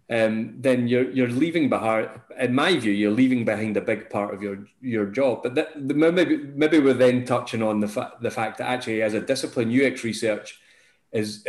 um, 0.09 0.55
then 0.59 0.87
you're 0.87 1.09
you're 1.11 1.29
leaving 1.29 1.69
behind. 1.69 2.09
In 2.39 2.53
my 2.53 2.77
view, 2.77 2.91
you're 2.91 3.11
leaving 3.11 3.45
behind 3.45 3.77
a 3.77 3.81
big 3.81 4.09
part 4.09 4.33
of 4.33 4.41
your 4.41 4.65
your 4.81 5.05
job. 5.07 5.43
But 5.43 5.55
that, 5.55 5.81
maybe 5.81 6.37
maybe 6.37 6.79
we're 6.79 6.93
then 6.93 7.25
touching 7.25 7.61
on 7.63 7.79
the 7.79 7.87
fa- 7.87 8.13
the 8.21 8.31
fact 8.31 8.57
that 8.57 8.69
actually, 8.69 9.01
as 9.01 9.13
a 9.13 9.21
discipline, 9.21 9.69
UX 9.69 10.03
research 10.03 10.59
is 11.11 11.45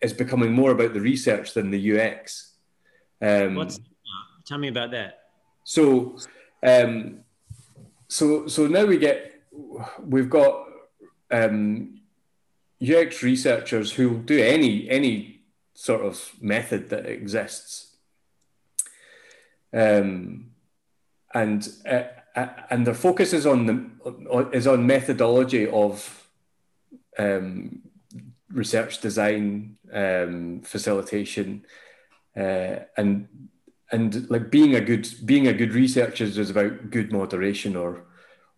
is 0.00 0.12
becoming 0.12 0.52
more 0.52 0.70
about 0.70 0.92
the 0.94 1.00
research 1.00 1.54
than 1.54 1.70
the 1.70 1.98
UX. 1.98 2.52
Um, 3.20 3.54
What's 3.54 3.80
tell 4.44 4.58
me 4.58 4.68
about 4.68 4.90
that? 4.90 5.28
So, 5.64 6.18
um, 6.62 7.20
so 8.08 8.46
so 8.46 8.66
now 8.66 8.84
we 8.84 8.98
get 8.98 9.42
we've 10.04 10.30
got 10.30 10.66
um, 11.30 12.00
UX 12.82 13.22
researchers 13.22 13.92
who 13.92 14.10
will 14.10 14.18
do 14.18 14.38
any 14.42 14.88
any 14.90 15.33
sort 15.74 16.02
of 16.02 16.32
method 16.40 16.88
that 16.90 17.06
exists. 17.06 17.96
Um, 19.72 20.50
and 21.34 21.68
uh, 21.84 22.04
uh, 22.36 22.48
and 22.70 22.86
their 22.86 22.94
focus 22.94 23.32
is 23.32 23.46
on 23.46 23.66
the 23.66 24.50
is 24.52 24.66
on 24.66 24.86
methodology 24.86 25.68
of 25.68 26.28
um, 27.18 27.82
research 28.50 29.00
design, 29.00 29.76
um, 29.92 30.62
facilitation, 30.62 31.64
uh, 32.36 32.76
and 32.96 33.28
and 33.90 34.30
like 34.30 34.50
being 34.50 34.74
a 34.74 34.80
good 34.80 35.08
being 35.24 35.48
a 35.48 35.52
good 35.52 35.72
researcher 35.72 36.24
is 36.24 36.50
about 36.50 36.90
good 36.90 37.12
moderation 37.12 37.76
or 37.76 38.04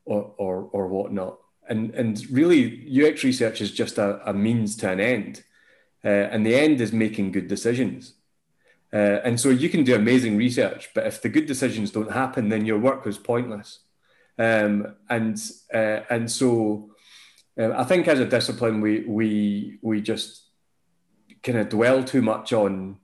or 0.05 0.33
or, 0.39 0.69
or 0.73 0.89
whatnot. 0.89 1.39
And 1.69 1.95
and 1.95 2.25
really, 2.31 2.87
UX 2.89 3.25
research 3.25 3.61
is 3.61 3.73
just 3.73 3.99
a, 3.99 4.21
a 4.29 4.33
means 4.33 4.77
to 4.77 4.91
an 4.91 5.01
end. 5.01 5.43
Uh, 6.07 6.29
and 6.31 6.47
the 6.47 6.55
end 6.55 6.81
is 6.81 6.93
making 6.93 7.33
good 7.33 7.49
decisions. 7.49 8.15
Uh, 8.93 9.19
and 9.25 9.41
so 9.41 9.49
you 9.49 9.69
can 9.69 9.83
do 9.83 9.97
amazing 9.97 10.37
research, 10.37 10.91
but 10.95 11.05
if 11.05 11.21
the 11.21 11.29
good 11.29 11.47
decisions 11.47 11.91
don't 11.91 12.13
happen, 12.13 12.49
then 12.49 12.65
your 12.65 12.79
work 12.79 13.05
was 13.05 13.19
pointless. 13.19 13.81
Um, 14.39 14.95
and 15.11 15.37
uh, 15.75 16.01
and 16.09 16.31
so 16.31 16.91
uh, 17.59 17.73
I 17.73 17.85
think 17.85 18.07
as 18.07 18.21
a 18.21 18.27
discipline, 18.27 18.81
we 18.81 19.01
we 19.01 19.79
we 19.83 20.01
just 20.01 20.43
kind 21.43 21.59
of 21.59 21.69
dwell 21.69 22.05
too 22.05 22.23
much 22.23 22.53
on, 22.53 22.99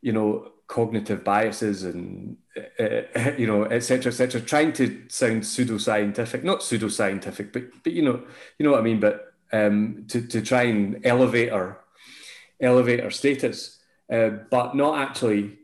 you 0.00 0.12
know, 0.12 0.52
cognitive 0.68 1.24
biases 1.24 1.82
and 1.82 2.36
uh, 2.78 3.32
you 3.36 3.46
know, 3.46 3.64
etc. 3.64 3.82
Cetera, 3.82 4.12
etc. 4.12 4.12
Cetera, 4.12 4.40
trying 4.42 4.72
to 4.74 5.02
sound 5.08 5.44
pseudo-scientific, 5.44 6.44
not 6.44 6.62
pseudo-scientific, 6.62 7.52
but 7.52 7.64
but 7.82 7.92
you 7.92 8.02
know, 8.02 8.22
you 8.58 8.64
know 8.64 8.72
what 8.72 8.80
I 8.80 8.84
mean. 8.84 9.00
But 9.00 9.34
um, 9.52 10.04
to 10.08 10.20
to 10.20 10.40
try 10.42 10.62
and 10.64 11.04
elevate 11.04 11.50
our 11.50 11.80
elevate 12.60 13.00
our 13.00 13.10
status, 13.10 13.78
uh, 14.12 14.30
but 14.50 14.74
not 14.74 14.98
actually, 14.98 15.58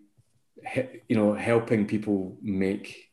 you 1.09 1.17
know, 1.17 1.35
helping 1.35 1.87
people 1.87 2.37
make 2.43 3.11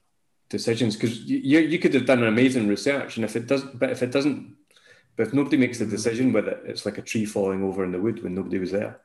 decisions. 0.49 0.95
Because 0.95 1.21
you, 1.21 1.59
you 1.59 1.79
could 1.79 1.93
have 1.93 2.05
done 2.05 2.19
an 2.19 2.27
amazing 2.27 2.67
research, 2.67 3.17
and 3.17 3.25
if 3.25 3.35
it 3.35 3.47
doesn't, 3.47 3.79
but 3.79 3.89
if 3.89 4.03
it 4.03 4.11
doesn't, 4.11 4.55
but 5.15 5.27
if 5.27 5.33
nobody 5.33 5.57
makes 5.57 5.79
the 5.79 5.85
decision 5.85 6.33
with 6.33 6.47
it, 6.47 6.61
it's 6.65 6.85
like 6.85 6.97
a 6.97 7.01
tree 7.01 7.25
falling 7.25 7.63
over 7.63 7.83
in 7.83 7.91
the 7.91 7.99
wood 7.99 8.23
when 8.23 8.33
nobody 8.33 8.59
was 8.59 8.71
there. 8.71 8.99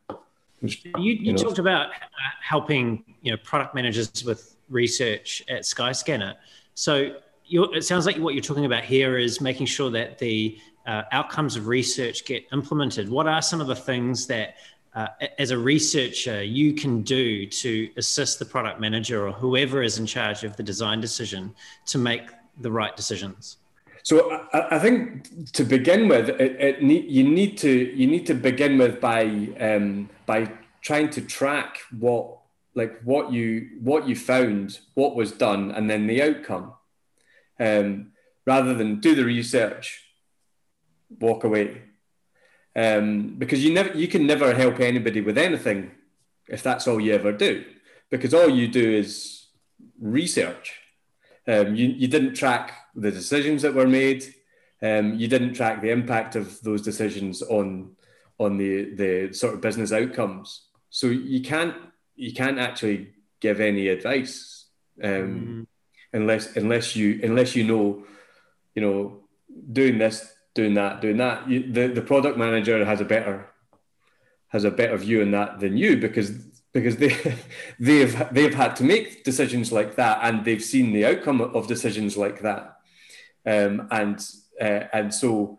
You, 0.60 0.76
you, 0.98 1.12
you 1.20 1.32
know, 1.32 1.38
talked 1.38 1.58
about 1.58 1.90
uh, 1.90 1.94
helping 2.42 3.04
you 3.22 3.30
know 3.30 3.38
product 3.44 3.74
managers 3.74 4.24
with 4.24 4.56
research 4.68 5.42
at 5.48 5.62
Skyscanner. 5.62 6.34
So 6.74 7.16
it 7.50 7.84
sounds 7.84 8.06
like 8.06 8.16
what 8.16 8.34
you're 8.34 8.42
talking 8.42 8.64
about 8.64 8.84
here 8.84 9.18
is 9.18 9.40
making 9.40 9.66
sure 9.66 9.90
that 9.90 10.18
the 10.18 10.58
uh, 10.86 11.02
outcomes 11.12 11.56
of 11.56 11.66
research 11.66 12.24
get 12.24 12.46
implemented? 12.52 13.08
What 13.08 13.26
are 13.26 13.42
some 13.42 13.60
of 13.60 13.66
the 13.66 13.76
things 13.76 14.26
that, 14.26 14.56
uh, 14.94 15.08
as 15.38 15.50
a 15.50 15.58
researcher, 15.58 16.42
you 16.42 16.74
can 16.74 17.02
do 17.02 17.46
to 17.46 17.90
assist 17.96 18.38
the 18.38 18.44
product 18.44 18.80
manager 18.80 19.26
or 19.26 19.32
whoever 19.32 19.82
is 19.82 19.98
in 19.98 20.06
charge 20.06 20.44
of 20.44 20.56
the 20.56 20.62
design 20.62 21.00
decision 21.00 21.54
to 21.86 21.98
make 21.98 22.22
the 22.60 22.70
right 22.70 22.96
decisions? 22.96 23.58
So 24.02 24.46
I, 24.52 24.76
I 24.76 24.78
think 24.78 25.52
to 25.52 25.64
begin 25.64 26.08
with, 26.08 26.30
it, 26.30 26.56
it 26.60 26.82
need, 26.82 27.04
you 27.10 27.24
need 27.24 27.58
to 27.58 27.70
you 27.70 28.06
need 28.06 28.26
to 28.26 28.34
begin 28.34 28.78
with 28.78 29.00
by 29.00 29.24
um, 29.60 30.08
by 30.24 30.50
trying 30.80 31.10
to 31.10 31.20
track 31.20 31.80
what 31.98 32.38
like 32.74 32.98
what 33.02 33.32
you 33.32 33.68
what 33.82 34.08
you 34.08 34.16
found, 34.16 34.78
what 34.94 35.14
was 35.14 35.32
done, 35.32 35.72
and 35.72 35.90
then 35.90 36.06
the 36.06 36.22
outcome, 36.22 36.72
um, 37.60 38.12
rather 38.46 38.72
than 38.72 39.00
do 39.00 39.14
the 39.14 39.24
research 39.24 40.07
walk 41.20 41.44
away. 41.44 41.82
Um, 42.76 43.34
because 43.38 43.64
you 43.64 43.72
never 43.72 43.96
you 43.96 44.08
can 44.08 44.26
never 44.26 44.54
help 44.54 44.78
anybody 44.80 45.20
with 45.20 45.38
anything 45.38 45.90
if 46.48 46.62
that's 46.62 46.86
all 46.86 47.00
you 47.00 47.12
ever 47.14 47.32
do, 47.32 47.64
because 48.10 48.32
all 48.34 48.48
you 48.48 48.68
do 48.68 48.94
is 48.94 49.46
research. 50.00 50.74
Um, 51.46 51.74
you, 51.74 51.88
you 51.88 52.08
didn't 52.08 52.34
track 52.34 52.72
the 52.94 53.10
decisions 53.10 53.62
that 53.62 53.74
were 53.74 53.86
made. 53.86 54.34
Um, 54.82 55.14
you 55.14 55.28
didn't 55.28 55.54
track 55.54 55.80
the 55.80 55.90
impact 55.90 56.36
of 56.36 56.60
those 56.62 56.82
decisions 56.82 57.42
on 57.42 57.96
on 58.38 58.56
the 58.56 58.94
the 58.94 59.32
sort 59.32 59.54
of 59.54 59.60
business 59.60 59.92
outcomes. 59.92 60.68
So 60.90 61.08
you 61.08 61.42
can't 61.42 61.74
you 62.16 62.32
can't 62.32 62.58
actually 62.58 63.14
give 63.40 63.60
any 63.60 63.88
advice 63.88 64.66
um, 65.02 65.10
mm. 65.10 65.66
unless 66.12 66.56
unless 66.56 66.96
you 66.96 67.20
unless 67.22 67.54
you 67.56 67.64
know 67.64 68.04
you 68.74 68.82
know 68.82 69.20
doing 69.72 69.98
this 69.98 70.32
doing 70.58 70.74
that 70.74 71.00
doing 71.00 71.18
that 71.24 71.48
you, 71.50 71.58
the 71.72 71.84
the 71.98 72.06
product 72.10 72.36
manager 72.44 72.84
has 72.84 73.00
a 73.00 73.04
better 73.14 73.36
has 74.48 74.64
a 74.64 74.70
better 74.80 74.96
view 74.96 75.22
on 75.22 75.30
that 75.30 75.60
than 75.60 75.76
you 75.76 75.96
because 75.96 76.30
because 76.72 76.96
they 76.96 77.14
they've 77.80 78.16
they've 78.32 78.54
had 78.54 78.74
to 78.76 78.84
make 78.84 79.24
decisions 79.24 79.72
like 79.72 79.96
that 79.96 80.18
and 80.22 80.44
they've 80.44 80.64
seen 80.64 80.92
the 80.92 81.06
outcome 81.06 81.40
of 81.40 81.66
decisions 81.66 82.16
like 82.16 82.40
that. 82.40 82.76
Um, 83.46 83.88
and 83.90 84.18
uh, 84.60 84.84
and 84.92 85.14
so 85.14 85.58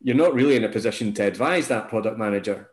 you're 0.00 0.16
not 0.16 0.34
really 0.34 0.56
in 0.56 0.64
a 0.64 0.68
position 0.68 1.12
to 1.14 1.24
advise 1.24 1.68
that 1.68 1.88
product 1.88 2.18
manager 2.18 2.70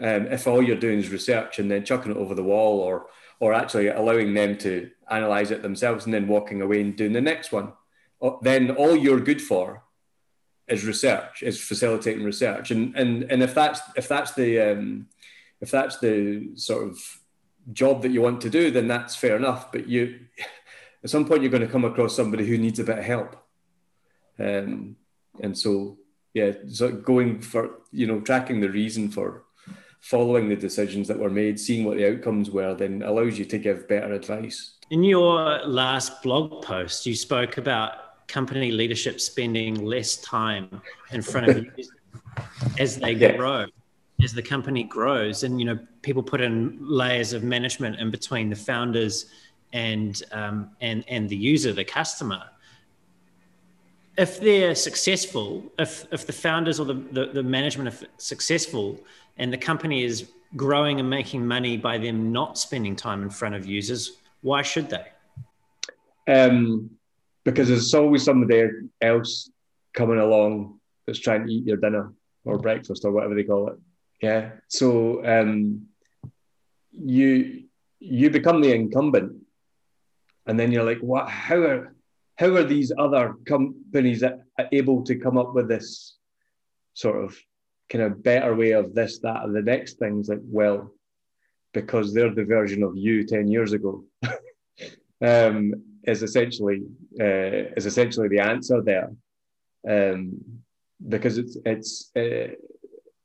um, 0.00 0.26
if 0.26 0.46
all 0.46 0.62
you're 0.62 0.76
doing 0.76 0.98
is 0.98 1.10
research 1.10 1.58
and 1.58 1.70
then 1.70 1.84
chucking 1.84 2.12
it 2.12 2.16
over 2.16 2.34
the 2.34 2.42
wall 2.42 2.80
or 2.80 3.06
or 3.40 3.52
actually 3.52 3.88
allowing 3.88 4.34
them 4.34 4.56
to 4.56 4.90
analyze 5.10 5.50
it 5.50 5.62
themselves 5.62 6.04
and 6.04 6.14
then 6.14 6.28
walking 6.28 6.62
away 6.62 6.80
and 6.80 6.96
doing 6.96 7.12
the 7.12 7.20
next 7.20 7.52
one. 7.52 7.72
Then 8.42 8.70
all 8.70 8.94
you're 8.96 9.20
good 9.20 9.42
for 9.42 9.82
is 10.68 10.84
research 10.84 11.42
is 11.42 11.60
facilitating 11.60 12.24
research 12.24 12.70
and 12.70 12.94
and 12.96 13.24
and 13.24 13.42
if 13.42 13.54
that's 13.54 13.80
if 13.96 14.08
that's 14.08 14.32
the 14.34 14.60
um, 14.60 15.06
if 15.60 15.70
that's 15.70 15.98
the 15.98 16.50
sort 16.56 16.88
of 16.88 16.98
job 17.72 18.02
that 18.02 18.10
you 18.10 18.20
want 18.20 18.40
to 18.40 18.50
do, 18.50 18.70
then 18.70 18.88
that's 18.88 19.14
fair 19.14 19.36
enough. 19.36 19.70
But 19.70 19.88
you, 19.88 20.20
at 21.04 21.10
some 21.10 21.24
point, 21.24 21.42
you're 21.42 21.50
going 21.50 21.66
to 21.66 21.72
come 21.72 21.84
across 21.84 22.16
somebody 22.16 22.46
who 22.46 22.58
needs 22.58 22.80
a 22.80 22.84
bit 22.84 22.98
of 22.98 23.04
help. 23.04 23.36
Um, 24.38 24.96
and 25.40 25.56
so, 25.56 25.98
yeah, 26.34 26.52
so 26.68 26.90
going 26.90 27.40
for, 27.40 27.82
you 27.92 28.06
know, 28.06 28.20
tracking 28.20 28.60
the 28.60 28.70
reason 28.70 29.10
for 29.10 29.44
following 30.00 30.48
the 30.48 30.56
decisions 30.56 31.06
that 31.06 31.18
were 31.18 31.30
made, 31.30 31.60
seeing 31.60 31.84
what 31.84 31.96
the 31.96 32.12
outcomes 32.12 32.50
were, 32.50 32.74
then 32.74 33.02
allows 33.02 33.38
you 33.38 33.44
to 33.44 33.58
give 33.58 33.86
better 33.86 34.12
advice. 34.12 34.74
In 34.90 35.04
your 35.04 35.60
last 35.64 36.22
blog 36.22 36.64
post, 36.64 37.06
you 37.06 37.14
spoke 37.14 37.56
about 37.56 38.01
company 38.32 38.70
leadership 38.70 39.20
spending 39.20 39.84
less 39.84 40.16
time 40.16 40.80
in 41.12 41.20
front 41.22 41.48
of 41.48 41.56
you 41.58 41.70
as 42.78 42.98
they 42.98 43.12
yeah. 43.24 43.36
grow 43.36 43.66
as 44.24 44.32
the 44.32 44.42
company 44.42 44.84
grows. 44.84 45.42
And 45.42 45.58
you 45.60 45.66
know 45.66 45.78
people 46.02 46.22
put 46.22 46.40
in 46.40 46.78
layers 46.80 47.32
of 47.32 47.42
management 47.42 48.00
in 48.00 48.10
between 48.10 48.48
the 48.48 48.56
founders 48.56 49.26
and 49.72 50.22
um, 50.32 50.70
and 50.80 51.04
and 51.08 51.28
the 51.28 51.36
user 51.36 51.72
the 51.72 51.84
customer. 51.84 52.42
If 54.16 54.40
they're 54.40 54.74
successful 54.74 55.64
if 55.78 56.06
if 56.12 56.26
the 56.26 56.32
founders 56.32 56.80
or 56.80 56.86
the, 56.86 56.94
the, 56.94 57.26
the 57.26 57.42
management 57.42 57.94
are 57.94 58.06
successful 58.16 58.98
and 59.38 59.52
the 59.52 59.58
company 59.58 60.04
is 60.04 60.28
growing 60.56 61.00
and 61.00 61.08
making 61.08 61.46
money 61.46 61.78
by 61.78 61.96
them 61.96 62.30
not 62.30 62.58
spending 62.58 62.94
time 62.94 63.22
in 63.22 63.30
front 63.30 63.54
of 63.54 63.64
users 63.64 64.18
why 64.42 64.62
should 64.62 64.90
they? 64.90 65.06
Um, 66.28 66.90
because 67.44 67.68
there's 67.68 67.94
always 67.94 68.22
somebody 68.22 68.68
else 69.00 69.50
coming 69.94 70.18
along 70.18 70.78
that's 71.06 71.18
trying 71.18 71.46
to 71.46 71.52
eat 71.52 71.66
your 71.66 71.76
dinner 71.76 72.12
or 72.44 72.58
breakfast 72.58 73.04
or 73.04 73.12
whatever 73.12 73.34
they 73.34 73.44
call 73.44 73.68
it 73.68 73.78
yeah. 74.22 74.52
So 74.68 75.24
um, 75.26 75.88
you 76.92 77.64
you 77.98 78.30
become 78.30 78.60
the 78.60 78.72
incumbent, 78.72 79.32
and 80.46 80.58
then 80.58 80.70
you're 80.70 80.84
like, 80.84 81.00
what? 81.00 81.28
How 81.28 81.56
are 81.56 81.94
how 82.36 82.54
are 82.54 82.64
these 82.64 82.92
other 82.96 83.34
companies 83.46 84.22
able 84.70 85.02
to 85.04 85.16
come 85.16 85.36
up 85.36 85.54
with 85.54 85.68
this 85.68 86.16
sort 86.94 87.22
of 87.24 87.36
kind 87.90 88.04
of 88.04 88.22
better 88.22 88.54
way 88.54 88.70
of 88.70 88.94
this, 88.94 89.18
that, 89.18 89.42
and 89.42 89.54
the 89.54 89.62
next 89.62 89.98
things? 89.98 90.28
Like, 90.28 90.40
well, 90.44 90.94
because 91.74 92.14
they're 92.14 92.34
the 92.34 92.44
version 92.44 92.84
of 92.84 92.96
you 92.96 93.26
ten 93.26 93.48
years 93.48 93.72
ago. 93.72 94.04
um, 95.20 95.74
is 96.04 96.22
essentially 96.22 96.82
uh, 97.20 97.74
is 97.76 97.86
essentially 97.86 98.28
the 98.28 98.40
answer 98.40 98.82
there, 98.82 99.10
um, 99.88 100.40
because 101.08 101.38
it's 101.38 101.56
it's 101.64 102.10
uh, 102.16 102.54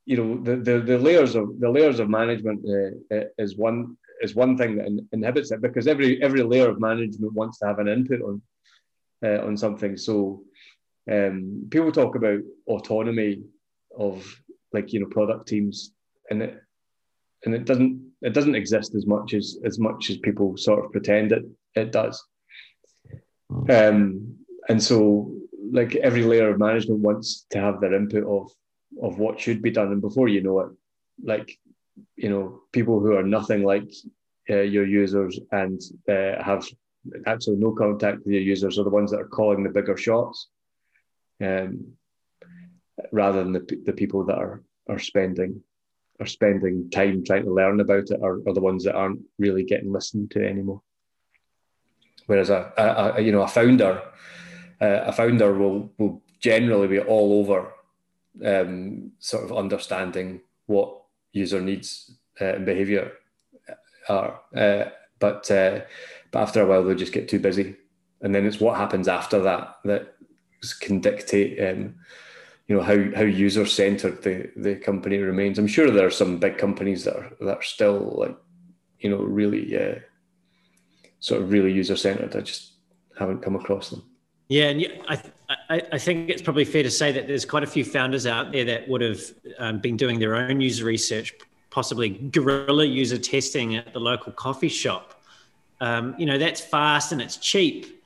you 0.06 0.18
know 0.18 0.42
the, 0.42 0.56
the, 0.58 0.80
the 0.80 0.98
layers 0.98 1.36
of 1.36 1.60
the 1.60 1.70
layers 1.70 2.00
of 2.00 2.10
management 2.10 2.60
uh, 2.66 3.16
uh, 3.16 3.26
is 3.38 3.58
one 3.58 3.98
is 4.22 4.36
one 4.36 4.58
thing 4.58 4.76
that 4.78 4.88
inhibits 5.12 5.52
it 5.52 5.62
because 5.62 5.88
every 5.88 6.22
every 6.24 6.44
layer 6.44 6.70
of 6.70 6.80
management 6.80 7.34
wants 7.34 7.60
to 7.60 7.68
have 7.68 7.80
an 7.80 7.88
input 7.88 8.22
on 8.22 8.42
uh, 9.24 9.46
on 9.46 9.58
something. 9.58 9.98
So 9.98 10.44
um, 11.12 11.68
people 11.70 11.92
talk 11.92 12.16
about 12.16 12.40
autonomy 12.68 13.44
of 13.98 14.26
like 14.74 14.94
you 14.94 15.00
know 15.00 15.08
product 15.08 15.48
teams, 15.48 15.94
and 16.30 16.42
it 16.42 16.62
and 17.46 17.54
it 17.54 17.66
doesn't 17.66 18.12
it 18.22 18.34
doesn't 18.34 18.56
exist 18.56 18.96
as 18.96 19.06
much 19.06 19.34
as 19.34 19.58
as 19.64 19.80
much 19.80 20.10
as 20.10 20.18
people 20.18 20.58
sort 20.58 20.84
of 20.84 20.92
pretend 20.92 21.32
it 21.32 21.44
it 21.76 21.92
does. 21.92 22.24
Um, 23.70 24.36
and 24.70 24.82
so 24.82 25.34
like 25.72 25.96
every 25.96 26.24
layer 26.24 26.50
of 26.50 26.60
management 26.60 27.00
wants 27.00 27.46
to 27.52 27.60
have 27.60 27.80
their 27.80 27.94
input 27.94 28.26
of 28.26 28.52
of 29.02 29.20
what 29.20 29.40
should 29.40 29.62
be 29.62 29.72
done. 29.72 29.92
And 29.92 30.02
before 30.02 30.28
you 30.28 30.42
know 30.42 30.60
it, 30.62 30.72
like, 31.24 31.58
you 32.16 32.30
know, 32.30 32.62
people 32.72 33.00
who 33.00 33.16
are 33.16 33.24
nothing 33.24 33.64
like 33.64 33.92
uh, 34.50 34.62
your 34.62 34.86
users 34.86 35.40
and 35.52 35.80
uh, 36.10 36.42
have 36.42 36.66
absolutely 37.26 37.66
no 37.66 37.74
contact 37.74 38.20
with 38.20 38.34
your 38.34 38.42
users 38.42 38.78
are 38.78 38.84
the 38.84 38.90
ones 38.90 39.12
that 39.12 39.20
are 39.20 39.28
calling 39.28 39.64
the 39.64 39.70
bigger 39.70 39.98
shots, 39.98 40.50
um, 41.42 41.94
rather 43.12 43.44
than 43.44 43.54
the, 43.54 43.82
the 43.86 43.94
people 43.94 44.24
that 44.26 44.38
are 44.38 44.64
are 44.90 45.00
spending 45.00 45.62
are 46.20 46.26
spending 46.26 46.90
time 46.90 47.24
trying 47.24 47.44
to 47.44 47.54
learn 47.54 47.80
about 47.80 48.10
it 48.10 48.20
are, 48.24 48.40
are 48.48 48.54
the 48.54 48.62
ones 48.62 48.84
that 48.84 48.96
aren't 48.96 49.22
really 49.38 49.64
getting 49.64 49.92
listened 49.92 50.32
to 50.32 50.44
anymore. 50.44 50.82
Whereas 52.28 52.50
a, 52.50 52.72
a, 52.78 53.18
a 53.18 53.22
you 53.22 53.32
know 53.32 53.42
a 53.42 53.48
founder, 53.48 54.02
uh, 54.80 55.02
a 55.06 55.12
founder 55.12 55.54
will 55.54 55.92
will 55.98 56.22
generally 56.40 56.88
be 56.88 57.00
all 57.00 57.40
over 57.40 57.74
um, 58.46 59.12
sort 59.20 59.44
of 59.44 59.58
understanding 59.58 60.42
what 60.68 61.02
user 61.32 61.62
needs 61.62 62.12
uh, 62.40 62.56
and 62.56 62.66
behavior 62.66 63.12
are. 64.10 64.40
Uh, 64.56 64.86
but 65.20 65.50
uh, 65.50 65.82
but 66.32 66.42
after 66.42 66.62
a 66.62 66.66
while, 66.68 66.84
they'll 66.84 66.96
just 66.96 67.14
get 67.14 67.28
too 67.28 67.40
busy, 67.40 67.76
and 68.22 68.36
then 68.36 68.46
it's 68.46 68.60
what 68.60 68.78
happens 68.78 69.08
after 69.08 69.40
that 69.42 69.78
that 69.86 70.16
can 70.80 71.00
dictate. 71.00 71.60
Um, 71.60 71.96
you 72.68 72.76
know 72.76 72.84
how, 72.84 72.98
how 73.16 73.24
user 73.24 73.66
centered 73.66 74.24
the, 74.24 74.52
the 74.58 74.76
company 74.76 75.18
remains. 75.20 75.58
I'm 75.58 75.68
sure 75.68 75.90
there 75.90 76.06
are 76.06 76.12
some 76.12 76.38
big 76.38 76.58
companies 76.58 77.06
that 77.06 77.16
are 77.16 77.32
that 77.40 77.58
are 77.60 77.64
still 77.64 78.16
like, 78.20 78.36
you 79.00 79.10
know, 79.10 79.20
really 79.20 79.76
uh, 79.78 80.00
sort 81.20 81.42
of 81.42 81.52
really 81.52 81.72
user 81.72 81.96
centered. 81.96 82.36
I 82.36 82.42
just 82.42 82.74
haven't 83.18 83.42
come 83.42 83.56
across 83.56 83.90
them. 83.90 84.04
Yeah, 84.50 84.66
and 84.70 84.88
I, 85.10 85.22
I, 85.70 85.82
I, 85.94 85.98
think 85.98 86.30
it's 86.30 86.42
probably 86.42 86.64
fair 86.64 86.84
to 86.84 86.92
say 86.92 87.12
that 87.12 87.28
there's 87.28 87.44
quite 87.44 87.64
a 87.64 87.68
few 87.68 87.84
founders 87.84 88.26
out 88.26 88.54
there 88.54 88.64
that 88.64 88.88
would 88.88 89.02
have 89.02 89.22
um, 89.60 89.80
been 89.80 89.98
doing 89.98 90.20
their 90.20 90.36
own 90.36 90.62
user 90.62 90.86
research, 90.86 91.34
possibly 91.70 92.10
guerrilla 92.10 92.86
user 92.86 93.18
testing 93.18 93.76
at 93.76 93.92
the 93.92 94.00
local 94.00 94.32
coffee 94.32 94.70
shop. 94.70 95.22
Um, 95.82 96.16
you 96.18 96.26
know, 96.26 96.38
that's 96.38 96.62
fast 96.62 97.12
and 97.12 97.22
it's 97.22 97.36
cheap. 97.36 98.02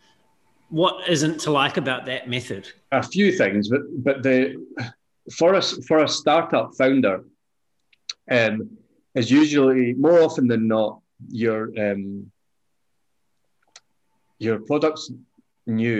What 0.69 1.07
isn't 1.07 1.39
to 1.41 1.51
like 1.51 1.77
about 1.77 2.05
that 2.07 2.27
method? 2.27 2.67
A 2.91 3.03
few 3.03 3.31
things, 3.31 3.69
but 3.69 3.81
but 4.03 4.23
the 4.23 4.65
for 5.37 5.53
us 5.53 5.77
for 5.85 5.99
a 5.99 6.07
startup 6.07 6.73
founder, 6.75 7.23
um, 8.29 8.69
is 9.13 9.29
usually 9.29 9.93
more 9.93 10.21
often 10.21 10.47
than 10.47 10.67
not 10.67 10.99
your 11.29 11.69
um, 11.79 12.31
your 14.41 14.59
product's 14.59 15.11
new 15.67 15.99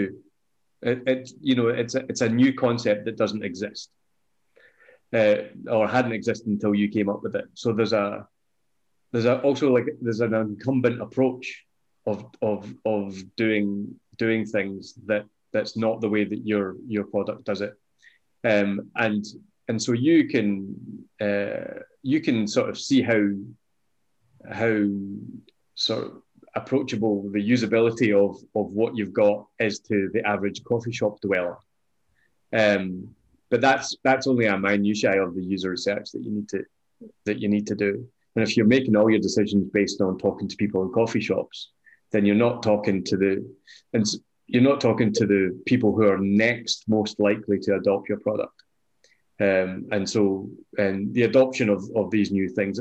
it, 0.82 1.04
it 1.08 1.32
you 1.42 1.56
know 1.56 1.68
it's 1.68 1.96
a, 1.96 2.02
it's 2.10 2.22
a 2.22 2.30
new 2.30 2.54
concept 2.54 3.06
that 3.06 3.18
doesn't 3.18 3.44
exist 3.44 3.90
uh, 5.14 5.36
or 5.70 5.88
hadn't 5.88 6.14
existed 6.14 6.48
until 6.48 6.74
you 6.74 6.90
came 6.90 7.10
up 7.10 7.22
with 7.24 7.36
it. 7.36 7.46
So 7.54 7.74
there's 7.74 7.94
a 7.94 8.28
there's 9.12 9.26
a, 9.26 9.42
also 9.42 9.72
like 9.72 9.88
there's 10.02 10.22
an 10.22 10.34
incumbent 10.34 11.02
approach 11.02 11.66
of 12.06 12.26
of 12.42 12.74
of 12.86 13.36
doing 13.36 13.96
doing 14.18 14.46
things 14.46 14.94
that 15.06 15.26
that's 15.54 15.76
not 15.76 16.02
the 16.02 16.10
way 16.10 16.24
that 16.24 16.48
your 16.48 16.76
your 16.88 17.04
product 17.04 17.44
does 17.44 17.62
it, 17.62 17.74
um, 18.44 18.90
and 18.96 19.26
and 19.68 19.82
so 19.82 19.92
you 19.92 20.28
can 20.28 20.76
uh, 21.20 21.82
you 22.02 22.22
can 22.22 22.48
sort 22.48 22.70
of 22.70 22.80
see 22.80 23.02
how 23.02 23.22
how 24.50 24.88
sort 25.76 26.06
of 26.06 26.22
approachable 26.56 27.30
the 27.32 27.50
usability 27.50 28.14
of 28.14 28.36
of 28.56 28.74
what 28.74 28.96
you've 28.96 29.14
got 29.14 29.48
is 29.60 29.80
to 29.80 30.10
the 30.14 30.26
average 30.28 30.64
coffee 30.64 30.92
shop 30.92 31.20
dweller. 31.22 31.58
Um, 32.54 33.16
but 33.50 33.62
that's 33.62 33.96
that's 34.04 34.28
only 34.28 34.46
a 34.46 34.58
minutiae 34.58 35.24
of 35.24 35.36
the 35.36 35.44
user 35.44 35.70
research 35.70 36.12
that 36.12 36.24
you 36.24 36.32
need 36.32 36.50
to 36.50 36.64
that 37.26 37.40
you 37.40 37.48
need 37.48 37.68
to 37.68 37.76
do. 37.76 38.08
And 38.36 38.44
if 38.44 38.56
you're 38.56 38.66
making 38.66 38.96
all 38.96 39.10
your 39.10 39.20
decisions 39.20 39.70
based 39.72 40.02
on 40.02 40.18
talking 40.18 40.48
to 40.48 40.56
people 40.56 40.84
in 40.84 40.92
coffee 40.92 41.20
shops, 41.20 41.72
then 42.12 42.26
you're 42.26 42.36
not 42.36 42.64
talking 42.64 43.04
to 43.06 43.18
the 43.18 43.46
and 43.94 44.06
you're 44.48 44.62
not 44.62 44.82
talking 44.82 45.14
to 45.14 45.26
the 45.26 45.62
people 45.66 45.96
who 45.96 46.08
are 46.08 46.18
next 46.18 46.84
most 46.88 47.20
likely 47.20 47.58
to 47.60 47.76
adopt 47.76 48.10
your 48.10 48.20
product. 48.20 48.61
Um, 49.40 49.88
and 49.92 50.08
so, 50.08 50.50
and 50.78 51.14
the 51.14 51.24
adoption 51.24 51.70
of, 51.70 51.84
of 51.96 52.12
these 52.12 52.32
new 52.32 52.48
things. 52.48 52.80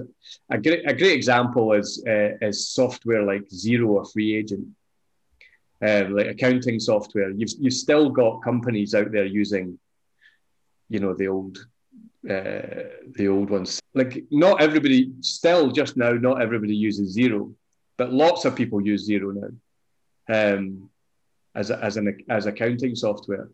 A 0.50 0.58
great, 0.58 0.88
a 0.88 0.94
great 0.94 1.12
example 1.12 1.72
is, 1.72 2.02
uh, 2.06 2.36
is 2.42 2.68
software 2.68 3.22
like 3.22 3.48
Xero 3.48 3.88
or 3.88 4.04
FreeAgent, 4.04 4.68
um, 5.80 6.16
like 6.16 6.26
accounting 6.26 6.78
software. 6.78 7.30
You've, 7.30 7.52
you've 7.58 7.72
still 7.72 8.10
got 8.10 8.42
companies 8.42 8.94
out 8.94 9.10
there 9.10 9.24
using, 9.24 9.78
you 10.90 11.00
know, 11.00 11.14
the 11.14 11.28
old 11.28 11.58
uh, 12.28 12.84
the 13.14 13.28
old 13.28 13.48
ones. 13.48 13.80
Like 13.94 14.24
not 14.30 14.60
everybody, 14.60 15.12
still 15.20 15.70
just 15.70 15.96
now, 15.96 16.12
not 16.12 16.42
everybody 16.42 16.76
uses 16.76 17.16
Xero, 17.16 17.54
but 17.96 18.12
lots 18.12 18.44
of 18.44 18.54
people 18.54 18.84
use 18.84 19.08
Xero 19.08 19.34
now 19.34 20.54
um, 20.56 20.90
as 21.54 21.70
a, 21.70 21.82
as 21.82 21.96
an 21.96 22.18
as 22.28 22.46
accounting 22.46 22.94
software. 22.94 23.48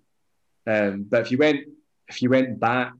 Um, 0.66 1.04
but 1.08 1.20
if 1.20 1.30
you 1.30 1.38
went 1.38 1.60
if 2.08 2.22
you 2.22 2.30
went 2.30 2.58
back 2.60 2.92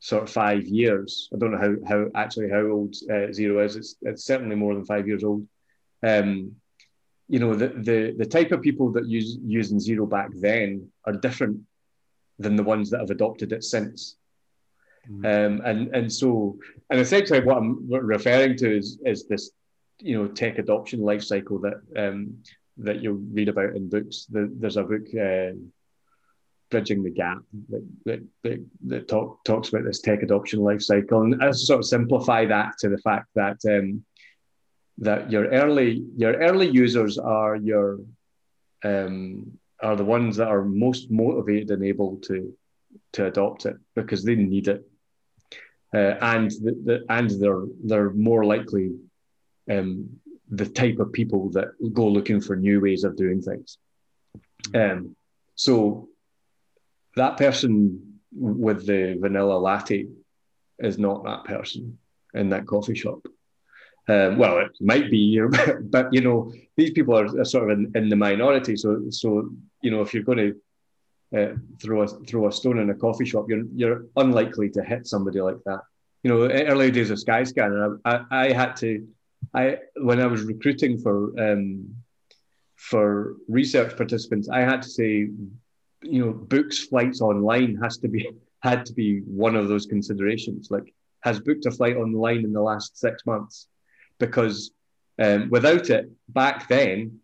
sort 0.00 0.24
of 0.24 0.30
five 0.30 0.64
years, 0.64 1.28
I 1.32 1.38
don't 1.38 1.52
know 1.52 1.58
how, 1.58 1.74
how 1.88 2.10
actually 2.14 2.50
how 2.50 2.66
old 2.66 2.94
uh, 3.08 3.30
Xero 3.30 3.64
is. 3.64 3.76
It's, 3.76 3.96
it's 4.02 4.24
certainly 4.24 4.56
more 4.56 4.74
than 4.74 4.84
five 4.84 5.06
years 5.06 5.22
old. 5.22 5.46
Um, 6.02 6.56
you 7.28 7.38
know, 7.38 7.54
the, 7.54 7.68
the, 7.68 8.14
the 8.18 8.26
type 8.26 8.52
of 8.52 8.62
people 8.62 8.90
that 8.92 9.06
use 9.06 9.38
using 9.44 9.78
Xero 9.78 10.08
back 10.08 10.30
then 10.34 10.88
are 11.06 11.12
different 11.12 11.60
than 12.38 12.56
the 12.56 12.64
ones 12.64 12.90
that 12.90 13.00
have 13.00 13.10
adopted 13.10 13.52
it 13.52 13.64
since. 13.64 14.16
Mm-hmm. 15.10 15.26
Um, 15.26 15.66
and 15.66 15.96
and 15.96 16.12
so 16.12 16.58
and 16.90 17.00
essentially 17.00 17.40
what 17.40 17.56
I'm 17.56 17.88
referring 17.90 18.56
to 18.58 18.76
is 18.76 18.98
is 19.04 19.26
this 19.26 19.50
you 19.98 20.16
know 20.16 20.28
tech 20.28 20.58
adoption 20.58 21.00
life 21.00 21.24
cycle 21.24 21.58
that 21.60 21.80
um, 21.96 22.38
that 22.78 23.02
you'll 23.02 23.22
read 23.32 23.48
about 23.48 23.74
in 23.74 23.88
books. 23.88 24.26
The, 24.30 24.48
there's 24.54 24.76
a 24.76 24.84
book 24.84 25.06
uh, 25.14 25.58
bridging 26.72 27.02
the 27.04 27.10
gap 27.10 27.38
that, 27.68 27.86
that, 28.06 28.20
that, 28.42 28.64
that 28.90 29.06
talk, 29.06 29.44
talks 29.44 29.68
about 29.68 29.84
this 29.84 30.00
tech 30.00 30.22
adoption 30.22 30.58
life 30.60 30.82
cycle. 30.82 31.22
And 31.22 31.42
I 31.44 31.52
sort 31.52 31.80
of 31.80 31.86
simplify 31.86 32.46
that 32.46 32.70
to 32.80 32.88
the 32.88 32.98
fact 32.98 33.28
that 33.36 33.58
um, 33.74 34.04
that 34.98 35.30
your 35.30 35.46
early 35.62 36.04
your 36.16 36.34
early 36.48 36.68
users 36.68 37.18
are 37.18 37.56
your 37.56 38.00
um, 38.84 39.58
are 39.80 39.96
the 39.96 40.10
ones 40.16 40.36
that 40.36 40.48
are 40.48 40.64
most 40.64 41.10
motivated 41.10 41.70
and 41.70 41.84
able 41.84 42.16
to 42.28 42.36
to 43.12 43.26
adopt 43.26 43.66
it 43.66 43.76
because 43.94 44.22
they 44.24 44.34
need 44.34 44.68
it, 44.68 44.82
uh, 45.94 46.14
and 46.20 46.50
the, 46.50 46.72
the, 46.84 47.04
and 47.08 47.30
they're 47.40 47.64
they're 47.84 48.12
more 48.12 48.44
likely 48.44 48.92
um, 49.70 50.08
the 50.50 50.66
type 50.66 50.98
of 50.98 51.12
people 51.12 51.50
that 51.50 51.68
go 51.92 52.06
looking 52.06 52.40
for 52.40 52.54
new 52.56 52.80
ways 52.80 53.04
of 53.04 53.16
doing 53.16 53.40
things. 53.40 53.78
Um, 54.74 55.16
so 55.54 56.08
that 57.16 57.36
person 57.36 58.18
with 58.34 58.86
the 58.86 59.16
vanilla 59.20 59.54
latte 59.54 60.06
is 60.78 60.98
not 60.98 61.24
that 61.24 61.44
person 61.44 61.98
in 62.34 62.48
that 62.50 62.66
coffee 62.66 62.94
shop. 62.94 63.20
Um, 64.08 64.36
well, 64.36 64.58
it 64.58 64.72
might 64.80 65.10
be, 65.10 65.40
but 65.82 66.12
you 66.12 66.22
know, 66.22 66.52
these 66.76 66.90
people 66.90 67.16
are, 67.16 67.40
are 67.40 67.44
sort 67.44 67.70
of 67.70 67.78
in, 67.78 67.92
in, 67.94 68.08
the 68.08 68.16
minority. 68.16 68.76
So, 68.76 69.04
so 69.10 69.50
you 69.80 69.90
know, 69.90 70.00
if 70.00 70.12
you're 70.12 70.24
going 70.24 70.38
to 71.32 71.40
uh, 71.40 71.54
throw 71.80 72.02
a 72.02 72.08
throw 72.08 72.48
a 72.48 72.52
stone 72.52 72.78
in 72.78 72.90
a 72.90 72.94
coffee 72.94 73.24
shop, 73.24 73.46
you're 73.48 73.64
you're 73.74 74.06
unlikely 74.16 74.70
to 74.70 74.82
hit 74.82 75.06
somebody 75.06 75.40
like 75.40 75.62
that. 75.66 75.80
You 76.24 76.30
know, 76.30 76.50
early 76.50 76.90
days 76.90 77.10
of 77.10 77.18
Skyscanner, 77.18 77.98
I, 78.04 78.14
I, 78.14 78.46
I 78.46 78.52
had 78.52 78.74
to, 78.76 79.06
I 79.54 79.78
when 79.96 80.20
I 80.20 80.26
was 80.26 80.42
recruiting 80.42 80.98
for 80.98 81.32
um, 81.38 81.94
for 82.76 83.36
research 83.48 83.96
participants, 83.96 84.48
I 84.48 84.60
had 84.60 84.82
to 84.82 84.88
say 84.88 85.28
you 86.02 86.24
know, 86.24 86.32
books 86.32 86.86
flights 86.86 87.20
online 87.20 87.76
has 87.76 87.98
to 87.98 88.08
be 88.08 88.28
had 88.60 88.86
to 88.86 88.92
be 88.92 89.20
one 89.20 89.56
of 89.56 89.68
those 89.68 89.86
considerations. 89.86 90.70
Like, 90.70 90.94
has 91.22 91.40
booked 91.40 91.66
a 91.66 91.70
flight 91.70 91.96
online 91.96 92.44
in 92.44 92.52
the 92.52 92.60
last 92.60 92.98
six 92.98 93.26
months? 93.26 93.66
Because 94.18 94.70
um, 95.18 95.50
without 95.50 95.90
it, 95.90 96.10
back 96.28 96.68
then, 96.68 97.20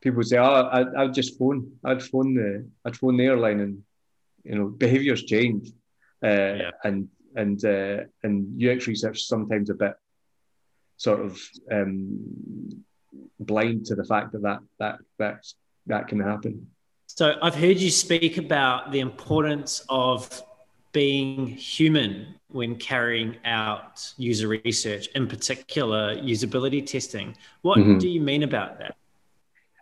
people 0.00 0.18
would 0.18 0.26
say, 0.26 0.38
"Oh, 0.38 0.68
I'd, 0.72 0.94
I'd 0.96 1.14
just 1.14 1.38
phone. 1.38 1.72
I'd 1.84 2.02
phone 2.02 2.34
the. 2.34 2.66
I'd 2.84 2.96
phone 2.96 3.16
the 3.16 3.26
airline, 3.26 3.60
and 3.60 3.82
you 4.44 4.56
know, 4.56 4.66
behaviours 4.66 5.24
change, 5.24 5.68
uh, 6.24 6.28
yeah. 6.28 6.70
and 6.84 7.08
and 7.36 7.64
uh, 7.64 8.04
and 8.22 8.62
UX 8.62 8.86
research 8.86 9.22
sometimes 9.22 9.70
a 9.70 9.74
bit 9.74 9.94
sort 10.96 11.20
of 11.20 11.40
um, 11.72 12.84
blind 13.38 13.86
to 13.86 13.94
the 13.94 14.04
fact 14.04 14.32
that 14.32 14.42
that 14.42 14.60
that 14.78 14.98
that 15.18 15.46
that 15.86 16.08
can 16.08 16.20
happen. 16.20 16.66
So 17.20 17.36
I've 17.42 17.54
heard 17.54 17.76
you 17.76 17.90
speak 17.90 18.38
about 18.38 18.92
the 18.92 19.00
importance 19.00 19.84
of 19.90 20.42
being 20.92 21.48
human 21.48 22.34
when 22.48 22.76
carrying 22.76 23.36
out 23.44 24.10
user 24.16 24.48
research, 24.48 25.06
in 25.08 25.26
particular 25.28 26.16
usability 26.16 26.86
testing. 26.86 27.36
What 27.60 27.76
mm-hmm. 27.76 27.98
do 27.98 28.08
you 28.08 28.22
mean 28.22 28.42
about 28.42 28.78
that? 28.78 28.96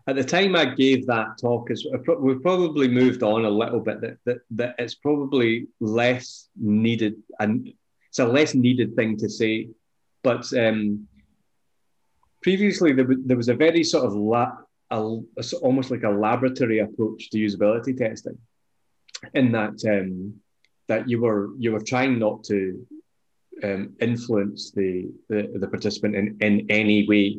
At 0.08 0.16
the 0.16 0.24
time 0.24 0.56
I 0.56 0.64
gave 0.64 1.06
that 1.06 1.38
talk, 1.40 1.70
is 1.70 1.86
we've 2.18 2.42
probably 2.42 2.88
moved 2.88 3.22
on 3.22 3.44
a 3.44 3.50
little 3.50 3.78
bit. 3.78 4.00
That, 4.00 4.18
that 4.24 4.38
that 4.56 4.74
it's 4.80 4.96
probably 4.96 5.68
less 5.78 6.48
needed, 6.60 7.22
and 7.38 7.72
it's 8.08 8.18
a 8.18 8.26
less 8.26 8.52
needed 8.52 8.96
thing 8.96 9.16
to 9.16 9.28
say. 9.28 9.68
But 10.24 10.52
um, 10.54 11.06
previously, 12.42 12.92
there, 12.94 13.06
there 13.26 13.36
was 13.36 13.48
a 13.48 13.54
very 13.54 13.84
sort 13.84 14.06
of 14.06 14.14
la- 14.14 14.56
a, 14.90 15.00
a, 15.00 15.56
almost 15.62 15.90
like 15.90 16.02
a 16.02 16.10
laboratory 16.10 16.80
approach 16.80 17.30
to 17.30 17.38
usability 17.38 17.96
testing, 17.96 18.38
in 19.34 19.52
that 19.52 19.82
um, 19.86 20.34
that 20.88 21.08
you 21.08 21.20
were 21.20 21.50
you 21.58 21.72
were 21.72 21.80
trying 21.80 22.18
not 22.18 22.44
to 22.44 22.86
um, 23.62 23.94
influence 24.00 24.70
the, 24.70 25.10
the, 25.28 25.52
the 25.60 25.68
participant 25.68 26.14
in 26.16 26.36
in 26.40 26.66
any 26.70 27.06
way. 27.06 27.38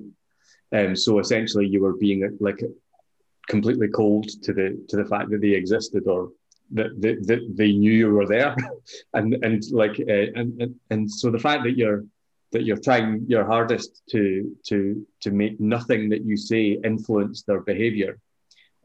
Um, 0.71 0.95
so 0.95 1.19
essentially, 1.19 1.67
you 1.67 1.81
were 1.81 1.95
being 1.95 2.37
like 2.39 2.61
completely 3.47 3.87
cold 3.87 4.29
to 4.43 4.53
the 4.53 4.85
to 4.89 4.97
the 4.97 5.05
fact 5.05 5.29
that 5.31 5.41
they 5.41 5.49
existed 5.49 6.07
or 6.07 6.31
that, 6.71 7.01
that, 7.01 7.25
that 7.27 7.55
they 7.55 7.71
knew 7.71 7.91
you 7.91 8.11
were 8.11 8.27
there, 8.27 8.55
and 9.13 9.33
and 9.43 9.63
like 9.71 9.99
uh, 9.99 10.27
and, 10.39 10.61
and 10.61 10.75
and 10.91 11.11
so 11.11 11.31
the 11.31 11.39
fact 11.39 11.63
that 11.63 11.77
you're 11.77 12.03
that 12.51 12.63
you're 12.63 12.77
trying 12.77 13.25
your 13.27 13.45
hardest 13.45 14.01
to 14.09 14.55
to 14.65 15.05
to 15.21 15.31
make 15.31 15.59
nothing 15.59 16.09
that 16.09 16.23
you 16.23 16.35
say 16.37 16.79
influence 16.83 17.43
their 17.43 17.61
behavior 17.61 18.17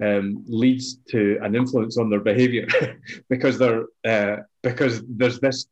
um, 0.03 0.45
leads 0.47 0.97
to 1.11 1.39
an 1.43 1.55
influence 1.55 1.99
on 1.99 2.11
their 2.11 2.21
behavior 2.21 2.67
because 3.29 3.59
they're 3.59 3.85
uh, 4.05 4.43
because 4.63 5.03
there's 5.07 5.41
this 5.41 5.67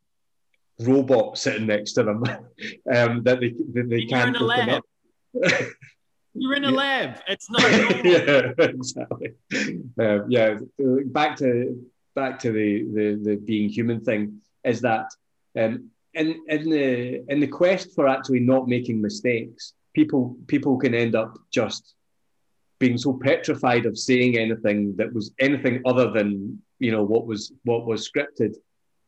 robot 0.80 1.38
sitting 1.38 1.66
next 1.66 1.93
to 1.93 2.03
them 2.03 2.22
um, 2.95 3.22
that 3.24 3.40
they 3.40 3.55
that 3.72 3.88
they 3.88 4.05
can't 4.07 4.36
open 4.36 4.70
up. 4.70 4.84
You're 6.34 6.55
in 6.55 6.64
a 6.64 6.70
yeah. 6.70 6.76
lab. 6.76 7.20
It's 7.28 7.51
not. 7.51 7.62
yeah, 8.05 8.53
exactly. 8.59 9.34
Um, 10.01 10.24
yeah, 10.28 10.57
back 11.07 11.36
to 11.38 11.86
back 12.14 12.38
to 12.40 12.53
the, 12.53 12.84
the 12.84 13.20
the 13.22 13.36
being 13.36 13.68
human 13.68 14.01
thing 14.01 14.40
is 14.64 14.80
that 14.80 15.11
um, 15.59 15.90
in 16.14 16.42
in 16.48 16.70
the 16.70 17.22
in 17.28 17.40
the 17.40 17.46
quest 17.46 17.94
for 17.94 18.08
actually 18.08 18.40
not 18.40 18.68
making 18.68 19.00
mistakes, 19.00 19.74
people 19.94 20.36
people 20.46 20.76
can 20.76 20.94
end 20.94 21.14
up 21.14 21.38
just 21.50 21.94
being 22.78 22.98
so 22.98 23.12
petrified 23.12 23.86
of 23.86 23.96
saying 23.96 24.36
anything 24.36 24.94
that 24.96 25.12
was 25.12 25.32
anything 25.38 25.80
other 25.84 26.10
than 26.10 26.60
you 26.78 26.90
know 26.90 27.02
what 27.02 27.26
was 27.26 27.52
what 27.64 27.86
was 27.86 28.08
scripted, 28.10 28.54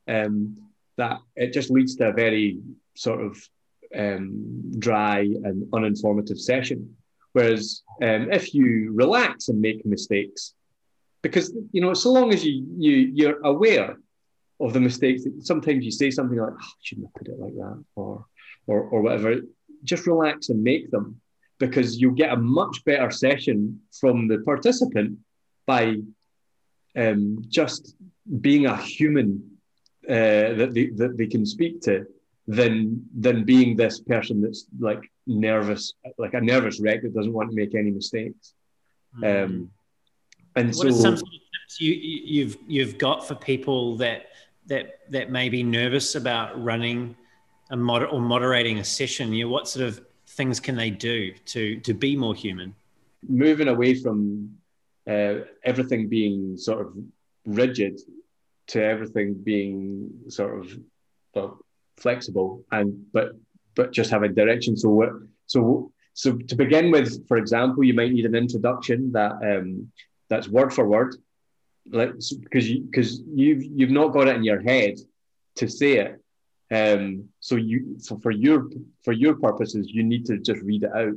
um, 0.08 0.56
that 0.96 1.18
it 1.36 1.52
just 1.52 1.70
leads 1.70 1.96
to 1.96 2.08
a 2.08 2.12
very 2.12 2.58
sort 2.94 3.20
of 3.20 3.36
um, 3.94 4.62
dry 4.78 5.20
and 5.20 5.64
uninformative 5.72 6.38
session. 6.38 6.96
Whereas 7.32 7.82
um, 8.00 8.32
if 8.32 8.54
you 8.54 8.92
relax 8.92 9.48
and 9.48 9.60
make 9.60 9.84
mistakes, 9.84 10.54
because 11.22 11.52
you 11.72 11.80
know 11.80 11.94
so 11.94 12.12
long 12.12 12.32
as 12.32 12.44
you 12.44 12.64
you 12.78 12.92
you're 13.12 13.40
aware 13.42 13.96
of 14.60 14.72
the 14.72 14.80
mistakes 14.80 15.24
that 15.24 15.46
sometimes 15.46 15.84
you 15.84 15.90
say 15.90 16.10
something 16.10 16.38
like, 16.38 16.52
oh, 16.52 16.56
I 16.58 16.66
shouldn't 16.82 17.08
have 17.08 17.14
put 17.14 17.28
it 17.28 17.38
like 17.38 17.54
that, 17.54 17.84
or, 17.96 18.26
or, 18.66 18.80
or 18.82 19.02
whatever. 19.02 19.40
Just 19.82 20.06
relax 20.06 20.48
and 20.48 20.62
make 20.62 20.90
them 20.90 21.20
because 21.58 22.00
you'll 22.00 22.12
get 22.12 22.32
a 22.32 22.36
much 22.36 22.84
better 22.84 23.10
session 23.10 23.80
from 24.00 24.28
the 24.28 24.38
participant 24.38 25.18
by 25.66 25.96
um, 26.96 27.42
just 27.48 27.96
being 28.40 28.66
a 28.66 28.76
human 28.76 29.58
uh, 30.08 30.54
that, 30.58 30.70
they, 30.72 30.86
that 30.86 31.16
they 31.16 31.26
can 31.26 31.44
speak 31.46 31.80
to 31.82 32.06
than 32.46 33.02
than 33.18 33.44
being 33.44 33.74
this 33.74 34.00
person 34.00 34.42
that's 34.42 34.66
like 34.78 35.00
nervous, 35.26 35.94
like 36.18 36.34
a 36.34 36.40
nervous 36.40 36.78
wreck 36.78 37.02
that 37.02 37.14
doesn't 37.14 37.32
want 37.32 37.48
to 37.50 37.56
make 37.56 37.74
any 37.74 37.90
mistakes. 37.90 38.52
Mm-hmm. 39.16 39.44
Um, 39.44 39.70
and 40.56 40.68
what 40.68 40.76
so, 40.76 40.90
some 40.90 41.16
tips 41.16 41.43
you, 41.78 41.92
you've 41.92 42.56
you've 42.66 42.98
got 42.98 43.26
for 43.26 43.34
people 43.34 43.96
that 43.96 44.26
that 44.66 45.00
that 45.10 45.30
may 45.30 45.48
be 45.48 45.62
nervous 45.62 46.14
about 46.14 46.62
running 46.62 47.16
a 47.70 47.76
moder- 47.76 48.06
or 48.06 48.20
moderating 48.20 48.78
a 48.78 48.84
session, 48.84 49.32
you 49.32 49.44
know, 49.44 49.50
what 49.50 49.68
sort 49.68 49.86
of 49.86 50.00
things 50.28 50.60
can 50.60 50.76
they 50.76 50.90
do 50.90 51.32
to 51.46 51.80
to 51.80 51.94
be 51.94 52.16
more 52.16 52.34
human? 52.34 52.74
Moving 53.28 53.68
away 53.68 53.94
from 53.94 54.56
uh, 55.08 55.34
everything 55.64 56.08
being 56.08 56.56
sort 56.56 56.80
of 56.86 56.94
rigid 57.46 58.00
to 58.66 58.82
everything 58.82 59.34
being 59.34 60.10
sort 60.28 60.58
of 60.58 60.78
well, 61.34 61.58
flexible 61.96 62.64
and 62.72 63.06
but 63.12 63.32
but 63.74 63.92
just 63.92 64.10
having 64.10 64.34
direction. 64.34 64.76
So 64.76 64.88
what 64.88 65.10
so 65.46 65.92
so 66.14 66.36
to 66.36 66.54
begin 66.54 66.90
with, 66.90 67.26
for 67.26 67.36
example, 67.36 67.82
you 67.84 67.92
might 67.94 68.12
need 68.12 68.24
an 68.24 68.36
introduction 68.36 69.12
that 69.12 69.32
um, 69.42 69.90
that's 70.28 70.48
word 70.48 70.72
for 70.72 70.88
word, 70.88 71.16
like 71.90 72.12
because 72.42 72.70
you 72.70 72.80
because 72.82 73.20
you've 73.34 73.62
you've 73.62 73.90
not 73.90 74.12
got 74.12 74.28
it 74.28 74.36
in 74.36 74.44
your 74.44 74.60
head 74.60 74.94
to 75.56 75.68
say 75.68 75.98
it. 75.98 76.20
Um, 76.70 77.28
so 77.40 77.56
you 77.56 77.98
for, 78.06 78.18
for 78.20 78.30
your 78.30 78.68
for 79.04 79.12
your 79.12 79.34
purposes, 79.34 79.90
you 79.90 80.02
need 80.02 80.26
to 80.26 80.38
just 80.38 80.62
read 80.62 80.84
it 80.84 80.92
out. 80.94 81.16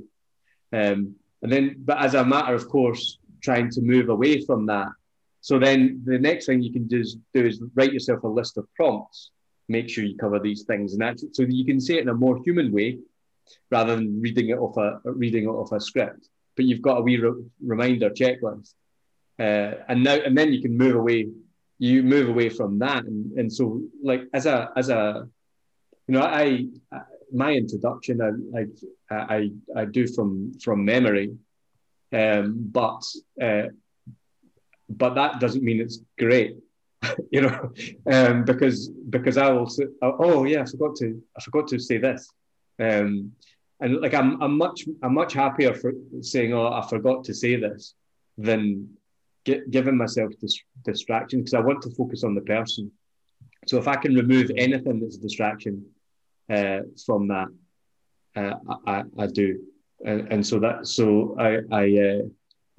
Um, 0.74 1.16
and 1.42 1.52
then, 1.52 1.76
but 1.80 2.00
as 2.00 2.14
a 2.14 2.26
matter 2.26 2.54
of 2.54 2.68
course, 2.68 3.20
trying 3.42 3.70
to 3.72 3.82
move 3.82 4.10
away 4.10 4.42
from 4.42 4.66
that. 4.66 4.90
So 5.42 5.60
then 5.60 6.02
the 6.06 6.20
next 6.20 6.46
thing 6.46 6.62
you 6.62 6.74
can 6.74 6.88
do 6.88 7.00
is, 7.00 7.16
do 7.34 7.46
is 7.46 7.62
write 7.76 7.94
yourself 7.94 8.24
a 8.24 8.28
list 8.28 8.58
of 8.58 8.68
prompts. 8.76 9.32
Make 9.70 9.90
sure 9.90 10.04
you 10.04 10.18
cover 10.18 10.40
these 10.40 10.64
things, 10.64 10.94
and 10.94 11.02
that's 11.02 11.24
so 11.34 11.44
that 11.44 11.54
you 11.54 11.66
can 11.66 11.80
say 11.80 11.96
it 11.96 12.02
in 12.02 12.10
a 12.10 12.14
more 12.14 12.42
human 12.44 12.72
way 12.72 13.00
rather 13.72 13.96
than 13.96 14.22
reading 14.22 14.50
it 14.50 14.58
off 14.58 14.78
a 14.78 15.00
reading 15.04 15.44
it 15.46 15.48
off 15.48 15.72
a 15.72 15.80
script. 15.80 16.28
But 16.56 16.66
you've 16.66 16.82
got 16.82 16.98
a 16.98 17.02
wee 17.02 17.18
re- 17.18 17.44
reminder 17.66 18.10
checklist, 18.10 18.74
uh, 19.40 19.72
and 19.88 20.04
now 20.04 20.16
and 20.16 20.38
then 20.38 20.54
you 20.54 20.62
can 20.62 20.78
move 20.78 20.96
away. 20.96 21.28
You 21.80 22.02
move 22.02 22.28
away 22.30 22.50
from 22.50 22.80
that, 22.80 23.04
and, 23.06 23.38
and 23.38 23.54
so 23.54 23.82
like 24.04 24.24
as 24.34 24.48
a 24.48 24.72
as 24.76 24.90
a 24.90 25.28
you 26.08 26.16
know 26.16 26.22
I, 26.22 26.66
I 26.92 27.02
my 27.32 27.52
introduction 27.54 28.20
I, 28.22 28.66
I 29.16 29.36
I 29.36 29.52
I 29.76 29.86
do 29.86 30.08
from 30.08 30.54
from 30.60 30.86
memory, 30.86 31.36
um, 32.12 32.56
but 32.72 33.04
uh, 33.42 33.68
but 34.90 35.14
that 35.16 35.40
doesn't 35.40 35.64
mean 35.64 35.82
it's 35.82 36.00
great. 36.18 36.58
you 37.32 37.42
know, 37.42 37.72
um, 38.12 38.44
because 38.44 38.90
because 39.10 39.38
I 39.38 39.52
will 39.52 39.70
say, 39.70 39.86
oh 40.02 40.46
yeah, 40.46 40.62
I 40.62 40.66
forgot 40.66 40.96
to 40.98 41.22
I 41.38 41.42
forgot 41.42 41.68
to 41.68 41.80
say 41.80 42.00
this, 42.00 42.28
um, 42.80 43.34
and 43.80 44.02
like 44.02 44.14
I'm, 44.14 44.42
I'm 44.42 44.58
much 44.58 44.86
I'm 45.04 45.14
much 45.14 45.34
happier 45.34 45.74
for 45.76 45.94
saying 46.22 46.54
oh 46.54 46.72
I 46.72 46.88
forgot 46.88 47.24
to 47.26 47.34
say 47.34 47.56
this 47.56 47.94
than 48.38 48.97
giving 49.70 49.98
myself 49.98 50.32
dis- 50.40 50.62
distraction 50.84 51.40
because 51.40 51.54
I 51.54 51.60
want 51.60 51.82
to 51.84 51.92
focus 51.92 52.24
on 52.24 52.36
the 52.36 52.42
person. 52.42 52.92
So 53.66 53.78
if 53.78 53.88
I 53.88 53.96
can 53.96 54.16
remove 54.16 54.52
anything 54.56 55.00
that's 55.00 55.18
a 55.18 55.22
distraction 55.22 55.86
uh, 56.50 56.80
from 57.06 57.28
that, 57.28 57.48
uh, 58.36 58.54
I, 58.86 59.04
I, 59.18 59.28
do, 59.28 59.60
and, 60.06 60.32
and, 60.32 60.46
so 60.46 60.60
that 60.60 60.86
so 60.86 61.36
I 61.40 61.58
I, 61.72 61.84
uh, 61.98 62.22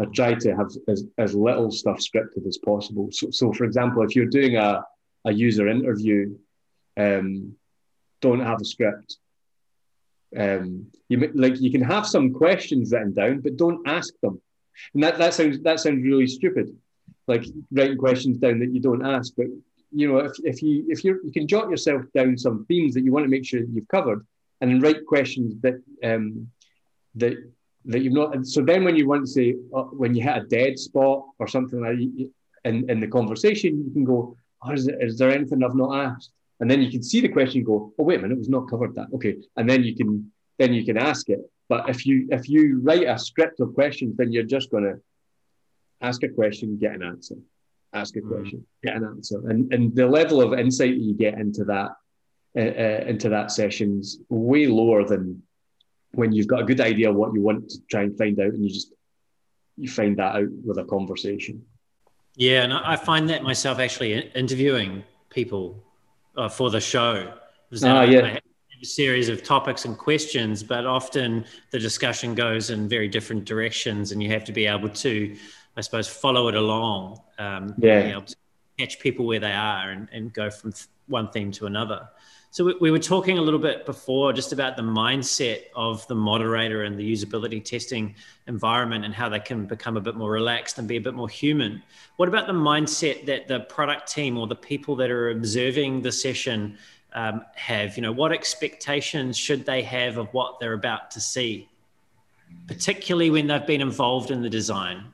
I 0.00 0.04
try 0.14 0.34
to 0.34 0.56
have 0.56 0.70
as, 0.86 1.04
as 1.18 1.34
little 1.34 1.70
stuff 1.70 1.98
scripted 1.98 2.46
as 2.46 2.58
possible. 2.58 3.08
So 3.10 3.28
so 3.30 3.52
for 3.52 3.64
example, 3.64 4.02
if 4.02 4.14
you're 4.14 4.26
doing 4.26 4.56
a 4.56 4.84
a 5.24 5.32
user 5.32 5.68
interview, 5.68 6.36
um, 6.96 7.54
don't 8.20 8.40
have 8.40 8.60
a 8.60 8.64
script 8.64 9.18
um, 10.36 10.86
you 11.08 11.30
like 11.34 11.60
you 11.60 11.70
can 11.70 11.82
have 11.82 12.06
some 12.06 12.32
questions 12.32 12.92
written 12.92 13.14
down, 13.14 13.40
but 13.40 13.56
don't 13.56 13.86
ask 13.86 14.12
them. 14.20 14.40
And 14.94 15.02
that, 15.02 15.18
that 15.18 15.34
sounds 15.34 15.60
that 15.60 15.80
sounds 15.80 16.02
really 16.02 16.26
stupid, 16.26 16.76
like 17.26 17.44
writing 17.70 17.98
questions 17.98 18.38
down 18.38 18.58
that 18.60 18.72
you 18.72 18.80
don't 18.80 19.04
ask. 19.04 19.32
But 19.36 19.46
you 19.90 20.10
know, 20.10 20.18
if, 20.18 20.32
if 20.44 20.62
you 20.62 20.84
if 20.88 21.04
you 21.04 21.20
you 21.24 21.32
can 21.32 21.46
jot 21.46 21.70
yourself 21.70 22.02
down 22.14 22.36
some 22.36 22.64
themes 22.66 22.94
that 22.94 23.04
you 23.04 23.12
want 23.12 23.24
to 23.24 23.30
make 23.30 23.46
sure 23.46 23.60
that 23.60 23.70
you've 23.72 23.88
covered, 23.88 24.26
and 24.60 24.70
then 24.70 24.80
write 24.80 25.06
questions 25.06 25.54
that 25.62 25.82
um, 26.04 26.48
that 27.14 27.34
that 27.86 28.02
you've 28.02 28.12
not. 28.12 28.46
So 28.46 28.62
then, 28.62 28.84
when 28.84 28.96
you 28.96 29.08
want 29.08 29.26
to 29.26 29.30
say 29.30 29.56
uh, 29.74 29.84
when 29.84 30.14
you 30.14 30.22
hit 30.22 30.36
a 30.36 30.46
dead 30.46 30.78
spot 30.78 31.24
or 31.38 31.46
something 31.46 31.80
like 31.80 31.98
in 32.64 32.90
in 32.90 33.00
the 33.00 33.08
conversation, 33.08 33.84
you 33.84 33.92
can 33.92 34.04
go, 34.04 34.36
oh, 34.62 34.72
is, 34.72 34.86
there, 34.86 35.02
is 35.04 35.18
there 35.18 35.30
anything 35.30 35.62
I've 35.62 35.74
not 35.74 35.96
asked? 35.96 36.32
and 36.60 36.70
then 36.70 36.82
you 36.82 36.90
can 36.90 37.02
see 37.02 37.20
the 37.20 37.28
question 37.28 37.62
go 37.62 37.92
oh 37.98 38.04
wait 38.04 38.18
a 38.18 38.22
minute 38.22 38.34
it 38.34 38.38
was 38.38 38.48
not 38.48 38.68
covered 38.68 38.94
that 38.94 39.06
okay 39.14 39.36
and 39.56 39.68
then 39.68 39.82
you 39.82 39.94
can 39.94 40.30
then 40.58 40.72
you 40.72 40.84
can 40.84 40.96
ask 40.96 41.28
it 41.28 41.40
but 41.68 41.88
if 41.88 42.06
you 42.06 42.26
if 42.30 42.48
you 42.48 42.80
write 42.82 43.06
a 43.06 43.18
script 43.18 43.60
of 43.60 43.74
questions 43.74 44.16
then 44.16 44.32
you're 44.32 44.42
just 44.42 44.70
going 44.70 44.84
to 44.84 45.00
ask 46.00 46.22
a 46.22 46.28
question 46.28 46.78
get 46.78 46.92
an 46.92 47.02
answer 47.02 47.36
ask 47.92 48.16
a 48.16 48.20
mm-hmm. 48.20 48.30
question 48.30 48.66
get 48.82 48.96
an 48.96 49.04
answer 49.04 49.48
and 49.48 49.72
and 49.72 49.94
the 49.94 50.06
level 50.06 50.40
of 50.40 50.58
insight 50.58 50.94
that 50.94 51.02
you 51.02 51.14
get 51.14 51.34
into 51.34 51.64
that 51.64 51.90
uh, 52.56 52.60
uh, 52.60 53.04
into 53.06 53.28
that 53.28 53.50
session's 53.50 54.18
way 54.28 54.66
lower 54.66 55.04
than 55.04 55.42
when 56.12 56.32
you've 56.32 56.46
got 56.46 56.60
a 56.60 56.64
good 56.64 56.80
idea 56.80 57.10
of 57.10 57.16
what 57.16 57.34
you 57.34 57.42
want 57.42 57.68
to 57.68 57.78
try 57.90 58.02
and 58.02 58.16
find 58.16 58.38
out 58.40 58.48
and 58.48 58.64
you 58.64 58.70
just 58.70 58.92
you 59.76 59.88
find 59.88 60.16
that 60.16 60.34
out 60.36 60.50
with 60.64 60.78
a 60.78 60.84
conversation 60.84 61.62
yeah 62.36 62.62
and 62.62 62.72
i 62.72 62.96
find 62.96 63.28
that 63.28 63.42
myself 63.42 63.78
actually 63.78 64.12
interviewing 64.34 65.04
people 65.30 65.82
uh, 66.38 66.48
for 66.48 66.70
the 66.70 66.80
show. 66.80 67.32
Ah, 67.82 68.02
yeah. 68.02 68.26
A 68.26 68.40
series 68.82 69.28
of 69.28 69.42
topics 69.42 69.84
and 69.84 69.96
questions, 69.96 70.62
but 70.62 70.86
often 70.86 71.44
the 71.70 71.78
discussion 71.78 72.34
goes 72.34 72.70
in 72.70 72.88
very 72.88 73.08
different 73.08 73.44
directions, 73.44 74.12
and 74.12 74.22
you 74.22 74.30
have 74.30 74.44
to 74.44 74.52
be 74.52 74.66
able 74.66 74.88
to, 74.88 75.36
I 75.76 75.80
suppose, 75.80 76.08
follow 76.08 76.48
it 76.48 76.54
along. 76.54 77.20
Um, 77.38 77.74
yeah. 77.78 78.20
catch 78.78 79.00
people 79.00 79.26
where 79.26 79.40
they 79.40 79.52
are 79.52 79.90
and, 79.90 80.08
and 80.12 80.32
go 80.32 80.50
from 80.50 80.72
th- 80.72 80.86
one 81.08 81.30
theme 81.30 81.50
to 81.52 81.66
another. 81.66 82.08
So 82.50 82.64
we, 82.64 82.74
we, 82.80 82.90
were 82.90 82.98
talking 82.98 83.36
a 83.36 83.42
little 83.42 83.60
bit 83.60 83.84
before 83.84 84.32
just 84.32 84.52
about 84.52 84.76
the 84.76 84.82
mindset 84.82 85.64
of 85.76 86.06
the 86.08 86.14
moderator 86.14 86.84
and 86.84 86.98
the 86.98 87.12
usability 87.12 87.62
testing 87.62 88.14
environment 88.46 89.04
and 89.04 89.12
how 89.12 89.28
they 89.28 89.38
can 89.38 89.66
become 89.66 89.98
a 89.98 90.00
bit 90.00 90.16
more 90.16 90.30
relaxed 90.30 90.78
and 90.78 90.88
be 90.88 90.96
a 90.96 91.00
bit 91.00 91.12
more 91.12 91.28
human. 91.28 91.82
What 92.16 92.28
about 92.28 92.46
the 92.46 92.54
mindset 92.54 93.26
that 93.26 93.48
the 93.48 93.60
product 93.60 94.10
team 94.10 94.38
or 94.38 94.46
the 94.46 94.56
people 94.56 94.96
that 94.96 95.10
are 95.10 95.30
observing 95.30 96.00
the 96.00 96.10
session 96.10 96.78
um, 97.12 97.44
have? 97.54 97.96
You 97.96 98.02
know, 98.02 98.12
what 98.12 98.32
expectations 98.32 99.36
should 99.36 99.64
they 99.64 99.82
have 99.82 100.18
of 100.18 100.28
what 100.34 100.60
they're 100.60 100.74
about 100.74 101.10
to 101.12 101.20
see, 101.20 101.68
particularly 102.66 103.30
when 103.30 103.46
they've 103.46 103.66
been 103.66 103.80
involved 103.80 104.30
in 104.30 104.42
the 104.42 104.50
design? 104.50 105.12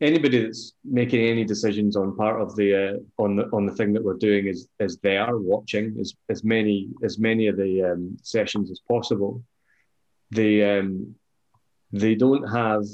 anybody 0.00 0.44
that's 0.44 0.74
making 0.84 1.20
any 1.26 1.44
decisions 1.44 1.96
on 1.96 2.16
part 2.16 2.40
of 2.40 2.54
the 2.56 2.90
uh, 2.90 3.22
on 3.22 3.36
the 3.36 3.44
on 3.52 3.66
the 3.66 3.72
thing 3.72 3.92
that 3.92 4.04
we're 4.04 4.14
doing 4.14 4.46
is 4.46 4.68
is 4.78 4.98
there 4.98 5.36
watching 5.36 5.96
as 6.00 6.14
as 6.28 6.44
many 6.44 6.88
as 7.04 7.18
many 7.18 7.48
of 7.48 7.56
the 7.56 7.82
um, 7.82 8.16
sessions 8.22 8.70
as 8.70 8.80
possible. 8.88 9.42
They 10.30 10.78
um, 10.78 11.14
they 11.92 12.14
don't 12.14 12.46
have 12.48 12.84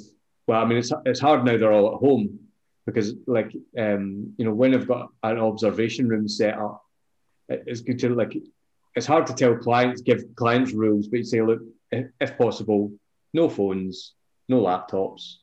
well, 0.47 0.63
I 0.63 0.65
mean 0.65 0.79
it's 0.79 0.93
it's 1.05 1.21
hard 1.21 1.45
now 1.45 1.57
they're 1.57 1.73
all 1.73 1.95
at 1.95 2.01
home 2.01 2.39
because 2.87 3.15
like 3.27 3.53
um, 3.79 4.33
you 4.37 4.45
know 4.45 4.55
when 4.55 4.75
I've 4.75 4.89
got 4.89 5.09
an 5.23 5.39
observation 5.39 6.09
room 6.09 6.29
set 6.29 6.59
up, 6.59 6.84
it's 7.49 7.81
good 7.81 7.99
to 8.01 8.15
like 8.15 8.37
it's 8.95 9.07
hard 9.07 9.27
to 9.27 9.35
tell 9.35 9.57
clients 9.57 10.03
give 10.03 10.23
clients 10.37 10.73
rules, 10.73 11.09
but 11.09 11.19
you 11.19 11.25
say 11.25 11.43
look 11.43 11.61
if, 12.21 12.39
possible, 12.39 12.93
no 13.33 13.49
phones, 13.49 14.15
no 14.49 14.61
laptops, 14.63 15.37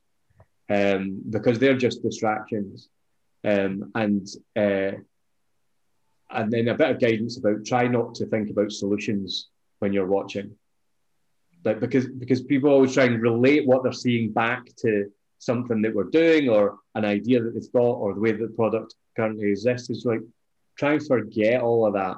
um, 0.70 1.22
because 1.30 1.60
they're 1.60 1.78
just 1.78 2.04
distractions. 2.04 2.90
Um, 3.44 3.92
and 3.96 4.28
uh, 4.56 4.98
and 6.34 6.52
then 6.52 6.68
a 6.70 6.76
bit 6.76 6.92
of 6.92 7.00
guidance 7.00 7.38
about 7.38 7.66
try 7.66 7.88
not 7.88 8.16
to 8.16 8.26
think 8.26 8.50
about 8.50 8.72
solutions 8.72 9.50
when 9.80 9.94
you're 9.94 10.08
watching. 10.08 10.56
Like 11.66 11.80
because 11.80 12.08
because 12.08 12.44
people 12.44 12.70
always 12.70 12.94
try 12.94 13.06
and 13.06 13.22
relate 13.22 13.68
what 13.68 13.84
they're 13.84 13.92
seeing 13.92 14.32
back 14.32 14.66
to 14.78 15.12
something 15.40 15.82
that 15.82 15.94
we're 15.94 16.04
doing 16.04 16.50
or 16.50 16.78
an 16.96 17.04
idea 17.04 17.42
that 17.42 17.54
they've 17.54 17.74
got 17.74 17.82
or 17.82 18.14
the 18.14 18.20
way 18.20 18.32
that 18.32 18.38
the 18.38 18.56
product 18.56 18.94
currently 19.16 19.50
exists. 19.50 19.90
is 19.90 20.06
like 20.06 20.22
try 20.82 20.94
and 20.94 21.08
forget 21.08 21.62
all 21.62 21.86
of 21.86 21.94
that 21.94 22.18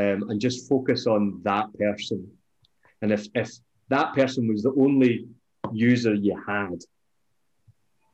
um, 0.00 0.30
and 0.30 0.40
just 0.40 0.68
focus 0.68 1.06
on 1.06 1.40
that 1.42 1.66
person. 1.74 2.30
And 3.02 3.10
if 3.12 3.26
if 3.34 3.50
that 3.88 4.14
person 4.14 4.46
was 4.46 4.62
the 4.62 4.74
only 4.84 5.26
user 5.72 6.14
you 6.14 6.40
had, 6.46 6.78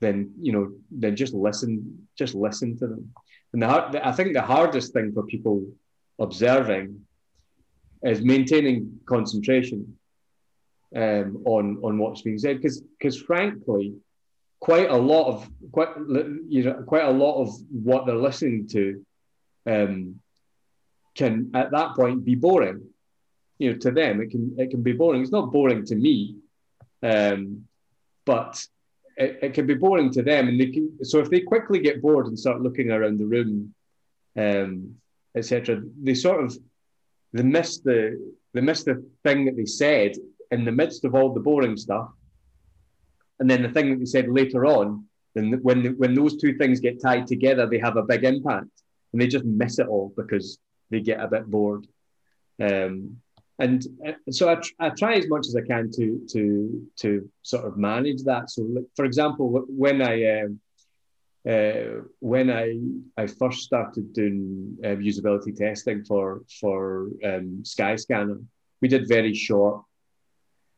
then 0.00 0.32
you 0.40 0.52
know 0.52 0.72
then 0.90 1.16
just 1.16 1.34
listen 1.34 2.08
just 2.16 2.34
listen 2.34 2.76
to 2.78 2.86
them 2.86 3.12
and 3.52 3.62
the, 3.62 4.06
i 4.06 4.12
think 4.12 4.32
the 4.32 4.42
hardest 4.42 4.92
thing 4.92 5.12
for 5.12 5.22
people 5.24 5.64
observing 6.18 7.00
is 8.02 8.20
maintaining 8.20 9.00
concentration 9.06 9.96
um, 10.94 11.42
on 11.46 11.64
on 11.82 11.98
what's 11.98 12.22
being 12.22 12.38
said 12.38 12.56
because 12.56 12.82
because 12.98 13.16
frankly 13.20 13.94
quite 14.60 14.90
a 14.90 14.96
lot 14.96 15.26
of 15.28 15.48
quite 15.72 15.88
you 16.48 16.62
know 16.64 16.82
quite 16.86 17.04
a 17.04 17.10
lot 17.24 17.40
of 17.42 17.48
what 17.70 18.06
they're 18.06 18.24
listening 18.28 18.68
to 18.68 19.04
um, 19.66 20.20
can 21.14 21.50
at 21.54 21.70
that 21.70 21.94
point 21.94 22.24
be 22.24 22.34
boring 22.34 22.82
you 23.58 23.72
know 23.72 23.78
to 23.78 23.90
them 23.90 24.20
it 24.20 24.30
can 24.30 24.54
it 24.58 24.70
can 24.70 24.82
be 24.82 24.92
boring 24.92 25.22
it's 25.22 25.32
not 25.32 25.52
boring 25.52 25.84
to 25.84 25.94
me 25.96 26.36
um, 27.02 27.66
but 28.24 28.60
it, 29.16 29.38
it 29.42 29.54
can 29.54 29.66
be 29.66 29.74
boring 29.74 30.10
to 30.12 30.22
them, 30.22 30.48
and 30.48 30.60
they 30.60 30.66
can. 30.66 31.04
So 31.04 31.18
if 31.20 31.30
they 31.30 31.40
quickly 31.40 31.78
get 31.78 32.02
bored 32.02 32.26
and 32.26 32.38
start 32.38 32.60
looking 32.60 32.90
around 32.90 33.18
the 33.18 33.26
room, 33.26 33.74
um, 34.36 34.96
etc., 35.34 35.82
they 36.02 36.14
sort 36.14 36.44
of 36.44 36.56
they 37.32 37.42
miss 37.42 37.78
the 37.80 38.32
they 38.52 38.60
miss 38.60 38.84
the 38.84 39.04
thing 39.24 39.46
that 39.46 39.56
they 39.56 39.66
said 39.66 40.12
in 40.50 40.64
the 40.64 40.72
midst 40.72 41.04
of 41.04 41.14
all 41.14 41.32
the 41.32 41.40
boring 41.40 41.76
stuff. 41.76 42.10
and 43.40 43.50
then 43.50 43.62
the 43.62 43.68
thing 43.68 43.90
that 43.90 43.98
they 43.98 44.06
said 44.06 44.28
later 44.28 44.64
on, 44.66 45.04
then 45.34 45.60
when 45.62 45.96
when 45.96 46.14
those 46.14 46.36
two 46.36 46.54
things 46.56 46.80
get 46.80 47.00
tied 47.00 47.26
together, 47.26 47.66
they 47.66 47.78
have 47.78 47.96
a 47.96 48.02
big 48.02 48.24
impact, 48.24 48.70
and 49.16 49.22
they 49.22 49.28
just 49.28 49.46
miss 49.46 49.78
it 49.78 49.88
all 49.88 50.12
because 50.14 50.58
they 50.90 51.00
get 51.00 51.20
a 51.20 51.26
bit 51.26 51.46
bored. 51.46 51.86
Um, 52.60 53.16
and 53.58 53.82
uh, 54.06 54.12
so 54.30 54.50
I, 54.50 54.60
I 54.78 54.90
try 54.90 55.14
as 55.14 55.26
much 55.26 55.46
as 55.46 55.56
I 55.56 55.62
can 55.62 55.90
to 55.92 56.26
to 56.32 56.86
to 56.96 57.30
sort 57.40 57.64
of 57.64 57.78
manage 57.78 58.24
that. 58.24 58.50
So, 58.50 58.84
for 58.94 59.06
example, 59.06 59.64
when 59.68 60.02
I 60.02 60.42
um, 60.42 60.60
uh, 61.48 62.02
when 62.18 62.50
I 62.50 62.78
I 63.16 63.26
first 63.26 63.62
started 63.62 64.12
doing 64.12 64.76
uh, 64.84 64.96
usability 65.10 65.56
testing 65.56 66.04
for 66.04 66.42
for 66.60 67.06
um, 67.24 67.62
Skyscanner, 67.62 68.44
we 68.82 68.88
did 68.88 69.08
very 69.08 69.32
short, 69.32 69.82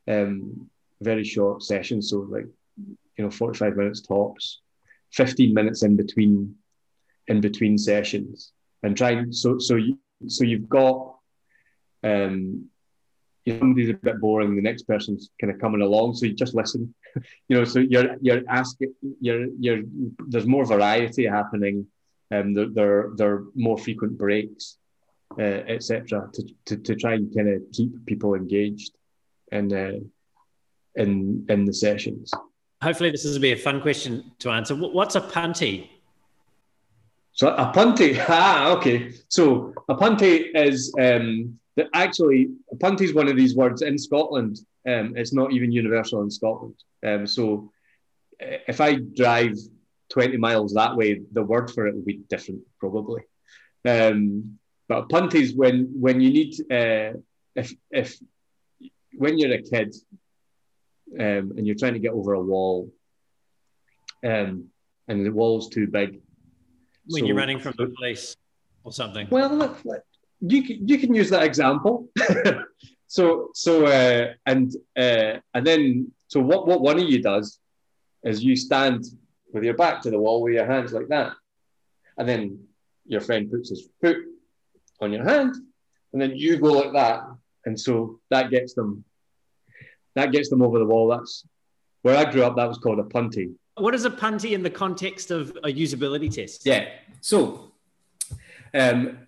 um, 0.06 0.70
very 1.00 1.24
short 1.24 1.64
sessions. 1.64 2.10
So 2.10 2.18
like 2.18 2.46
you 3.16 3.24
know, 3.24 3.32
forty 3.32 3.58
five 3.58 3.76
minutes 3.76 4.02
tops, 4.02 4.60
fifteen 5.10 5.52
minutes 5.54 5.82
in 5.82 5.96
between 5.96 6.54
in 7.28 7.40
between 7.40 7.78
sessions, 7.78 8.52
and 8.82 8.96
trying 8.96 9.32
so 9.32 9.58
so 9.58 9.76
you 9.76 9.98
so 10.26 10.44
you've 10.44 10.68
got 10.68 11.14
um, 12.02 12.68
somebody's 13.56 13.90
a 13.90 13.94
bit 13.94 14.20
boring, 14.20 14.56
the 14.56 14.62
next 14.62 14.82
person's 14.82 15.30
kind 15.40 15.52
of 15.52 15.60
coming 15.60 15.80
along, 15.80 16.14
so 16.14 16.26
you 16.26 16.34
just 16.34 16.54
listen. 16.54 16.94
you 17.48 17.56
know, 17.56 17.64
so 17.64 17.80
you're 17.80 18.16
you're 18.20 18.42
asking, 18.48 18.94
you're 19.20 19.46
you're 19.58 19.82
there's 20.26 20.46
more 20.46 20.64
variety 20.64 21.26
happening, 21.26 21.86
and 22.30 22.48
um, 22.48 22.54
there 22.54 22.68
there, 22.68 23.10
there 23.16 23.32
are 23.32 23.44
more 23.54 23.78
frequent 23.78 24.18
breaks, 24.18 24.78
uh, 25.38 25.62
etc. 25.68 26.28
To, 26.32 26.42
to 26.66 26.76
to 26.76 26.94
try 26.96 27.14
and 27.14 27.34
kind 27.34 27.48
of 27.48 27.62
keep 27.72 28.06
people 28.06 28.34
engaged, 28.34 28.96
and 29.52 29.72
uh, 29.72 29.92
in 30.96 31.46
in 31.48 31.64
the 31.64 31.72
sessions. 31.72 32.32
Hopefully, 32.82 33.10
this 33.10 33.24
will 33.24 33.40
be 33.40 33.52
a 33.52 33.56
fun 33.56 33.80
question 33.80 34.32
to 34.40 34.50
answer. 34.50 34.74
What's 34.74 35.16
a 35.16 35.20
punty? 35.20 35.88
So 37.38 37.50
a 37.50 37.72
punty, 37.72 38.18
ah, 38.28 38.72
okay. 38.72 39.12
So 39.28 39.72
a 39.88 39.94
punty 39.94 40.50
is 40.56 40.92
um, 40.98 41.56
that 41.76 41.86
actually 41.94 42.48
punty 42.78 43.02
is 43.02 43.14
one 43.14 43.28
of 43.28 43.36
these 43.36 43.54
words 43.54 43.82
in 43.82 43.96
Scotland. 43.96 44.58
Um, 44.88 45.16
it's 45.16 45.32
not 45.32 45.52
even 45.52 45.70
universal 45.70 46.22
in 46.22 46.30
Scotland. 46.32 46.74
Um, 47.06 47.28
so 47.28 47.70
eh, 48.40 48.58
if 48.66 48.80
I 48.80 48.96
drive 48.96 49.54
20 50.08 50.36
miles 50.36 50.74
that 50.74 50.96
way, 50.96 51.20
the 51.30 51.44
word 51.44 51.70
for 51.70 51.86
it 51.86 51.94
will 51.94 52.02
be 52.02 52.22
different 52.28 52.62
probably. 52.80 53.22
Um, 53.84 54.58
but 54.88 55.04
a 55.04 55.06
punty 55.06 55.36
is 55.36 55.54
when 55.54 55.92
when 55.94 56.20
you 56.20 56.30
need 56.30 56.54
uh, 56.72 57.20
if 57.54 57.72
if 57.92 58.18
when 59.16 59.38
you're 59.38 59.52
a 59.52 59.62
kid 59.62 59.94
um, 61.20 61.52
and 61.56 61.64
you're 61.68 61.76
trying 61.76 61.94
to 61.94 62.00
get 62.00 62.14
over 62.14 62.32
a 62.32 62.42
wall 62.42 62.90
um, 64.24 64.70
and 65.06 65.24
the 65.24 65.30
wall's 65.30 65.68
too 65.68 65.86
big. 65.86 66.20
When 67.08 67.22
so, 67.22 67.26
you're 67.26 67.36
running 67.36 67.58
from 67.58 67.74
the 67.76 67.86
police 67.88 68.36
or 68.84 68.92
something. 68.92 69.26
Well, 69.30 69.54
look, 69.54 69.78
you 70.40 70.62
can, 70.62 70.86
you 70.86 70.98
can 70.98 71.14
use 71.14 71.30
that 71.30 71.42
example. 71.42 72.08
so 73.06 73.50
so 73.54 73.86
uh, 73.86 74.34
and 74.46 74.74
uh, 74.96 75.38
and 75.54 75.66
then 75.66 76.12
so 76.28 76.40
what 76.40 76.66
what 76.66 76.80
one 76.80 76.98
of 76.98 77.08
you 77.08 77.22
does 77.22 77.58
is 78.24 78.44
you 78.44 78.56
stand 78.56 79.04
with 79.52 79.64
your 79.64 79.74
back 79.74 80.02
to 80.02 80.10
the 80.10 80.18
wall 80.18 80.42
with 80.42 80.54
your 80.54 80.66
hands 80.66 80.92
like 80.92 81.08
that, 81.08 81.32
and 82.18 82.28
then 82.28 82.60
your 83.06 83.20
friend 83.20 83.50
puts 83.50 83.70
his 83.70 83.88
foot 84.00 84.18
on 85.00 85.12
your 85.12 85.24
hand, 85.24 85.54
and 86.12 86.20
then 86.20 86.36
you 86.36 86.58
go 86.58 86.72
like 86.72 86.92
that, 86.92 87.24
and 87.64 87.78
so 87.78 88.20
that 88.30 88.50
gets 88.50 88.74
them 88.74 89.04
that 90.14 90.32
gets 90.32 90.50
them 90.50 90.62
over 90.62 90.78
the 90.78 90.84
wall. 90.84 91.08
That's 91.08 91.46
where 92.02 92.16
I 92.16 92.30
grew 92.30 92.42
up. 92.42 92.56
That 92.56 92.68
was 92.68 92.78
called 92.78 92.98
a 92.98 93.04
punty. 93.04 93.54
What 93.80 93.94
is 93.94 94.04
a 94.04 94.10
punty 94.10 94.52
in 94.52 94.62
the 94.62 94.70
context 94.70 95.30
of 95.30 95.50
a 95.62 95.68
usability 95.68 96.32
test? 96.34 96.66
Yeah. 96.66 96.88
So 97.20 97.72
um, 98.74 99.26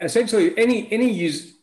essentially 0.00 0.56
any 0.58 0.90
any 0.92 1.10
use 1.10 1.54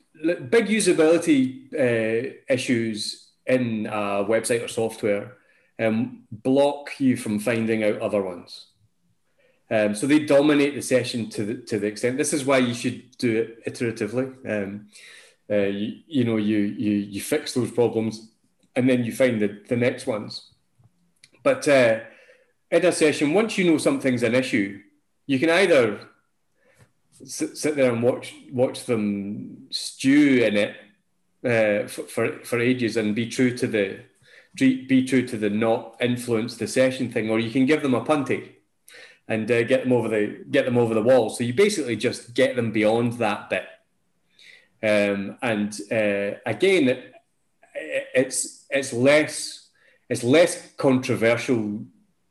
big 0.50 0.68
usability 0.68 1.74
uh, 1.74 2.34
issues 2.50 3.32
in 3.46 3.86
a 3.88 4.26
website 4.26 4.64
or 4.64 4.68
software 4.68 5.38
um, 5.80 6.24
block 6.32 7.00
you 7.00 7.18
from 7.18 7.40
finding 7.40 7.84
out 7.84 8.00
other 8.02 8.22
ones. 8.22 8.68
Um, 9.70 9.96
so 9.96 10.08
they 10.08 10.20
dominate 10.20 10.76
the 10.76 10.82
session 10.82 11.30
to 11.32 11.44
the, 11.44 11.56
to 11.56 11.80
the 11.80 11.88
extent. 11.88 12.18
This 12.18 12.34
is 12.34 12.46
why 12.46 12.60
you 12.60 12.74
should 12.74 13.18
do 13.18 13.38
it 13.38 13.66
iteratively. 13.66 14.28
Um, 14.48 14.88
uh, 15.50 15.56
you, 15.56 16.02
you 16.08 16.24
know, 16.24 16.38
you, 16.38 16.58
you 16.58 16.92
you 16.92 17.22
fix 17.22 17.54
those 17.54 17.72
problems, 17.72 18.30
and 18.76 18.90
then 18.90 19.04
you 19.04 19.12
find 19.12 19.42
the, 19.42 19.62
the 19.68 19.76
next 19.76 20.08
ones. 20.08 20.52
But 21.44 21.68
uh, 21.68 22.00
in 22.72 22.86
a 22.86 22.92
session, 22.92 23.34
once 23.34 23.58
you 23.58 23.70
know 23.70 23.78
something's 23.78 24.24
an 24.24 24.36
issue, 24.36 24.82
you 25.28 25.40
can 25.40 25.50
either 25.50 26.00
sit, 27.24 27.58
sit 27.58 27.76
there 27.76 27.92
and 27.92 28.04
watch 28.04 28.34
watch 28.52 28.86
them 28.86 29.68
stew 29.70 30.44
in 30.44 30.58
it 30.58 30.76
uh, 31.44 31.88
for, 31.88 32.04
for, 32.04 32.40
for 32.44 32.60
ages 32.60 32.98
and 32.98 33.16
be 33.16 33.28
true 33.28 33.56
to 33.58 33.68
the 33.68 34.00
be 34.56 35.06
true 35.06 35.28
to 35.28 35.38
the 35.38 35.50
not 35.50 35.98
influence 36.00 36.56
the 36.56 36.68
session 36.68 37.12
thing, 37.12 37.30
or 37.30 37.40
you 37.40 37.52
can 37.52 37.66
give 37.66 37.82
them 37.82 37.94
a 37.94 38.02
punty 38.02 38.52
and 39.28 39.50
uh, 39.52 39.64
get 39.64 39.84
them 39.84 39.92
over 39.92 40.08
the 40.08 40.46
get 40.50 40.66
them 40.66 40.78
over 40.78 40.94
the 40.94 41.04
wall. 41.04 41.30
So 41.30 41.44
you 41.44 41.54
basically 41.54 41.96
just 41.96 42.34
get 42.34 42.56
them 42.56 42.72
beyond 42.72 43.14
that 43.14 43.50
bit. 43.50 43.66
Um, 44.82 45.38
and 45.42 45.74
uh, 45.92 46.38
again, 46.46 47.04
it's 47.74 48.66
it's 48.70 48.94
less 48.94 49.70
it's 50.10 50.24
less 50.24 50.72
controversial 50.78 51.86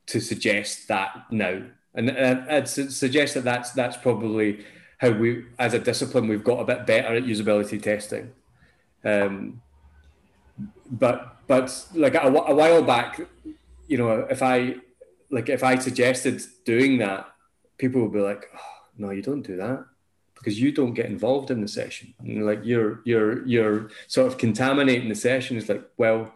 to 0.06 0.20
suggest 0.20 0.88
that 0.88 1.26
now, 1.30 1.62
and 1.94 2.10
I'd 2.10 2.68
suggest 2.68 3.34
that 3.34 3.44
that's 3.44 3.72
that's 3.72 3.96
probably 3.96 4.64
how 4.98 5.10
we, 5.10 5.44
as 5.58 5.74
a 5.74 5.78
discipline, 5.78 6.28
we've 6.28 6.44
got 6.44 6.60
a 6.60 6.64
bit 6.64 6.86
better 6.86 7.16
at 7.16 7.24
usability 7.24 7.82
testing. 7.82 8.32
Um, 9.04 9.60
but 10.90 11.36
but 11.46 11.86
like 11.94 12.14
a, 12.14 12.28
a 12.28 12.54
while 12.54 12.82
back, 12.82 13.20
you 13.86 13.98
know, 13.98 14.26
if 14.30 14.42
I 14.42 14.76
like 15.30 15.48
if 15.48 15.62
I 15.62 15.78
suggested 15.78 16.42
doing 16.64 16.98
that, 16.98 17.28
people 17.78 18.02
would 18.02 18.12
be 18.12 18.20
like, 18.20 18.46
oh, 18.54 18.88
"No, 18.98 19.10
you 19.10 19.22
don't 19.22 19.42
do 19.42 19.56
that." 19.56 19.84
because 20.44 20.60
you 20.60 20.70
don't 20.70 20.92
get 20.92 21.06
involved 21.06 21.50
in 21.50 21.62
the 21.62 21.68
session. 21.68 22.12
And 22.18 22.44
like 22.44 22.60
you're 22.64 23.00
you're 23.04 23.46
you're 23.46 23.88
sort 24.08 24.26
of 24.26 24.36
contaminating 24.36 25.08
the 25.08 25.14
session. 25.14 25.56
It's 25.56 25.70
like, 25.70 25.88
well, 25.96 26.34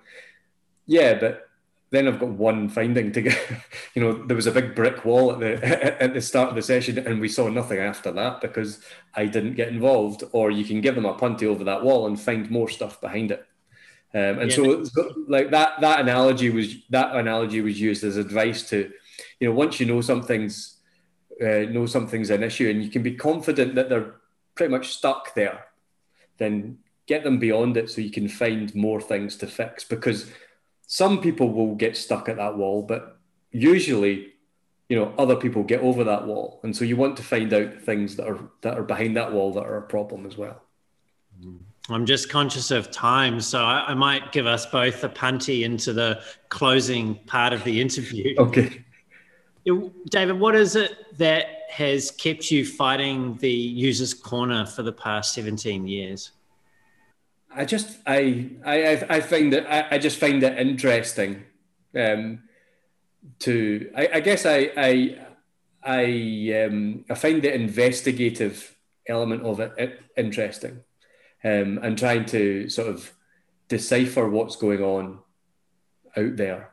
yeah, 0.87 1.19
but 1.19 1.48
then 1.91 2.07
I've 2.07 2.21
got 2.21 2.31
one 2.31 2.69
finding 2.69 3.13
to 3.13 3.23
get. 3.23 3.39
You 3.95 4.05
know, 4.05 4.13
there 4.27 4.37
was 4.37 4.47
a 4.47 4.53
big 4.53 4.77
brick 4.77 5.05
wall 5.05 5.33
at 5.33 5.41
the 5.41 6.03
at 6.03 6.15
the 6.15 6.21
start 6.21 6.51
of 6.51 6.55
the 6.55 6.63
session, 6.63 6.99
and 6.99 7.21
we 7.21 7.29
saw 7.29 7.49
nothing 7.49 7.79
after 7.79 8.13
that 8.13 8.41
because 8.41 8.81
I 9.15 9.27
didn't 9.27 9.55
get 9.55 9.69
involved. 9.69 10.23
Or 10.31 10.53
you 10.53 10.65
can 10.65 10.81
give 10.81 10.95
them 10.95 11.07
a 11.07 11.15
punty 11.15 11.45
over 11.45 11.65
that 11.65 11.83
wall 11.83 12.07
and 12.07 12.21
find 12.21 12.49
more 12.49 12.69
stuff 12.69 13.01
behind 13.01 13.33
it. 13.33 13.45
Um, 14.15 14.39
and 14.39 14.51
yeah, 14.51 14.57
so, 14.57 14.85
so, 14.85 15.15
like 15.27 15.51
that 15.51 15.81
that 15.81 16.01
analogy 16.01 16.51
was 16.51 16.77
that 16.91 17.17
analogy 17.17 17.61
was 17.61 17.81
used 17.81 18.05
as 18.05 18.17
advice 18.17 18.69
to, 18.71 18.93
you 19.41 19.49
know, 19.49 19.55
once 19.55 19.81
you 19.81 19.87
know 19.87 20.01
something's 20.01 20.77
uh, 21.43 21.67
know 21.71 21.87
something's 21.87 22.31
an 22.31 22.45
issue, 22.45 22.69
and 22.69 22.85
you 22.85 22.91
can 22.91 23.03
be 23.03 23.15
confident 23.15 23.75
that 23.75 23.89
they're 23.89 24.15
pretty 24.55 24.71
much 24.71 24.95
stuck 24.95 25.35
there, 25.35 25.65
then 26.37 26.79
get 27.07 27.25
them 27.25 27.39
beyond 27.39 27.77
it 27.77 27.91
so 27.91 28.01
you 28.01 28.11
can 28.11 28.29
find 28.29 28.75
more 28.75 29.01
things 29.01 29.37
to 29.37 29.47
fix 29.47 29.83
because 29.83 30.31
some 30.89 31.21
people 31.21 31.53
will 31.53 31.75
get 31.75 31.99
stuck 31.99 32.31
at 32.31 32.37
that 32.37 32.57
wall, 32.57 32.83
but 32.83 33.19
usually, 33.53 34.33
you 34.89 34.99
know, 34.99 35.13
other 35.19 35.37
people 35.37 35.63
get 35.63 35.81
over 35.83 36.03
that 36.03 36.27
wall, 36.27 36.61
and 36.63 36.75
so 36.75 36.83
you 36.83 36.97
want 36.97 37.17
to 37.19 37.23
find 37.23 37.53
out 37.53 37.83
things 37.83 38.17
that 38.17 38.27
are 38.27 38.39
that 38.63 38.79
are 38.79 38.83
behind 38.83 39.15
that 39.17 39.31
wall 39.31 39.53
that 39.53 39.65
are 39.65 39.77
a 39.77 39.83
problem 39.83 40.25
as 40.25 40.39
well. 40.39 40.63
Mm-hmm. 41.39 41.93
I'm 41.93 42.07
just 42.07 42.31
conscious 42.31 42.71
of 42.71 42.91
time, 42.91 43.39
so 43.41 43.63
I, 43.63 43.89
I 43.89 43.95
might 43.95 44.33
give 44.33 44.47
us 44.47 44.65
both 44.65 45.05
a 45.05 45.11
punty 45.11 45.63
into 45.63 45.93
the 45.93 46.23
closing 46.49 47.17
part 47.27 47.53
of 47.53 47.63
the 47.65 47.81
interview. 47.81 48.35
Okay. 48.39 48.85
David, 50.09 50.41
what 50.41 50.55
is 50.55 50.77
it 50.77 51.19
that 51.19 51.45
has 51.69 52.11
kept 52.11 52.51
you 52.51 52.65
fighting 52.65 53.37
the 53.37 53.53
user's 53.53 54.15
corner 54.15 54.65
for 54.65 54.83
the 54.83 54.93
past 54.93 55.35
17 55.35 55.87
years? 55.87 56.31
I 57.59 57.65
just 57.65 57.99
I 58.07 58.51
I 58.65 59.05
I 59.11 59.21
find 59.21 59.53
it 59.53 59.67
I, 59.69 59.97
I 59.97 59.99
just 59.99 60.19
find 60.19 60.41
it 60.45 60.59
interesting. 60.59 61.43
Um, 61.95 62.45
to 63.41 63.91
I, 63.97 64.09
I 64.15 64.21
guess 64.21 64.47
I 64.47 64.71
I 64.77 65.19
I 65.83 66.65
um, 66.65 67.05
I 67.11 67.15
find 67.15 67.43
the 67.43 67.53
investigative 67.53 68.77
element 69.09 69.43
of 69.43 69.59
it, 69.59 70.01
interesting, 70.17 70.85
um, 71.43 71.81
and 71.83 71.99
trying 71.99 72.27
to 72.27 72.69
sort 72.69 72.89
of 72.89 73.13
decipher 73.67 74.29
what's 74.29 74.55
going 74.55 74.83
on 74.83 75.19
out 76.17 76.37
there. 76.37 76.71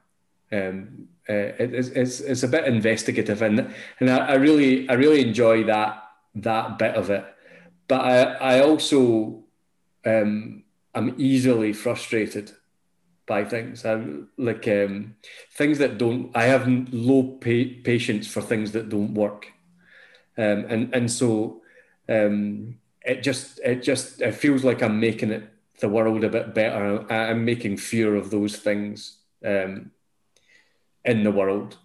Um, 0.51 1.07
uh, 1.27 1.33
it, 1.33 1.73
it's, 1.73 2.19
it's 2.19 2.43
a 2.43 2.47
bit 2.47 2.65
investigative, 2.65 3.41
and 3.41 3.73
and 3.99 4.09
I, 4.11 4.17
I 4.17 4.33
really 4.35 4.87
I 4.87 4.93
really 4.93 5.27
enjoy 5.27 5.63
that 5.63 6.03
that 6.35 6.77
bit 6.77 6.93
of 6.93 7.09
it. 7.09 7.25
But 7.87 8.01
I 8.01 8.21
I 8.21 8.59
also 8.59 9.43
um, 10.05 10.64
I'm 10.95 11.13
easily 11.17 11.73
frustrated 11.73 12.53
by 13.27 13.43
things. 13.43 13.85
I 13.85 14.03
like 14.37 14.67
um, 14.67 15.15
things 15.51 15.77
that 15.79 15.97
don't. 15.97 16.31
I 16.35 16.43
have 16.43 16.67
low 16.91 17.23
pa- 17.23 17.75
patience 17.83 18.27
for 18.27 18.41
things 18.41 18.71
that 18.71 18.89
don't 18.89 19.13
work, 19.13 19.47
um, 20.37 20.65
and 20.69 20.95
and 20.95 21.11
so 21.11 21.61
um, 22.07 22.77
it 23.01 23.21
just 23.21 23.59
it 23.59 23.83
just 23.83 24.21
it 24.21 24.33
feels 24.33 24.63
like 24.63 24.81
I'm 24.81 24.99
making 24.99 25.31
it 25.31 25.43
the 25.79 25.89
world 25.89 26.23
a 26.23 26.29
bit 26.29 26.53
better. 26.53 27.11
I'm 27.11 27.43
making 27.43 27.77
fear 27.77 28.15
of 28.15 28.31
those 28.31 28.55
things 28.57 29.17
um, 29.43 29.91
in 31.03 31.23
the 31.23 31.31
world, 31.31 31.77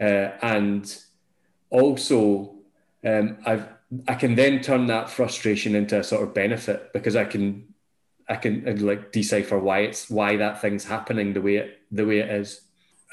uh, 0.00 0.30
and 0.40 0.96
also 1.68 2.54
um, 3.04 3.36
I've 3.44 3.68
I 4.08 4.14
can 4.14 4.34
then 4.34 4.62
turn 4.62 4.86
that 4.86 5.10
frustration 5.10 5.74
into 5.74 5.98
a 5.98 6.04
sort 6.04 6.22
of 6.22 6.34
benefit 6.34 6.92
because 6.92 7.14
I 7.14 7.24
can 7.24 7.74
I 8.28 8.36
can 8.36 8.68
I'd 8.68 8.82
like 8.82 9.12
decipher 9.12 9.58
why 9.58 9.80
it's 9.80 10.10
why 10.10 10.36
that 10.36 10.60
thing's 10.60 10.84
happening 10.84 11.32
the 11.32 11.40
way 11.40 11.56
it 11.56 11.78
the 11.90 12.04
way 12.04 12.18
it 12.18 12.30
is. 12.30 12.60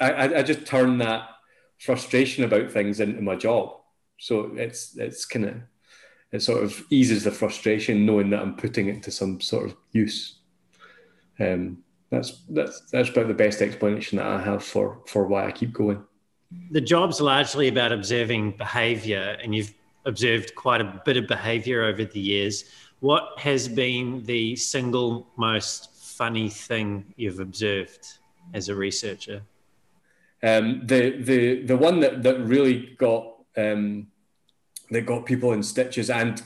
I, 0.00 0.10
I, 0.10 0.38
I 0.38 0.42
just 0.42 0.66
turn 0.66 0.98
that 0.98 1.28
frustration 1.78 2.44
about 2.44 2.70
things 2.70 3.00
into 3.00 3.22
my 3.22 3.36
job. 3.36 3.76
So 4.18 4.52
it's 4.56 4.96
it's 4.96 5.24
kind 5.24 5.44
of 5.46 5.54
it 6.32 6.42
sort 6.42 6.64
of 6.64 6.84
eases 6.90 7.24
the 7.24 7.30
frustration 7.30 8.04
knowing 8.04 8.30
that 8.30 8.42
I'm 8.42 8.56
putting 8.56 8.88
it 8.88 9.02
to 9.04 9.10
some 9.10 9.40
sort 9.40 9.66
of 9.66 9.76
use. 9.92 10.40
Um, 11.38 11.84
that's 12.10 12.42
that's 12.48 12.80
that's 12.90 13.10
about 13.10 13.28
the 13.28 13.34
best 13.34 13.62
explanation 13.62 14.18
that 14.18 14.26
I 14.26 14.40
have 14.40 14.64
for 14.64 15.00
for 15.06 15.26
why 15.26 15.46
I 15.46 15.52
keep 15.52 15.72
going. 15.72 16.02
The 16.70 16.80
job's 16.80 17.20
largely 17.20 17.68
about 17.68 17.92
observing 17.92 18.56
behaviour, 18.56 19.36
and 19.42 19.54
you've 19.54 19.74
observed 20.06 20.54
quite 20.54 20.80
a 20.80 21.00
bit 21.04 21.16
of 21.16 21.26
behaviour 21.26 21.84
over 21.84 22.04
the 22.04 22.20
years. 22.20 22.64
What 23.04 23.38
has 23.38 23.68
been 23.68 24.24
the 24.24 24.56
single 24.56 25.26
most 25.36 25.90
funny 25.94 26.48
thing 26.48 27.12
you've 27.16 27.38
observed 27.38 28.02
as 28.54 28.70
a 28.70 28.74
researcher? 28.74 29.42
Um, 30.42 30.86
the 30.86 31.10
the 31.20 31.64
the 31.64 31.76
one 31.76 32.00
that 32.00 32.22
that 32.22 32.40
really 32.40 32.96
got 32.96 33.26
um, 33.58 34.06
that 34.90 35.02
got 35.02 35.26
people 35.26 35.52
in 35.52 35.62
stitches 35.62 36.08
and 36.08 36.42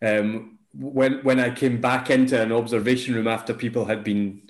um, 0.00 0.58
when 0.72 1.22
when 1.22 1.38
I 1.38 1.50
came 1.50 1.82
back 1.82 2.08
into 2.08 2.40
an 2.40 2.50
observation 2.50 3.14
room 3.14 3.28
after 3.28 3.52
people 3.52 3.84
had 3.84 4.02
been 4.02 4.48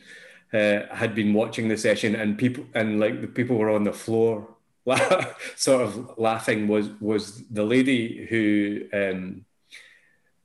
uh, 0.55 0.83
had 0.93 1.17
been 1.17 1.35
watching 1.35 1.67
the 1.67 1.77
session 1.77 2.15
and 2.15 2.39
people 2.39 2.65
and 2.75 3.01
like 3.01 3.21
the 3.23 3.27
people 3.27 3.57
were 3.57 3.71
on 3.71 3.83
the 3.83 3.93
floor 3.93 4.55
sort 5.57 5.83
of 5.83 6.17
laughing 6.17 6.69
was 6.69 6.91
was 7.01 7.43
the 7.49 7.65
lady 7.65 8.25
who 8.31 8.87
um, 8.93 9.45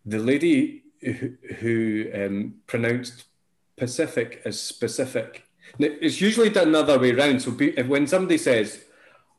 the 0.05 0.19
lady 0.19 0.83
who, 1.01 1.33
who 1.59 2.05
um, 2.13 2.55
pronounced 2.67 3.25
Pacific 3.77 4.41
as 4.45 4.59
specific. 4.59 5.43
It's 5.79 6.21
usually 6.21 6.49
done 6.49 6.71
the 6.71 6.79
other 6.79 6.99
way 6.99 7.11
around. 7.11 7.41
So 7.41 7.51
when 7.51 8.07
somebody 8.07 8.37
says, 8.37 8.83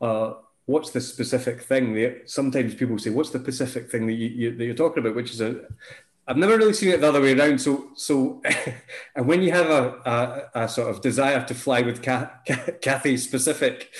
uh, 0.01 0.33
"What's 0.65 0.91
the 0.91 1.01
specific 1.01 1.61
thing?" 1.61 1.93
They, 1.93 2.21
sometimes 2.25 2.75
people 2.75 2.99
say, 2.99 3.09
"What's 3.11 3.29
the 3.29 3.39
specific 3.39 3.89
thing 3.89 4.07
that, 4.07 4.13
you, 4.13 4.27
you, 4.27 4.55
that 4.55 4.65
you're 4.65 4.75
talking 4.75 4.99
about?" 4.99 5.15
Which 5.15 5.31
is 5.31 5.41
a 5.41 5.61
I've 6.27 6.37
never 6.37 6.57
really 6.57 6.73
seen 6.73 6.89
it 6.89 7.01
the 7.01 7.09
other 7.09 7.21
way 7.21 7.37
around. 7.37 7.61
So, 7.61 7.89
so, 7.95 8.41
and 9.15 9.27
when 9.27 9.43
you 9.43 9.51
have 9.51 9.69
a, 9.69 10.49
a, 10.55 10.63
a 10.63 10.69
sort 10.69 10.89
of 10.89 11.01
desire 11.01 11.43
to 11.45 11.53
fly 11.53 11.81
with 11.81 12.01
Kathy 12.01 13.17
specific, 13.17 13.93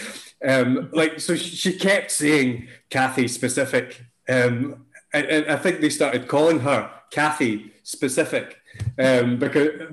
um, 0.44 0.90
like, 0.92 1.20
so 1.20 1.36
she 1.36 1.78
kept 1.78 2.12
saying 2.12 2.68
Kathy 2.90 3.28
specific, 3.28 4.04
um, 4.28 4.85
and, 5.16 5.52
I 5.52 5.56
think 5.56 5.82
they 5.82 5.90
started 5.90 6.28
calling 6.28 6.60
her 6.60 6.92
Kathy 7.12 7.74
specific 7.84 8.58
um, 9.00 9.38
because, 9.38 9.92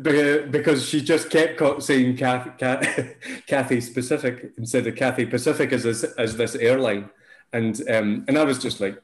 because 0.51 0.89
she 0.89 1.01
just 1.01 1.31
kept 1.31 1.83
saying 1.83 2.17
Kathy, 2.17 2.51
Kathy 3.47 3.81
specific 3.81 4.53
instead 4.59 4.87
of 4.87 4.97
Cathay 4.97 5.27
Pacific 5.27 5.73
as 5.73 5.85
this, 5.85 6.05
as 6.05 6.37
this 6.37 6.55
airline, 6.57 7.11
and 7.53 7.81
um, 7.91 8.25
and 8.29 8.39
I 8.39 8.45
was 8.45 8.59
just 8.59 8.81
like, 8.81 9.01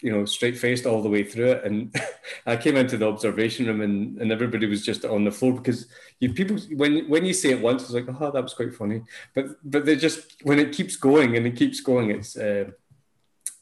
you 0.00 0.12
know, 0.12 0.24
straight 0.24 0.56
faced 0.58 0.86
all 0.86 1.02
the 1.02 1.08
way 1.08 1.24
through 1.24 1.52
it. 1.52 1.64
And 1.64 1.94
I 2.46 2.56
came 2.56 2.76
into 2.76 2.96
the 2.96 3.08
observation 3.08 3.66
room 3.66 3.80
and, 3.80 4.20
and 4.20 4.30
everybody 4.30 4.66
was 4.66 4.84
just 4.84 5.04
on 5.04 5.24
the 5.24 5.32
floor 5.32 5.54
because 5.54 5.86
you 6.20 6.32
people 6.32 6.56
when 6.76 7.08
when 7.08 7.24
you 7.24 7.32
say 7.32 7.50
it 7.50 7.60
once, 7.60 7.82
it's 7.82 7.92
like, 7.92 8.06
oh, 8.08 8.30
that 8.30 8.42
was 8.42 8.54
quite 8.54 8.74
funny. 8.74 9.02
But 9.34 9.46
but 9.64 9.86
they 9.86 9.96
just 9.96 10.36
when 10.42 10.58
it 10.58 10.72
keeps 10.72 10.96
going 10.96 11.36
and 11.36 11.46
it 11.46 11.56
keeps 11.56 11.80
going, 11.80 12.10
it's 12.10 12.36
uh, 12.36 12.70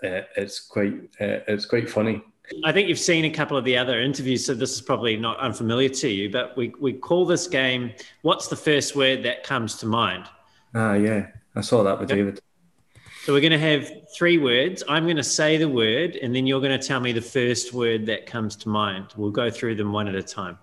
uh, 0.02 0.22
it's 0.36 0.60
quite 0.60 0.94
uh, 1.20 1.40
it's 1.48 1.66
quite 1.66 1.88
funny. 1.88 2.22
I 2.64 2.70
think 2.70 2.88
you've 2.88 2.98
seen 2.98 3.24
a 3.24 3.30
couple 3.30 3.56
of 3.56 3.64
the 3.64 3.76
other 3.76 4.00
interviews, 4.00 4.44
so 4.44 4.54
this 4.54 4.72
is 4.72 4.80
probably 4.80 5.16
not 5.16 5.38
unfamiliar 5.38 5.88
to 5.88 6.08
you. 6.08 6.30
But 6.30 6.56
we 6.56 6.72
we 6.80 6.92
call 6.92 7.26
this 7.26 7.46
game 7.46 7.92
"What's 8.22 8.48
the 8.48 8.56
first 8.56 8.94
word 8.94 9.22
that 9.24 9.42
comes 9.42 9.76
to 9.76 9.86
mind?" 9.86 10.26
Ah, 10.74 10.94
yeah, 10.94 11.28
I 11.54 11.60
saw 11.60 11.82
that 11.82 11.98
with. 11.98 12.08
David. 12.08 12.40
So 13.24 13.32
we're 13.32 13.40
going 13.40 13.50
to 13.50 13.58
have 13.58 13.90
three 14.16 14.38
words. 14.38 14.84
I'm 14.88 15.02
going 15.02 15.16
to 15.16 15.24
say 15.24 15.56
the 15.56 15.68
word, 15.68 16.14
and 16.14 16.34
then 16.34 16.46
you're 16.46 16.60
going 16.60 16.78
to 16.78 16.86
tell 16.86 17.00
me 17.00 17.10
the 17.10 17.20
first 17.20 17.72
word 17.72 18.06
that 18.06 18.26
comes 18.26 18.54
to 18.56 18.68
mind. 18.68 19.06
We'll 19.16 19.32
go 19.32 19.50
through 19.50 19.74
them 19.74 19.92
one 19.92 20.06
at 20.06 20.14
a 20.14 20.22
time. 20.22 20.58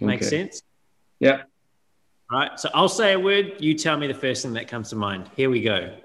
Make 0.00 0.20
okay. 0.20 0.28
sense? 0.28 0.62
Yeah. 1.20 1.44
All 2.30 2.38
right. 2.38 2.60
So 2.60 2.68
I'll 2.74 2.90
say 2.90 3.14
a 3.14 3.18
word. 3.18 3.54
You 3.60 3.72
tell 3.72 3.96
me 3.96 4.08
the 4.08 4.14
first 4.14 4.42
thing 4.42 4.52
that 4.54 4.68
comes 4.68 4.90
to 4.90 4.96
mind. 4.96 5.30
Here 5.36 5.48
we 5.48 5.62
go. 5.62 5.96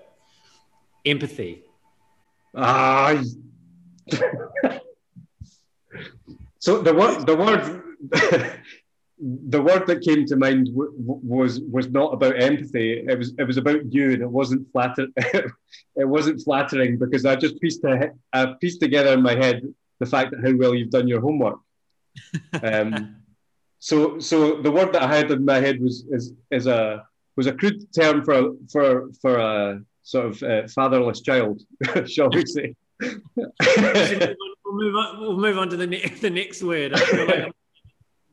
Empathy. 1.05 1.63
Ah. 2.55 3.21
so 6.59 6.81
the 6.81 6.93
word, 6.93 7.25
the 7.25 7.35
word, 7.35 7.83
the 9.19 9.61
word 9.61 9.87
that 9.87 10.01
came 10.01 10.25
to 10.25 10.35
mind 10.35 10.67
w- 10.67 10.93
was 10.97 11.61
was 11.61 11.89
not 11.89 12.13
about 12.13 12.41
empathy. 12.41 13.05
It 13.07 13.17
was 13.17 13.33
it 13.37 13.43
was 13.45 13.57
about 13.57 13.93
you, 13.93 14.13
and 14.13 14.21
it 14.21 14.29
wasn't 14.29 14.71
flatter. 14.71 15.07
it 15.15 16.07
wasn't 16.07 16.41
flattering 16.41 16.97
because 16.97 17.25
I 17.25 17.35
just 17.35 17.59
pieced 17.61 17.81
to, 17.83 18.11
I 18.33 18.55
pieced 18.59 18.81
together 18.81 19.13
in 19.13 19.21
my 19.21 19.35
head 19.35 19.63
the 19.99 20.05
fact 20.05 20.31
that 20.31 20.43
how 20.43 20.55
well 20.57 20.75
you've 20.75 20.89
done 20.89 21.07
your 21.07 21.21
homework. 21.21 21.59
um, 22.63 23.17
so 23.79 24.19
so 24.19 24.61
the 24.61 24.71
word 24.71 24.93
that 24.93 25.03
I 25.03 25.15
had 25.15 25.31
in 25.31 25.45
my 25.45 25.59
head 25.59 25.79
was 25.81 26.05
is 26.11 26.33
is 26.49 26.67
a 26.67 27.05
was 27.37 27.47
a 27.47 27.53
crude 27.53 27.93
term 27.93 28.23
for 28.25 28.53
for 28.71 29.11
for 29.21 29.37
a 29.37 29.81
sort 30.03 30.25
of 30.27 30.43
uh, 30.43 30.67
fatherless 30.67 31.21
child, 31.21 31.61
shall 32.05 32.29
we 32.29 32.45
say? 32.45 32.75
we'll 32.99 34.35
move 34.65 34.95
on. 34.95 35.19
We'll 35.19 35.37
move 35.37 35.57
on 35.57 35.69
to 35.69 35.77
the, 35.77 35.87
ne- 35.87 36.07
the 36.07 36.29
next 36.29 36.63
word. 36.63 36.93
I 36.93 36.99
feel 36.99 37.25
like 37.27 37.35
a 37.37 37.53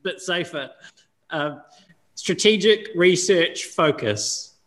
bit 0.03 0.21
safer. 0.21 0.69
Uh, 1.29 1.57
strategic 2.15 2.89
research 2.95 3.65
focus. 3.65 4.57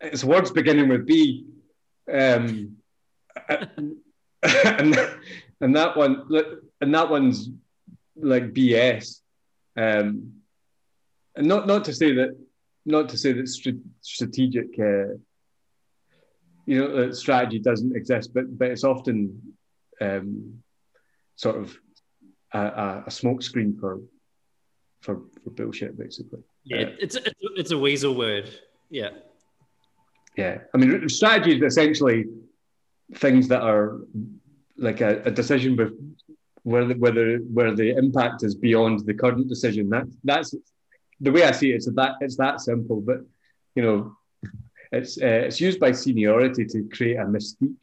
It's 0.00 0.24
words 0.24 0.50
beginning 0.50 0.88
with 0.88 1.06
B. 1.06 1.46
Um, 2.12 2.76
and, 3.48 3.96
and 5.60 5.76
that 5.76 5.96
one, 5.96 6.28
and 6.80 6.94
that 6.94 7.10
one's 7.10 7.50
like 8.16 8.52
BS. 8.52 9.20
Um, 9.76 10.34
and 11.36 11.46
not 11.46 11.66
not 11.68 11.84
to 11.84 11.94
say 11.94 12.14
that, 12.14 12.36
not 12.88 13.08
to 13.10 13.18
say 13.18 13.32
that 13.32 13.48
strategic, 14.00 14.68
uh, 14.78 15.14
you 16.66 16.78
know, 16.80 17.12
strategy 17.12 17.58
doesn't 17.58 17.94
exist, 17.94 18.32
but 18.34 18.46
but 18.58 18.70
it's 18.70 18.84
often 18.84 19.40
um, 20.00 20.62
sort 21.36 21.56
of 21.56 21.76
a, 22.52 22.58
a, 22.58 23.04
a 23.06 23.10
smokescreen 23.10 23.78
for 23.78 24.00
for 25.00 25.22
for 25.44 25.50
bullshit, 25.50 25.96
basically. 25.98 26.42
Yeah, 26.64 26.78
uh, 26.78 26.90
it's 26.98 27.16
a, 27.16 27.20
it's 27.56 27.70
a 27.70 27.78
weasel 27.78 28.14
word. 28.14 28.50
Yeah. 28.90 29.10
Yeah, 30.36 30.58
I 30.72 30.78
mean, 30.78 31.08
strategy 31.08 31.56
is 31.56 31.62
essentially 31.62 32.26
things 33.14 33.48
that 33.48 33.62
are 33.62 34.00
like 34.76 35.00
a, 35.00 35.22
a 35.24 35.30
decision 35.30 35.76
with 35.76 35.92
where 36.62 36.84
the, 36.84 36.94
whether 36.94 37.38
where 37.38 37.74
the 37.74 37.96
impact 37.96 38.44
is 38.44 38.54
beyond 38.54 39.04
the 39.04 39.14
current 39.14 39.48
decision. 39.48 39.88
That 39.90 40.06
that's 40.22 40.54
the 41.20 41.32
way 41.32 41.44
I 41.44 41.52
see 41.52 41.72
it. 41.72 41.76
It's 41.76 41.86
that 41.86 42.16
it's 42.20 42.36
that 42.36 42.60
simple. 42.60 43.00
But 43.00 43.18
you 43.74 43.82
know, 43.82 44.16
it's 44.92 45.18
uh, 45.20 45.46
it's 45.46 45.60
used 45.60 45.80
by 45.80 45.92
seniority 45.92 46.64
to 46.66 46.88
create 46.92 47.16
a 47.16 47.24
mystique 47.24 47.74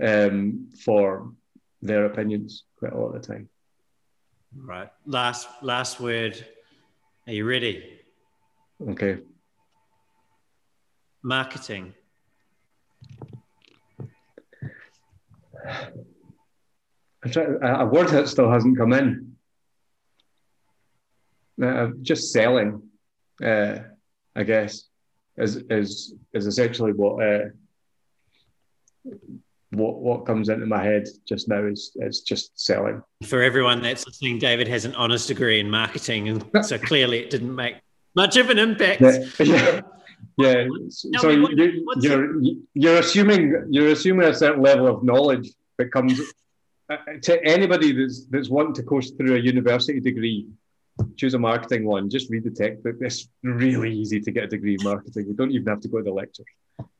um, 0.00 0.68
for 0.84 1.32
their 1.80 2.06
opinions 2.06 2.64
quite 2.78 2.92
a 2.92 2.98
lot 2.98 3.14
of 3.14 3.22
the 3.22 3.26
time. 3.26 3.48
Right. 4.54 4.90
Last 5.06 5.48
last 5.62 6.00
word. 6.00 6.44
Are 7.26 7.32
you 7.32 7.44
ready? 7.44 8.00
Okay. 8.90 9.18
Marketing. 11.22 11.94
a 17.24 17.86
word 17.86 18.08
that 18.08 18.26
still 18.28 18.50
hasn't 18.50 18.76
come 18.76 18.92
in. 18.92 19.31
Uh, 21.62 21.90
just 22.02 22.32
selling, 22.32 22.82
uh, 23.44 23.76
I 24.34 24.42
guess, 24.42 24.84
is 25.36 25.56
is 25.70 26.14
is 26.34 26.46
essentially 26.46 26.92
what 26.92 27.24
uh, 27.24 27.44
what 29.70 30.00
what 30.00 30.26
comes 30.26 30.48
into 30.48 30.66
my 30.66 30.82
head 30.82 31.06
just 31.26 31.48
now 31.48 31.64
is 31.64 31.92
it's 31.96 32.20
just 32.20 32.58
selling. 32.58 33.02
For 33.24 33.42
everyone 33.42 33.82
that's 33.82 34.06
listening, 34.06 34.38
David 34.38 34.68
has 34.68 34.84
an 34.84 34.94
honors 34.94 35.26
degree 35.26 35.60
in 35.60 35.70
marketing, 35.70 36.28
and 36.28 36.44
so 36.62 36.78
clearly 36.78 37.20
it 37.20 37.30
didn't 37.30 37.54
make 37.54 37.76
much 38.14 38.36
of 38.36 38.50
an 38.50 38.58
impact. 38.58 39.00
Yeah. 39.00 39.80
yeah. 40.36 40.66
So 40.88 41.30
you, 41.30 41.84
you're 42.00 42.40
you're 42.74 42.98
assuming 42.98 43.66
you're 43.70 43.88
assuming 43.88 44.28
a 44.28 44.34
certain 44.34 44.62
level 44.62 44.86
of 44.86 45.02
knowledge 45.02 45.50
that 45.78 45.90
comes 45.92 46.20
uh, 46.90 46.96
to 47.22 47.44
anybody 47.44 47.92
that's 47.92 48.26
that's 48.26 48.50
wanting 48.50 48.74
to 48.74 48.82
course 48.82 49.10
through 49.12 49.36
a 49.36 49.38
university 49.38 50.00
degree. 50.00 50.48
Choose 51.16 51.34
a 51.34 51.38
marketing 51.38 51.84
one. 51.84 52.10
Just 52.10 52.30
read 52.30 52.44
the 52.44 52.50
textbook. 52.50 52.96
It's 53.00 53.28
really 53.42 53.92
easy 53.92 54.20
to 54.20 54.30
get 54.30 54.44
a 54.44 54.46
degree 54.46 54.76
in 54.78 54.84
marketing. 54.84 55.26
You 55.26 55.34
don't 55.34 55.50
even 55.50 55.66
have 55.66 55.80
to 55.80 55.88
go 55.88 55.98
to 55.98 56.04
the 56.04 56.12
lecture. 56.12 56.44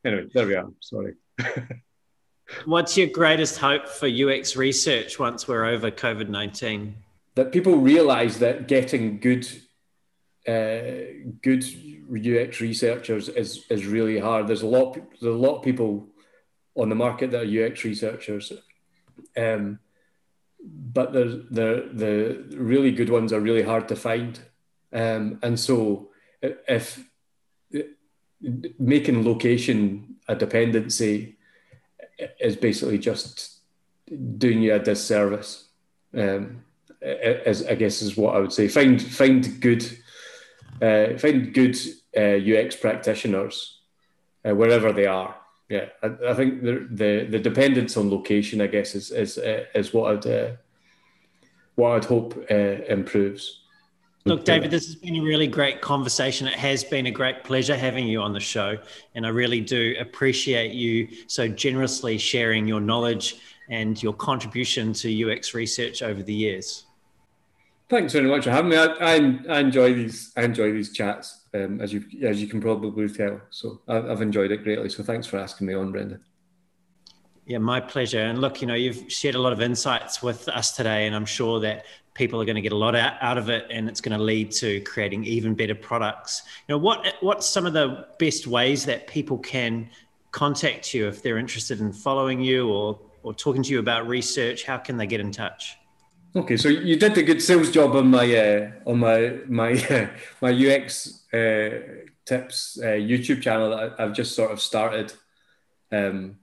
Anyway, 0.03 0.27
there 0.33 0.47
we 0.47 0.55
are. 0.55 0.69
Sorry. 0.79 1.13
What's 2.65 2.97
your 2.97 3.07
greatest 3.07 3.57
hope 3.57 3.87
for 3.87 4.07
UX 4.07 4.55
research 4.55 5.19
once 5.19 5.47
we're 5.47 5.65
over 5.65 5.91
COVID 5.91 6.29
19? 6.29 6.95
That 7.35 7.51
people 7.51 7.77
realize 7.77 8.39
that 8.39 8.67
getting 8.67 9.19
good, 9.19 9.47
uh, 10.47 11.31
good 11.41 11.63
UX 12.11 12.61
researchers 12.61 13.29
is, 13.29 13.65
is 13.69 13.85
really 13.85 14.19
hard. 14.19 14.47
There's 14.47 14.61
a 14.61 14.67
lot, 14.67 14.93
there's 14.93 15.35
a 15.35 15.37
lot 15.37 15.57
of 15.57 15.63
people 15.63 16.07
on 16.75 16.89
the 16.89 16.95
market 16.95 17.31
that 17.31 17.43
are 17.43 17.65
UX 17.65 17.83
researchers, 17.83 18.51
um, 19.37 19.79
but 20.63 21.13
the, 21.13 21.45
the 21.51 21.89
the 21.93 22.57
really 22.57 22.91
good 22.91 23.09
ones 23.09 23.33
are 23.33 23.39
really 23.39 23.63
hard 23.63 23.87
to 23.89 23.95
find. 23.95 24.39
Um, 24.91 25.39
and 25.41 25.59
so, 25.59 26.09
if 26.41 27.03
making 28.77 29.25
location 29.25 30.15
a 30.27 30.35
dependency 30.35 31.37
is 32.39 32.55
basically 32.55 32.97
just 32.97 33.59
doing 34.37 34.61
you 34.61 34.73
a 34.75 34.79
disservice. 34.79 35.69
Um, 36.15 36.63
as 37.03 37.65
I 37.65 37.75
guess 37.75 38.01
is 38.01 38.15
what 38.15 38.35
I 38.35 38.39
would 38.39 38.53
say. 38.53 38.67
Find 38.67 39.01
find 39.01 39.59
good 39.59 39.85
uh, 40.81 41.17
find 41.17 41.53
good 41.53 41.77
uh, 42.15 42.37
UX 42.37 42.75
practitioners 42.75 43.81
uh, 44.45 44.55
wherever 44.55 44.91
they 44.91 45.05
are. 45.05 45.35
Yeah, 45.69 45.85
I, 46.01 46.07
I, 46.29 46.33
think 46.33 46.61
the, 46.61 46.87
the 46.91 47.27
the 47.29 47.39
dependence 47.39 47.97
on 47.97 48.09
location, 48.09 48.61
I 48.61 48.67
guess, 48.67 48.95
is 48.95 49.11
is 49.11 49.37
uh, 49.37 49.65
is 49.73 49.93
what 49.93 50.11
I'd 50.11 50.27
uh, 50.27 50.51
what 51.75 51.91
I'd 51.91 52.05
hope 52.05 52.45
uh, 52.51 52.83
improves. 52.87 53.61
Look, 54.25 54.45
David, 54.45 54.71
this 54.71 54.85
has 54.85 54.95
been 54.95 55.17
a 55.17 55.21
really 55.21 55.47
great 55.47 55.81
conversation. 55.81 56.47
It 56.47 56.53
has 56.53 56.81
been 56.81 57.07
a 57.07 57.11
great 57.11 57.43
pleasure 57.43 57.75
having 57.75 58.07
you 58.07 58.21
on 58.21 58.31
the 58.31 58.39
show. 58.39 58.77
And 59.15 59.25
I 59.25 59.29
really 59.29 59.59
do 59.59 59.95
appreciate 59.99 60.71
you 60.71 61.09
so 61.27 61.45
generously 61.49 62.17
sharing 62.17 62.65
your 62.65 62.79
knowledge 62.79 63.41
and 63.69 64.01
your 64.01 64.13
contribution 64.13 64.93
to 64.93 65.31
UX 65.31 65.53
research 65.53 66.01
over 66.01 66.23
the 66.23 66.33
years. 66.33 66.85
Thanks 67.93 68.13
very 68.13 68.27
much 68.27 68.45
for 68.45 68.49
having 68.49 68.71
me. 68.71 68.77
I, 68.77 68.85
I, 68.85 69.39
I 69.49 69.59
enjoy 69.59 69.93
these. 69.93 70.33
I 70.35 70.41
enjoy 70.41 70.71
these 70.71 70.91
chats, 70.91 71.41
um, 71.53 71.79
as 71.79 71.93
you 71.93 72.03
as 72.23 72.41
you 72.41 72.47
can 72.47 72.59
probably 72.59 73.07
tell. 73.07 73.39
So 73.51 73.81
I, 73.87 73.97
I've 73.97 74.23
enjoyed 74.23 74.49
it 74.49 74.63
greatly. 74.63 74.89
So 74.89 75.03
thanks 75.03 75.27
for 75.27 75.37
asking 75.37 75.67
me 75.67 75.75
on, 75.75 75.91
Brendan. 75.91 76.19
Yeah, 77.45 77.59
my 77.59 77.79
pleasure. 77.79 78.21
And 78.21 78.41
look, 78.41 78.61
you 78.61 78.67
know, 78.67 78.73
you've 78.73 79.11
shared 79.11 79.35
a 79.35 79.39
lot 79.39 79.53
of 79.53 79.61
insights 79.61 80.23
with 80.23 80.47
us 80.47 80.75
today, 80.75 81.05
and 81.05 81.15
I'm 81.15 81.27
sure 81.27 81.59
that 81.59 81.85
people 82.15 82.41
are 82.41 82.45
going 82.45 82.55
to 82.55 82.63
get 82.63 82.71
a 82.71 82.75
lot 82.75 82.95
out, 82.95 83.37
of 83.37 83.49
it 83.49 83.67
and 83.69 83.87
it's 83.87 84.01
going 84.01 84.17
to 84.17 84.23
lead 84.23 84.51
to 84.51 84.81
creating 84.81 85.23
even 85.23 85.55
better 85.55 85.73
products 85.73 86.43
you 86.67 86.73
know 86.73 86.77
what 86.77 87.15
what's 87.21 87.49
some 87.49 87.65
of 87.65 87.73
the 87.73 88.05
best 88.19 88.45
ways 88.45 88.85
that 88.85 89.07
people 89.07 89.39
can 89.39 89.89
contact 90.29 90.93
you 90.93 91.07
if 91.07 91.23
they're 91.23 91.39
interested 91.39 91.81
in 91.81 91.91
following 91.91 92.39
you 92.39 92.69
or 92.69 92.99
or 93.23 93.33
talking 93.33 93.63
to 93.63 93.71
you 93.71 93.79
about 93.79 94.07
research 94.07 94.63
how 94.63 94.77
can 94.77 94.95
they 94.95 95.07
get 95.07 95.19
in 95.19 95.31
touch 95.31 95.75
okay 96.35 96.57
so 96.57 96.67
you 96.67 96.95
did 96.95 97.17
a 97.17 97.23
good 97.23 97.41
sales 97.41 97.71
job 97.71 97.95
on 97.95 98.07
my 98.07 98.35
uh, 98.35 98.71
on 98.85 98.99
my 98.99 99.39
my 99.47 99.71
uh, 99.89 100.07
my 100.41 100.51
ux 100.51 101.23
uh, 101.33 101.69
tips 102.25 102.79
uh, 102.81 102.87
youtube 102.87 103.41
channel 103.41 103.69
that 103.69 103.95
i've 103.99 104.13
just 104.13 104.35
sort 104.35 104.51
of 104.51 104.61
started 104.61 105.13
um, 105.91 106.37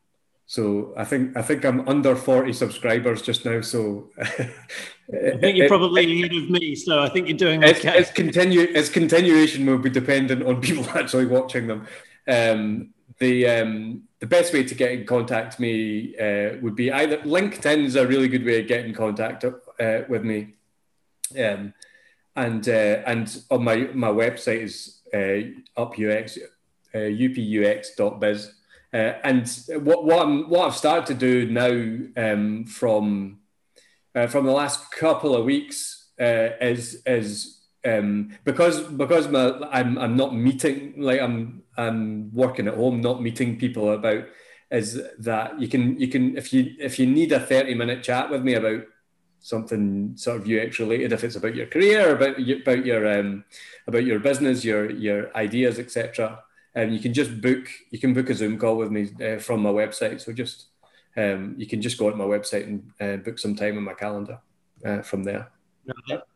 so 0.50 0.92
I 0.96 1.04
think 1.04 1.36
I 1.36 1.42
think 1.42 1.64
I'm 1.64 1.88
under 1.88 2.16
40 2.16 2.52
subscribers 2.54 3.22
just 3.22 3.44
now. 3.44 3.60
So 3.60 4.10
I 4.20 5.36
think 5.38 5.56
you're 5.56 5.68
probably 5.68 6.24
ahead 6.24 6.34
of 6.34 6.50
me. 6.50 6.74
So 6.74 6.98
I 6.98 7.08
think 7.08 7.28
you're 7.28 7.38
doing 7.38 7.64
okay. 7.64 7.98
Its, 7.98 8.10
continue 8.10 8.62
its 8.62 8.88
continuation 8.88 9.64
will 9.64 9.78
be 9.78 9.90
dependent 9.90 10.42
on 10.42 10.60
people 10.68 10.88
actually 10.90 11.26
watching 11.26 11.68
them. 11.68 11.86
Um, 12.26 12.94
the 13.18 13.46
um, 13.46 14.02
the 14.20 14.26
best 14.26 14.52
way 14.52 14.62
to 14.62 14.74
get 14.74 14.92
in 14.92 15.06
contact 15.06 15.54
with 15.54 15.60
me 15.60 16.16
uh, 16.16 16.56
would 16.60 16.76
be 16.76 16.92
either 16.92 17.18
LinkedIn 17.18 17.84
is 17.84 17.96
a 17.96 18.06
really 18.06 18.28
good 18.28 18.44
way 18.44 18.60
of 18.60 18.68
getting 18.68 18.90
in 18.90 18.94
contact 18.94 19.44
uh, 19.44 20.00
with 20.08 20.24
me, 20.24 20.54
um, 21.38 21.74
and 22.36 22.68
uh, 22.68 23.02
and 23.06 23.42
on 23.50 23.64
my 23.64 23.76
my 23.94 24.08
website 24.08 24.62
is 24.62 25.00
uh, 25.12 25.50
upux 25.76 26.38
uh, 26.94 26.98
upux.biz. 26.98 28.54
Uh, 28.92 29.12
and 29.22 29.48
what 29.84 30.04
what, 30.04 30.26
I'm, 30.26 30.48
what 30.50 30.66
I've 30.66 30.76
started 30.76 31.06
to 31.06 31.14
do 31.14 31.50
now 31.50 32.32
um, 32.32 32.64
from 32.66 33.38
uh, 34.14 34.26
from 34.26 34.46
the 34.46 34.52
last 34.52 34.90
couple 34.90 35.34
of 35.34 35.44
weeks 35.44 36.08
uh, 36.20 36.50
is 36.60 37.02
is 37.06 37.60
um, 37.84 38.36
because 38.44 38.80
because 38.82 39.28
my, 39.28 39.52
I'm 39.70 39.96
I'm 39.98 40.16
not 40.16 40.34
meeting 40.34 40.94
like 40.98 41.20
I'm 41.20 41.59
I'm 41.76 42.32
working 42.34 42.68
at 42.68 42.74
home, 42.74 43.00
not 43.00 43.22
meeting 43.22 43.58
people 43.58 43.92
about 43.92 44.24
is 44.70 45.00
that 45.18 45.60
you 45.60 45.66
can 45.66 45.98
you 45.98 46.08
can 46.08 46.36
if 46.36 46.52
you 46.52 46.74
if 46.78 46.98
you 46.98 47.06
need 47.06 47.32
a 47.32 47.40
30 47.40 47.74
minute 47.74 48.02
chat 48.04 48.30
with 48.30 48.42
me 48.42 48.54
about 48.54 48.82
something 49.40 50.16
sort 50.16 50.40
of 50.40 50.48
UX 50.48 50.78
related, 50.78 51.12
if 51.12 51.24
it's 51.24 51.36
about 51.36 51.54
your 51.54 51.66
career, 51.66 52.14
about 52.14 52.38
about 52.38 52.84
your 52.84 53.18
um, 53.18 53.44
about 53.86 54.04
your 54.04 54.18
business, 54.20 54.64
your 54.64 54.90
your 54.90 55.36
ideas, 55.36 55.78
etc 55.78 56.42
and 56.74 56.94
you 56.94 57.00
can 57.00 57.12
just 57.12 57.40
book 57.40 57.68
you 57.90 57.98
can 57.98 58.14
book 58.14 58.30
a 58.30 58.34
zoom 58.34 58.58
call 58.58 58.76
with 58.76 58.90
me 58.90 59.10
uh, 59.24 59.38
from 59.38 59.60
my 59.60 59.70
website. 59.70 60.20
So 60.20 60.32
just 60.32 60.66
um, 61.16 61.54
you 61.56 61.66
can 61.66 61.82
just 61.82 61.98
go 61.98 62.10
to 62.10 62.16
my 62.16 62.24
website 62.24 62.64
and 62.64 62.92
uh, 63.00 63.22
book 63.22 63.38
some 63.38 63.56
time 63.56 63.76
in 63.76 63.84
my 63.84 63.94
calendar 63.94 64.40
uh, 64.84 65.02
from 65.02 65.24
there 65.24 65.50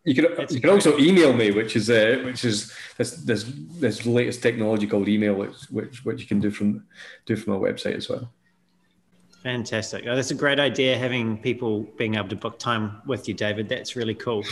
you 0.05 0.15
can 0.15 0.25
you 0.51 0.61
can 0.61 0.71
also 0.71 0.99
email 0.99 1.33
me 1.33 1.51
which 1.51 1.77
is 1.77 1.91
uh, 1.91 2.21
which 2.25 2.45
is 2.45 2.73
this, 2.97 3.13
this 3.25 3.45
this 3.79 4.07
latest 4.07 4.43
technology 4.43 4.87
called 4.87 5.09
email 5.09 5.35
which 5.35 5.55
which 5.71 6.05
which 6.05 6.21
you 6.21 6.27
can 6.27 6.41
do 6.41 6.51
from 6.51 6.85
do 7.27 7.37
from 7.37 7.55
my 7.55 7.59
website 7.59 7.97
as 7.97 8.09
well. 8.09 8.31
Fantastic. 9.43 10.05
Oh, 10.09 10.17
that's 10.17 10.31
a 10.31 10.35
great 10.35 10.59
idea 10.59 10.97
having 10.97 11.37
people 11.37 11.83
being 11.99 12.15
able 12.15 12.29
to 12.29 12.37
book 12.37 12.59
time 12.59 13.03
with 13.07 13.29
you 13.29 13.35
david. 13.35 13.69
That's 13.69 13.97
really 13.97 14.15
cool 14.15 14.43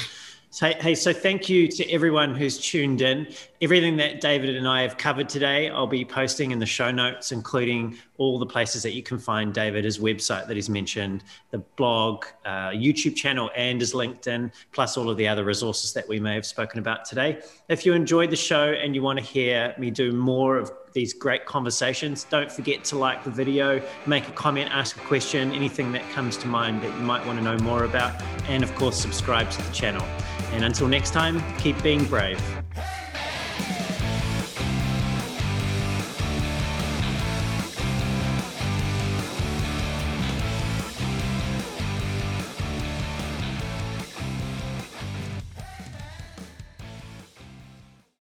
so, 0.52 0.70
hey, 0.80 0.94
so 0.94 1.14
thank 1.14 1.48
you 1.48 1.66
to 1.66 1.90
everyone 1.90 2.34
who's 2.34 2.58
tuned 2.58 3.00
in. 3.00 3.26
Everything 3.62 3.96
that 3.96 4.20
David 4.20 4.54
and 4.54 4.68
I 4.68 4.82
have 4.82 4.98
covered 4.98 5.26
today, 5.26 5.70
I'll 5.70 5.86
be 5.86 6.04
posting 6.04 6.50
in 6.50 6.58
the 6.58 6.66
show 6.66 6.90
notes, 6.90 7.32
including 7.32 7.96
all 8.18 8.38
the 8.38 8.44
places 8.44 8.82
that 8.82 8.92
you 8.92 9.02
can 9.02 9.18
find 9.18 9.54
David, 9.54 9.86
his 9.86 9.98
website 9.98 10.46
that 10.48 10.54
he's 10.54 10.68
mentioned, 10.68 11.24
the 11.52 11.58
blog, 11.76 12.26
uh, 12.44 12.68
YouTube 12.68 13.16
channel, 13.16 13.50
and 13.56 13.80
his 13.80 13.94
LinkedIn, 13.94 14.52
plus 14.72 14.98
all 14.98 15.08
of 15.08 15.16
the 15.16 15.26
other 15.26 15.42
resources 15.42 15.94
that 15.94 16.06
we 16.06 16.20
may 16.20 16.34
have 16.34 16.44
spoken 16.44 16.78
about 16.78 17.06
today. 17.06 17.40
If 17.70 17.86
you 17.86 17.94
enjoyed 17.94 18.28
the 18.28 18.36
show 18.36 18.72
and 18.72 18.94
you 18.94 19.00
want 19.00 19.20
to 19.20 19.24
hear 19.24 19.74
me 19.78 19.90
do 19.90 20.12
more 20.12 20.58
of 20.58 20.70
these 20.92 21.14
great 21.14 21.46
conversations, 21.46 22.24
don't 22.24 22.52
forget 22.52 22.84
to 22.84 22.98
like 22.98 23.24
the 23.24 23.30
video, 23.30 23.80
make 24.04 24.28
a 24.28 24.32
comment, 24.32 24.70
ask 24.70 24.98
a 24.98 25.00
question, 25.06 25.50
anything 25.52 25.92
that 25.92 26.06
comes 26.10 26.36
to 26.36 26.46
mind 26.46 26.82
that 26.82 26.94
you 26.94 27.02
might 27.04 27.24
want 27.24 27.38
to 27.38 27.42
know 27.42 27.56
more 27.64 27.84
about, 27.84 28.20
and 28.48 28.62
of 28.62 28.74
course, 28.74 29.00
subscribe 29.00 29.50
to 29.50 29.62
the 29.62 29.72
channel. 29.72 30.06
And 30.52 30.64
until 30.64 30.88
next 30.88 31.10
time, 31.10 31.42
keep 31.58 31.82
being 31.82 32.04
brave. 32.04 32.40